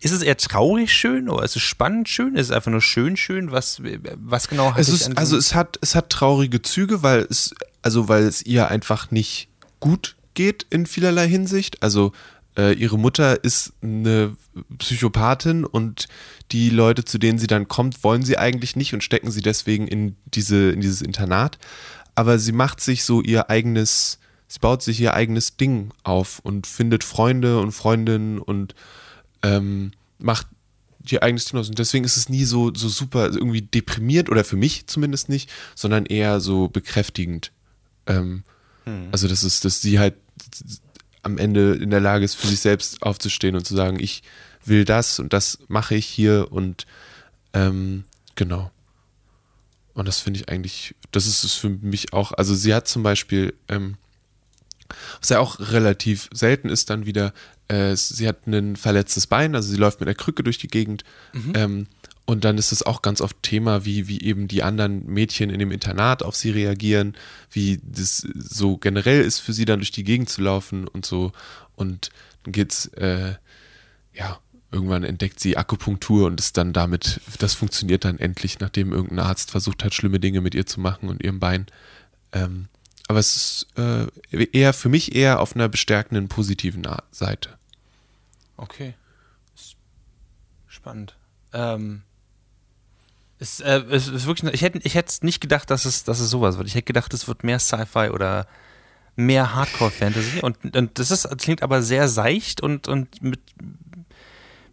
[0.00, 2.34] ist es eher traurig schön oder ist es spannend schön?
[2.34, 3.52] Ist es einfach nur schön schön?
[3.52, 3.80] Was,
[4.16, 8.08] was genau hat es ist, Also es hat, es hat traurige Züge, weil es, also
[8.08, 9.48] weil es ihr einfach nicht
[9.78, 11.82] gut geht in vielerlei Hinsicht.
[11.82, 12.12] Also
[12.56, 14.36] äh, ihre Mutter ist eine
[14.78, 16.08] Psychopathin und
[16.52, 19.86] die Leute, zu denen sie dann kommt, wollen sie eigentlich nicht und stecken sie deswegen
[19.86, 21.58] in diese, in dieses Internat
[22.16, 24.18] aber sie macht sich so ihr eigenes,
[24.48, 28.74] sie baut sich ihr eigenes Ding auf und findet Freunde und Freundinnen und
[29.42, 30.46] ähm, macht
[31.08, 31.68] ihr eigenes Ding aus.
[31.68, 35.50] Und deswegen ist es nie so, so super irgendwie deprimiert oder für mich zumindest nicht,
[35.74, 37.52] sondern eher so bekräftigend.
[38.06, 38.44] Ähm,
[38.84, 39.08] hm.
[39.12, 40.14] Also, das ist, dass sie halt
[41.22, 44.22] am Ende in der Lage ist, für sich selbst aufzustehen und zu sagen, ich
[44.64, 46.86] will das und das mache ich hier und
[47.52, 48.70] ähm, genau.
[49.94, 52.32] Und das finde ich eigentlich, das ist es für mich auch.
[52.32, 53.96] Also sie hat zum Beispiel, ähm,
[55.20, 57.32] was ja auch relativ selten ist, dann wieder,
[57.68, 61.04] äh, sie hat ein verletztes Bein, also sie läuft mit einer Krücke durch die Gegend.
[61.32, 61.52] Mhm.
[61.54, 61.86] Ähm,
[62.26, 65.60] und dann ist es auch ganz oft Thema, wie, wie eben die anderen Mädchen in
[65.60, 67.14] dem Internat auf sie reagieren,
[67.52, 71.30] wie das so generell ist für sie dann durch die Gegend zu laufen und so.
[71.76, 72.10] Und
[72.42, 73.34] dann geht's, äh,
[74.12, 74.40] ja,
[74.72, 79.52] irgendwann entdeckt sie Akupunktur und ist dann damit, das funktioniert dann endlich, nachdem irgendein Arzt
[79.52, 81.66] versucht hat, schlimme Dinge mit ihr zu machen und ihrem Bein.
[82.32, 82.66] Ähm,
[83.08, 84.06] aber es ist äh,
[84.52, 87.50] eher für mich eher auf einer bestärkenden, positiven Seite.
[88.56, 88.94] Okay.
[90.66, 91.16] Spannend.
[91.52, 92.02] Ähm,
[93.38, 96.30] es, äh, es ist wirklich, ich hätte ich hätte nicht gedacht, dass es, dass es
[96.30, 96.68] sowas wird.
[96.68, 98.46] Ich hätte gedacht, es wird mehr Sci-Fi oder
[99.14, 100.40] mehr Hardcore-Fantasy.
[100.40, 103.40] Und, und das ist, das klingt aber sehr seicht und, und mit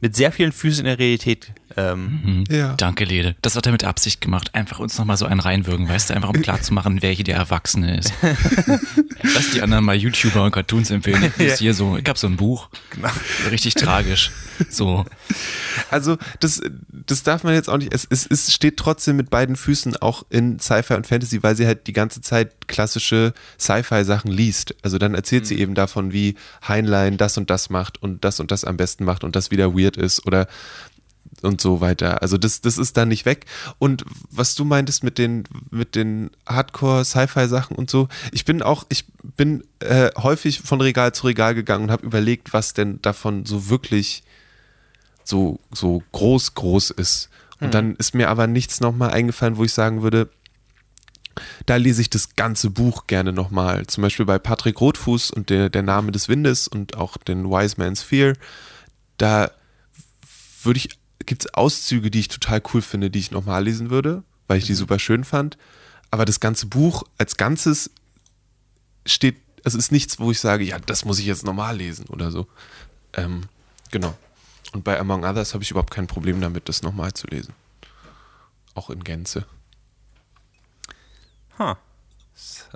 [0.04, 1.54] mit sehr vielen Füßen in der Realität.
[1.78, 2.20] Ähm.
[2.24, 2.44] Mhm.
[2.54, 2.74] Ja.
[2.76, 3.38] Danke, Lede.
[3.42, 4.54] Das hat er mit Absicht gemacht.
[4.54, 7.98] Einfach uns nochmal so einen reinwürgen, weißt du, einfach um klarzumachen, wer hier der Erwachsene
[7.98, 8.14] ist.
[9.24, 11.32] Lass die anderen mal YouTuber und Cartoons empfehlen.
[11.38, 11.56] Ich ja.
[11.56, 12.70] hier so, ich hab so ein Buch.
[12.90, 13.10] Genau.
[13.50, 14.32] Richtig tragisch.
[14.70, 15.06] So.
[15.90, 17.94] Also, das, das darf man jetzt auch nicht.
[17.94, 21.66] Es, es, es steht trotzdem mit beiden Füßen auch in Sci-Fi und Fantasy, weil sie
[21.66, 24.76] halt die ganze Zeit klassische Sci-Fi-Sachen liest.
[24.84, 25.48] Also dann erzählt mhm.
[25.48, 26.36] sie eben davon, wie
[26.68, 29.74] Heinlein das und das macht und das und das am besten macht und das wieder
[29.74, 30.48] weird ist oder
[31.44, 32.22] und so weiter.
[32.22, 33.46] Also das, das ist da nicht weg.
[33.78, 39.06] Und was du meintest mit den, mit den Hardcore-Sci-Fi-Sachen und so, ich bin auch, ich
[39.36, 43.70] bin äh, häufig von Regal zu Regal gegangen und habe überlegt, was denn davon so
[43.70, 44.24] wirklich
[45.24, 47.30] so, so groß, groß ist.
[47.60, 47.72] Und mhm.
[47.72, 50.30] dann ist mir aber nichts nochmal eingefallen, wo ich sagen würde,
[51.66, 53.88] da lese ich das ganze Buch gerne nochmal.
[53.88, 57.76] Zum Beispiel bei Patrick Rotfuß und der, der Name des Windes und auch den Wise
[57.78, 58.36] Man's Fear.
[59.18, 59.52] Da
[60.66, 60.90] würde ich,
[61.26, 64.66] gibt es Auszüge, die ich total cool finde, die ich nochmal lesen würde, weil ich
[64.66, 64.78] die mhm.
[64.78, 65.58] super schön fand.
[66.12, 67.90] Aber das ganze Buch als Ganzes
[69.06, 72.32] steht, es ist nichts, wo ich sage, ja, das muss ich jetzt nochmal lesen oder
[72.32, 72.48] so.
[73.14, 73.44] Ähm,
[73.92, 74.16] genau.
[74.74, 77.54] Und bei Among Others habe ich überhaupt kein Problem damit, das nochmal zu lesen.
[78.74, 79.46] Auch in Gänze.
[81.60, 81.78] Ha.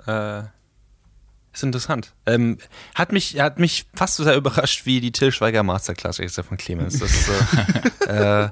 [0.06, 0.10] Huh.
[0.10, 0.44] Äh,
[1.58, 2.14] ist interessant.
[2.26, 2.58] Ähm,
[2.94, 6.98] hat, mich, hat mich fast so sehr überrascht wie die Till Schweiger Masterclass von Clemens.
[6.98, 7.28] Das ist,
[8.06, 8.50] äh, äh,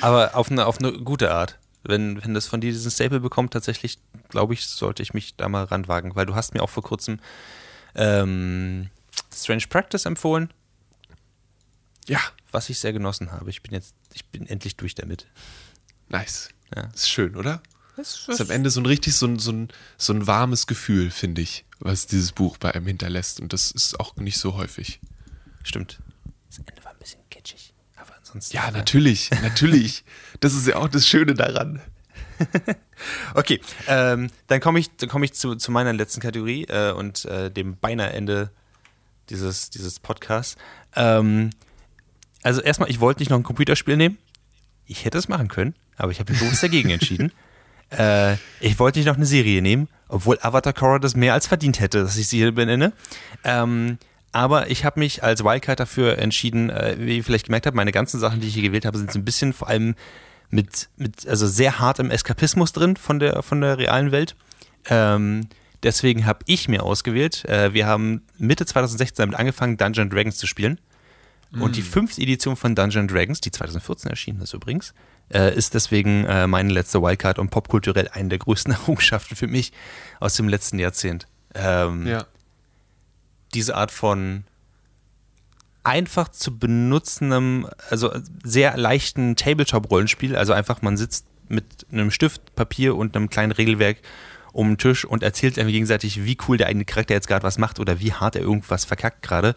[0.00, 1.58] aber auf eine, auf eine gute Art.
[1.84, 3.98] Wenn, wenn das von dir diesen Staple bekommt, tatsächlich,
[4.28, 7.20] glaube ich, sollte ich mich da mal ranwagen, weil du hast mir auch vor kurzem
[7.94, 8.90] ähm,
[9.32, 10.52] Strange Practice empfohlen.
[12.06, 12.20] Ja.
[12.50, 13.50] Was ich sehr genossen habe.
[13.50, 15.26] Ich bin jetzt, ich bin endlich durch damit.
[16.08, 16.48] Nice.
[16.74, 16.88] Ja.
[16.94, 17.62] Ist schön, oder?
[17.96, 21.10] Das ist, am Ende so ein richtig so ein, so ein, so ein warmes Gefühl,
[21.10, 23.40] finde ich, was dieses Buch bei einem hinterlässt.
[23.40, 25.00] Und das ist auch nicht so häufig.
[25.62, 25.98] Stimmt.
[26.48, 27.74] Das Ende war ein bisschen kitschig.
[27.96, 28.56] Aber ansonsten.
[28.56, 30.04] Ja, natürlich, natürlich.
[30.40, 31.80] Das ist ja auch das Schöne daran.
[33.34, 37.50] okay, ähm, dann komme ich, komm ich zu, zu meiner letzten Kategorie äh, und äh,
[37.50, 38.50] dem beinahe Ende
[39.30, 40.56] dieses, dieses Podcasts.
[40.94, 41.50] Ähm,
[42.42, 44.18] also erstmal, ich wollte nicht noch ein Computerspiel nehmen.
[44.86, 47.32] Ich hätte es machen können, aber ich habe mich bewusst dagegen entschieden.
[47.90, 51.80] Äh, ich wollte nicht noch eine Serie nehmen, obwohl Avatar Korra das mehr als verdient
[51.80, 52.92] hätte, dass ich sie hier benenne.
[53.44, 53.98] Ähm,
[54.32, 57.92] Aber ich habe mich als Wildcard dafür entschieden, äh, wie ihr vielleicht gemerkt habt, meine
[57.92, 59.94] ganzen Sachen, die ich hier gewählt habe, sind so ein bisschen vor allem
[60.50, 64.36] mit, mit also sehr hartem Eskapismus drin von der, von der realen Welt.
[64.90, 65.48] Ähm,
[65.82, 70.46] deswegen habe ich mir ausgewählt, äh, wir haben Mitte 2016 damit angefangen, Dungeon Dragons zu
[70.46, 70.78] spielen.
[71.60, 74.92] Und die fünfte Edition von Dungeon Dragons, die 2014 erschienen ist übrigens,
[75.32, 79.72] äh, ist deswegen äh, meine letzte Wildcard und popkulturell eine der größten Errungenschaften für mich
[80.20, 81.26] aus dem letzten Jahrzehnt.
[81.54, 82.26] Ähm, Ja.
[83.54, 84.44] diese Art von
[85.84, 90.36] einfach zu benutzendem, also sehr leichten Tabletop-Rollenspiel.
[90.36, 93.98] Also einfach, man sitzt mit einem Stift, Papier und einem kleinen Regelwerk
[94.52, 97.58] um den Tisch und erzählt irgendwie gegenseitig, wie cool der eigene Charakter jetzt gerade was
[97.58, 99.56] macht oder wie hart er irgendwas verkackt gerade.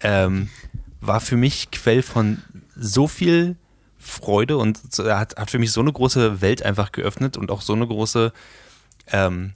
[0.00, 0.48] Ähm,
[1.00, 2.42] war für mich Quell von
[2.76, 3.56] so viel
[4.00, 7.74] Freude und hat, hat für mich so eine große Welt einfach geöffnet und auch so
[7.74, 8.32] eine große
[9.08, 9.52] ähm,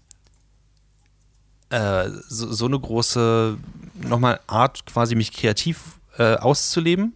[1.71, 3.57] äh, so, so eine große
[3.95, 7.15] nochmal Art, quasi mich kreativ äh, auszuleben.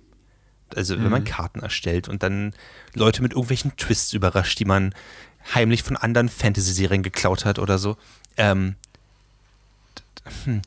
[0.75, 2.53] Also wenn man Karten erstellt und dann
[2.93, 4.95] Leute mit irgendwelchen Twists überrascht, die man
[5.55, 7.97] heimlich von anderen Fantasy-Serien geklaut hat oder so.
[8.37, 8.77] Ähm,
[10.45, 10.61] hm.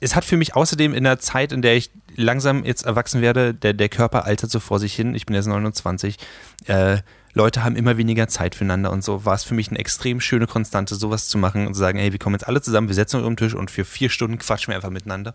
[0.00, 3.54] Es hat für mich außerdem in der Zeit, in der ich langsam jetzt erwachsen werde,
[3.54, 6.18] der, der Körper altert so vor sich hin, ich bin jetzt 29,
[6.66, 6.98] äh,
[7.34, 10.46] Leute haben immer weniger Zeit füreinander und so, war es für mich eine extrem schöne
[10.46, 13.16] Konstante, sowas zu machen und zu sagen, hey, wir kommen jetzt alle zusammen, wir setzen
[13.16, 15.34] uns um den Tisch und für vier Stunden quatschen wir einfach miteinander.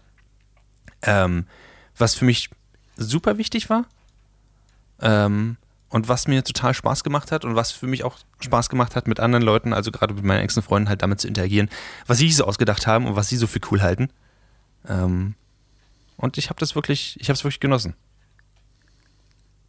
[1.02, 1.46] Ähm,
[1.98, 2.50] was für mich
[2.96, 3.86] super wichtig war
[5.02, 5.58] ähm,
[5.90, 9.08] und was mir total Spaß gemacht hat und was für mich auch Spaß gemacht hat,
[9.08, 11.70] mit anderen Leuten, also gerade mit meinen engsten Freunden, halt damit zu interagieren,
[12.08, 14.10] was sie so ausgedacht haben und was sie so für cool halten.
[14.88, 15.36] Ähm,
[16.18, 17.96] und ich habe das wirklich, ich habe es wirklich genossen.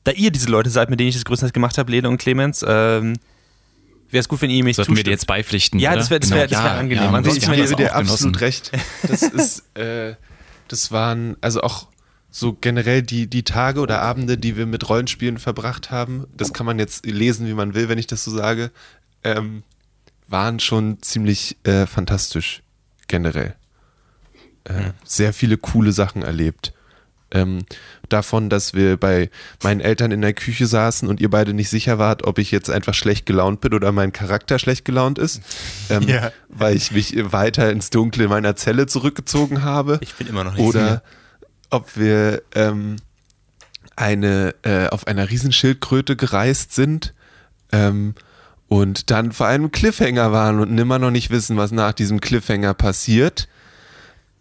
[0.04, 2.64] Da ihr diese Leute seid, mit denen ich das größtenteils gemacht habe, Lene und Clemens,
[2.66, 3.18] ähm,
[4.10, 5.06] wäre es gut, wenn ihr mich Sollten wir zustimmt.
[5.06, 5.78] dir jetzt beipflichten.
[5.78, 7.04] Ja, das wär- das wär- das wär angenehm.
[7.04, 7.98] Ja, Ansonsten gebe das dir genossen.
[8.10, 8.72] absolut recht.
[9.06, 10.14] Das ist, äh,
[10.68, 11.88] das waren also auch
[12.30, 16.26] so generell die, die Tage oder Abende, die wir mit Rollenspielen verbracht haben.
[16.36, 18.70] Das kann man jetzt lesen, wie man will, wenn ich das so sage.
[19.22, 19.62] Ähm,
[20.28, 22.62] waren schon ziemlich äh, fantastisch
[23.08, 23.54] generell.
[24.64, 26.72] Äh, Sehr viele coole Sachen erlebt.
[27.32, 27.64] Ähm,
[28.08, 29.30] davon, dass wir bei
[29.62, 32.68] meinen Eltern in der Küche saßen und ihr beide nicht sicher wart, ob ich jetzt
[32.70, 35.40] einfach schlecht gelaunt bin oder mein Charakter schlecht gelaunt ist,
[35.90, 36.32] ähm, Ja.
[36.48, 39.98] weil ich mich weiter ins Dunkle meiner Zelle zurückgezogen habe.
[40.02, 41.02] Ich bin immer noch nicht Oder sicher.
[41.70, 42.96] ob wir ähm,
[43.96, 47.14] eine äh, auf einer Riesenschildkröte gereist sind
[47.70, 48.14] ähm,
[48.68, 52.74] und dann vor einem Cliffhanger waren und immer noch nicht wissen, was nach diesem Cliffhanger
[52.74, 53.46] passiert.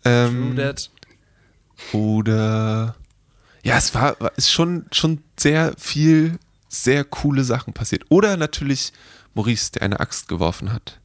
[0.06, 0.56] Ähm,
[1.94, 2.96] oder
[3.64, 8.04] ja, es war war- ist schon schon sehr viel sehr coole Sachen passiert.
[8.10, 8.94] Oder natürlich
[9.34, 11.00] Maurice, der eine Axt geworfen hat.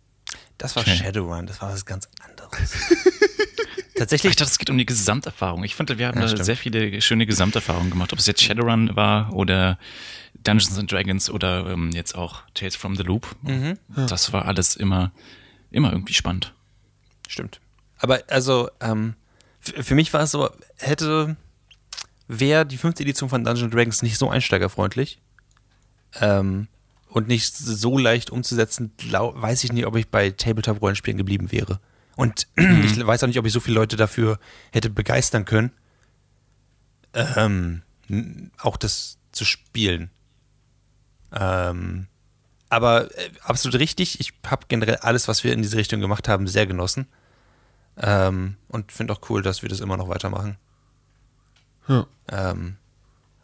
[0.59, 0.97] Das war Okay.
[0.97, 2.73] Shadowrun, das war was ganz anderes.
[3.97, 5.63] Ich Tatsächlich, dachte, es geht um die Gesamterfahrung.
[5.63, 6.45] Ich fand, wir haben Ja, da stimmt.
[6.47, 8.13] sehr viele schöne Gesamterfahrungen gemacht.
[8.13, 9.79] Ob es jetzt Shadowrun war oder
[10.43, 13.37] Dungeons and Dragons oder ähm, jetzt auch Tales from the Loop.
[13.43, 13.79] Mhm.
[13.95, 15.13] Das war alles immer,
[15.71, 16.53] immer irgendwie spannend.
[17.29, 17.61] Stimmt.
[18.05, 19.15] Aber also, ähm,
[19.61, 21.39] für mich war es so, hätte,
[22.29, 25.23] wäre die fünfte Edition von Dungeons Dragons nicht so einsteigerfreundlich
[26.21, 26.69] ähm,
[27.09, 31.81] und nicht so leicht umzusetzen, glaub, weiß ich nicht, ob ich bei Tabletop-Rollenspielen geblieben wäre.
[32.15, 34.39] Und ich weiß auch nicht, ob ich so viele Leute dafür
[34.71, 35.73] hätte begeistern können,
[37.15, 37.81] ähm,
[38.59, 40.11] auch das zu spielen.
[41.33, 42.09] Ähm,
[42.69, 44.21] aber äh, absolut richtig.
[44.21, 47.07] Ich habe generell alles, was wir in diese Richtung gemacht haben, sehr genossen.
[47.97, 50.57] Ähm, und finde auch cool, dass wir das immer noch weitermachen.
[51.89, 52.07] Ja.
[52.31, 52.77] Ähm,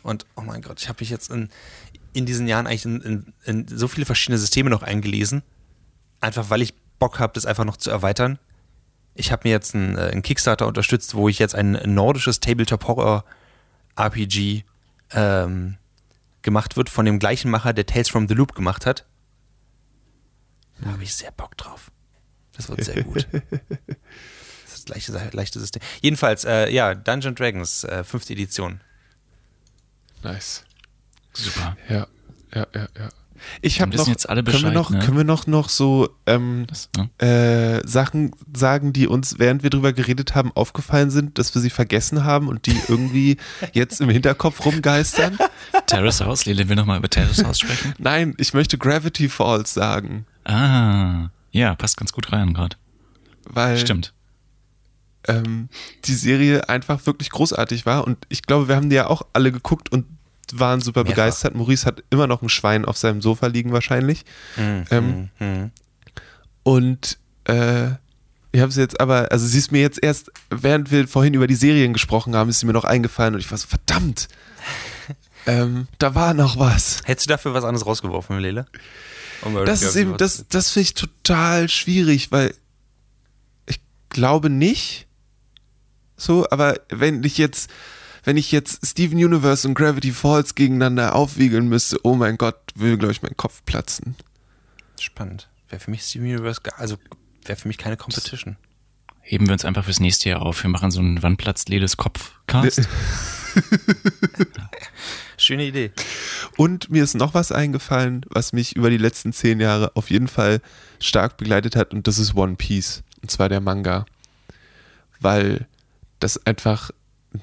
[0.02, 1.50] und oh mein Gott, ich habe mich jetzt in,
[2.12, 5.42] in diesen Jahren eigentlich in, in, in so viele verschiedene Systeme noch eingelesen.
[6.20, 8.38] Einfach weil ich Bock habe, das einfach noch zu erweitern.
[9.14, 14.64] Ich habe mir jetzt einen, äh, einen Kickstarter unterstützt, wo ich jetzt ein nordisches Tabletop-Horror-RPG
[15.12, 15.76] ähm,
[16.42, 19.06] gemacht wird von dem gleichen Macher, der Tales from the Loop gemacht hat.
[20.80, 21.90] Da habe ich sehr Bock drauf.
[22.56, 23.26] Das wird sehr gut.
[24.90, 25.82] Gleiche, leichte System.
[26.02, 28.80] Jedenfalls, äh, ja, Dungeon Dragons, äh, fünfte Edition.
[30.22, 30.64] Nice.
[31.32, 31.76] Super.
[31.88, 32.06] Ja,
[32.54, 33.08] ja, ja, ja.
[33.62, 34.98] Ich habe noch, jetzt alle können wir Bescheid, noch, ne?
[34.98, 37.08] können wir noch, noch so ähm, Das, ne?
[37.26, 41.70] äh, Sachen sagen, die uns, während wir drüber geredet haben, aufgefallen sind, dass wir sie
[41.70, 43.38] vergessen haben und die irgendwie
[43.72, 45.38] jetzt im Hinterkopf rumgeistern?
[45.86, 47.94] Terrace House, Lele will nochmal über Terrace House sprechen.
[47.98, 52.76] Nein, ich möchte Gravity Falls sagen, Ah, ja, passt ganz gut rein gerade.
[53.44, 54.12] weil Stimmt.
[55.28, 55.68] Ähm,
[56.04, 59.52] die Serie einfach wirklich großartig war und ich glaube, wir haben die ja auch alle
[59.52, 60.06] geguckt und
[60.52, 61.14] waren super Mehrfach.
[61.16, 61.54] begeistert.
[61.54, 64.24] Maurice hat immer noch ein Schwein auf seinem Sofa liegen wahrscheinlich.
[64.56, 65.70] Ähm, Mhm.
[66.62, 67.90] Und äh,
[68.52, 71.46] Ich habe es jetzt aber, also sie ist mir jetzt erst, während wir vorhin über
[71.46, 74.26] die Serien gesprochen haben, ist sie mir noch eingefallen und ich war so, verdammt,
[75.46, 77.00] ähm, da war noch was.
[77.04, 78.66] Hättest du dafür was anderes rausgeworfen, Lele?
[79.66, 82.52] Das ist eben, das, das finde ich total schwierig, weil
[83.66, 85.06] ich glaube nicht
[86.20, 87.70] so, aber wenn ich jetzt,
[88.24, 92.98] wenn ich jetzt Steven Universe und Gravity Falls gegeneinander aufwiegeln müsste, oh mein Gott, würde,
[92.98, 94.16] glaube ich, mein Kopf platzen.
[95.00, 95.48] Spannend.
[95.70, 96.98] Wäre für mich Steven Universe, also
[97.46, 98.58] wäre für mich keine Competition.
[99.22, 100.62] Heben wir uns einfach fürs nächste Jahr auf.
[100.62, 102.82] Wir machen so einen Wandplatz Leles Kopfcast.
[105.38, 105.92] Schöne Idee.
[106.58, 110.28] Und mir ist noch was eingefallen, was mich über die letzten zehn Jahre auf jeden
[110.28, 110.60] Fall
[110.98, 113.02] stark begleitet hat, und das ist One Piece.
[113.22, 114.04] Und zwar der Manga.
[115.18, 115.66] Weil
[116.20, 116.90] das einfach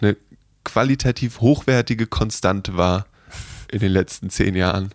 [0.02, 0.16] eine
[0.64, 3.08] qualitativ hochwertige Konstante war
[3.72, 4.92] in den letzten zehn Jahren,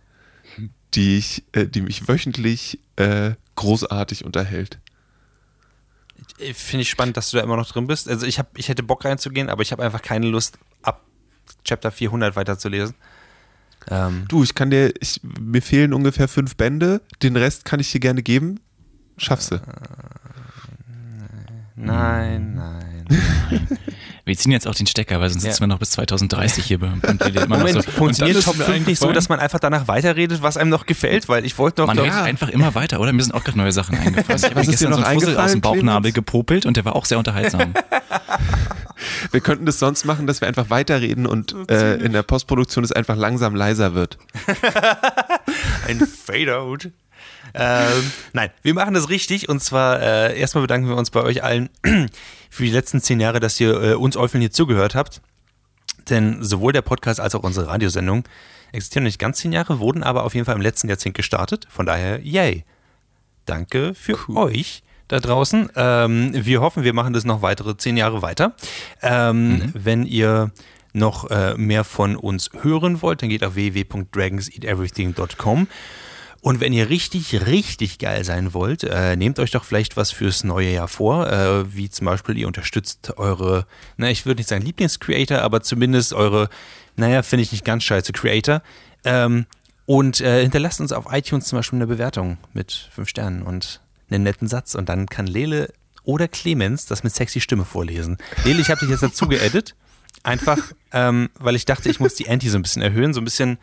[0.94, 4.78] die, ich, äh, die mich wöchentlich äh, großartig unterhält.
[6.38, 8.08] Äh, Finde ich spannend, dass du da immer noch drin bist.
[8.08, 11.04] Also ich, hab, ich hätte Bock reinzugehen, aber ich habe einfach keine Lust, ab
[11.64, 12.94] Chapter 400 weiterzulesen.
[13.88, 17.90] Ähm, Du, ich kann dir, ich, mir fehlen ungefähr fünf Bände, den Rest kann ich
[17.90, 18.60] dir gerne geben.
[19.18, 19.60] Schaffst du.
[21.76, 22.91] nein, nein.
[24.24, 25.50] Wir ziehen jetzt auch den Stecker, weil sonst Ja.
[25.50, 27.90] sitzen wir noch bis 2030 hier bei bei Lele immer noch Moment, so.
[27.90, 30.86] funktioniert Top ist mir 5 nicht so, dass man einfach danach weiterredet, was einem noch
[30.86, 31.28] gefällt?
[31.28, 31.88] Weil ich wollte noch...
[31.88, 33.12] Man redet einfach immer weiter, oder?
[33.12, 34.38] Mir sind auch gerade neue Sachen eingefallen.
[34.38, 36.14] Ich habe Was mir gestern noch so einen Fussel aus dem Bauchnabel Clemens?
[36.14, 37.74] gepopelt und der war auch sehr unterhaltsam.
[39.32, 42.92] Wir könnten das sonst machen, dass wir einfach weiterreden und äh, in der Postproduktion es
[42.92, 44.18] einfach langsam leiser wird.
[45.88, 46.90] Ein Fade-Out.
[47.54, 51.42] Ähm, nein, wir machen das richtig und zwar äh, erstmal bedanken wir uns bei euch
[51.42, 51.68] allen
[52.52, 55.22] für die letzten zehn Jahre, dass ihr äh, uns Eufeln hier zugehört habt.
[56.10, 58.24] Denn sowohl der Podcast als auch unsere Radiosendung
[58.72, 61.66] existieren noch nicht ganz zehn Jahre, wurden aber auf jeden Fall im letzten Jahrzehnt gestartet.
[61.70, 62.66] Von daher, yay.
[63.46, 65.70] Danke für euch da draußen.
[65.76, 68.54] Ähm, wir hoffen, wir machen das noch weitere zehn Jahre weiter.
[69.00, 70.50] Ähm, Wenn ihr
[70.92, 75.68] noch äh, mehr von uns hören wollt, dann geht auf www.dragonseateverything.com.
[76.42, 80.42] Und wenn ihr richtig, richtig geil sein wollt, äh, nehmt euch doch vielleicht was fürs
[80.42, 83.64] neue Jahr vor, äh, wie zum Beispiel ihr unterstützt eure,
[83.96, 86.48] na, ich würde nicht sagen Lieblingscreator, aber zumindest eure,
[86.96, 88.60] naja, finde ich nicht ganz scheiße Creator.
[89.04, 89.46] Ähm,
[89.86, 94.24] und äh, hinterlasst uns auf iTunes zum Beispiel eine Bewertung mit fünf Sternen und einen
[94.24, 94.74] netten Satz.
[94.74, 98.18] Und dann kann Lele oder Clemens das mit sexy Stimme vorlesen.
[98.42, 99.76] Lele, ich habe dich jetzt dazu geedit.
[100.24, 100.58] Einfach,
[100.92, 103.58] ähm, weil ich dachte, ich muss die Anti so ein bisschen erhöhen, so ein bisschen,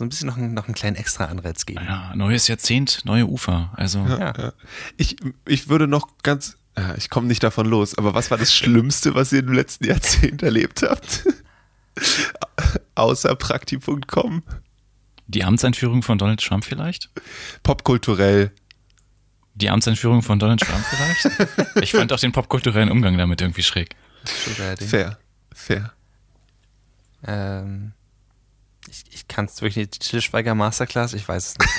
[0.00, 1.84] so ein bisschen noch, einen- noch einen kleinen extra Anreiz geben.
[1.84, 3.70] Ja, neues Jahrzehnt, neue Ufer.
[3.76, 4.54] Also Ja.
[4.96, 5.16] Ich,
[5.46, 6.56] ich würde noch ganz,
[6.96, 10.42] ich komme nicht davon los, aber was war das Schlimmste, was ihr im letzten Jahrzehnt
[10.50, 11.24] erlebt habt?
[12.94, 14.42] Außer Prakti.com.
[15.26, 17.10] die Amtseinführung von Donald Trump vielleicht?
[17.62, 18.52] Popkulturell.
[19.54, 21.50] Die Amtseinführung von Donald Trump vielleicht?
[21.82, 23.90] Ich fand auch den popkulturellen Umgang damit irgendwie schräg.
[24.24, 25.18] Fair.
[25.52, 25.92] Fair.
[27.26, 27.92] Ähm,
[29.30, 30.00] ich ich kann es wirklich nicht.
[30.00, 31.70] Till Schweiger Masterclass, ich weiß es nicht.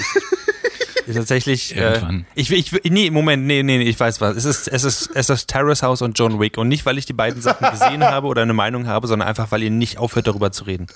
[1.01, 1.75] Ich, ich, tatsächlich.
[1.75, 2.25] Äh, Irgendwann.
[2.35, 4.35] ich, will- ich, will- nee, Moment, nee, nee, nee, ich weiß was.
[4.37, 6.57] Es ist, es ist, es ist Terrace House und John Wick.
[6.57, 9.51] Und nicht, weil ich die beiden Sachen gesehen habe oder eine Meinung habe, sondern einfach,
[9.51, 10.87] weil ihr nicht aufhört, darüber zu reden.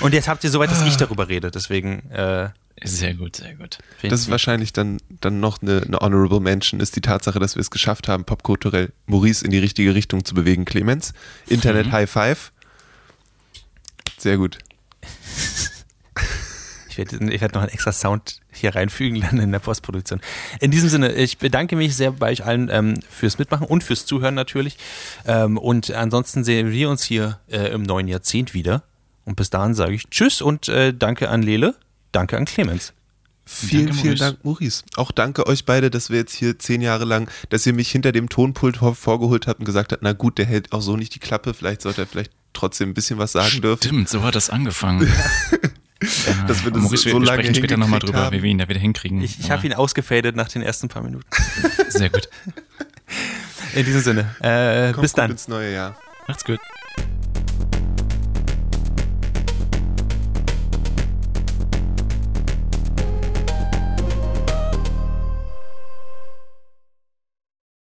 [0.00, 1.50] Und jetzt habt ihr soweit, dass ich darüber rede.
[1.50, 2.10] Deswegen.
[2.10, 2.50] Äh,
[2.84, 3.78] Sehr gut, sehr gut.
[3.98, 7.38] find Das ich- ist wahrscheinlich dann, dann noch eine, eine Honorable Mention, ist die Tatsache,
[7.38, 10.64] dass wir es geschafft haben, popkulturell Maurice in die richtige Richtung zu bewegen.
[10.64, 11.12] Clemens,
[11.48, 12.52] Internet High Five.
[14.18, 14.58] Sehr gut.
[16.88, 20.18] Ich werde ich werd noch einen extra Sound hier reinfügen, dann in der Postproduktion.
[20.60, 24.06] In diesem Sinne, ich bedanke mich sehr bei euch allen ähm, fürs Mitmachen und fürs
[24.06, 24.78] Zuhören natürlich.
[25.26, 28.82] Ähm, und ansonsten sehen wir uns hier äh, im neuen Jahrzehnt wieder.
[29.26, 31.74] Und bis dahin sage ich Tschüss und äh, danke an Lele,
[32.12, 32.94] danke an Clemens.
[33.44, 34.16] Vielen, Danke, vielen.
[34.16, 34.82] Dank, Maurice.
[34.96, 38.10] Auch danke euch beide, dass wir jetzt hier zehn Jahre lang, dass ihr mich hinter
[38.12, 41.14] dem Tonpult vor- vorgeholt habt und gesagt habt, na gut, der hält auch so nicht
[41.14, 43.82] die Klappe, vielleicht sollte er vielleicht trotzdem ein bisschen was sagen dürfen.
[43.84, 45.08] Stimmt, so hat das angefangen.
[46.02, 48.36] Ja, Dass wir das Maurice, so wir, wir lange sprechen später nochmal drüber, haben.
[48.36, 49.22] wie wir ihn da wieder hinkriegen.
[49.22, 51.24] Ich, ich habe ihn ausgefadet nach den ersten paar Minuten.
[51.88, 52.28] Sehr gut.
[53.74, 55.30] In diesem Sinne, äh, Kommt bis gut dann.
[55.30, 55.96] ins neue Jahr.
[56.28, 56.60] Macht's gut.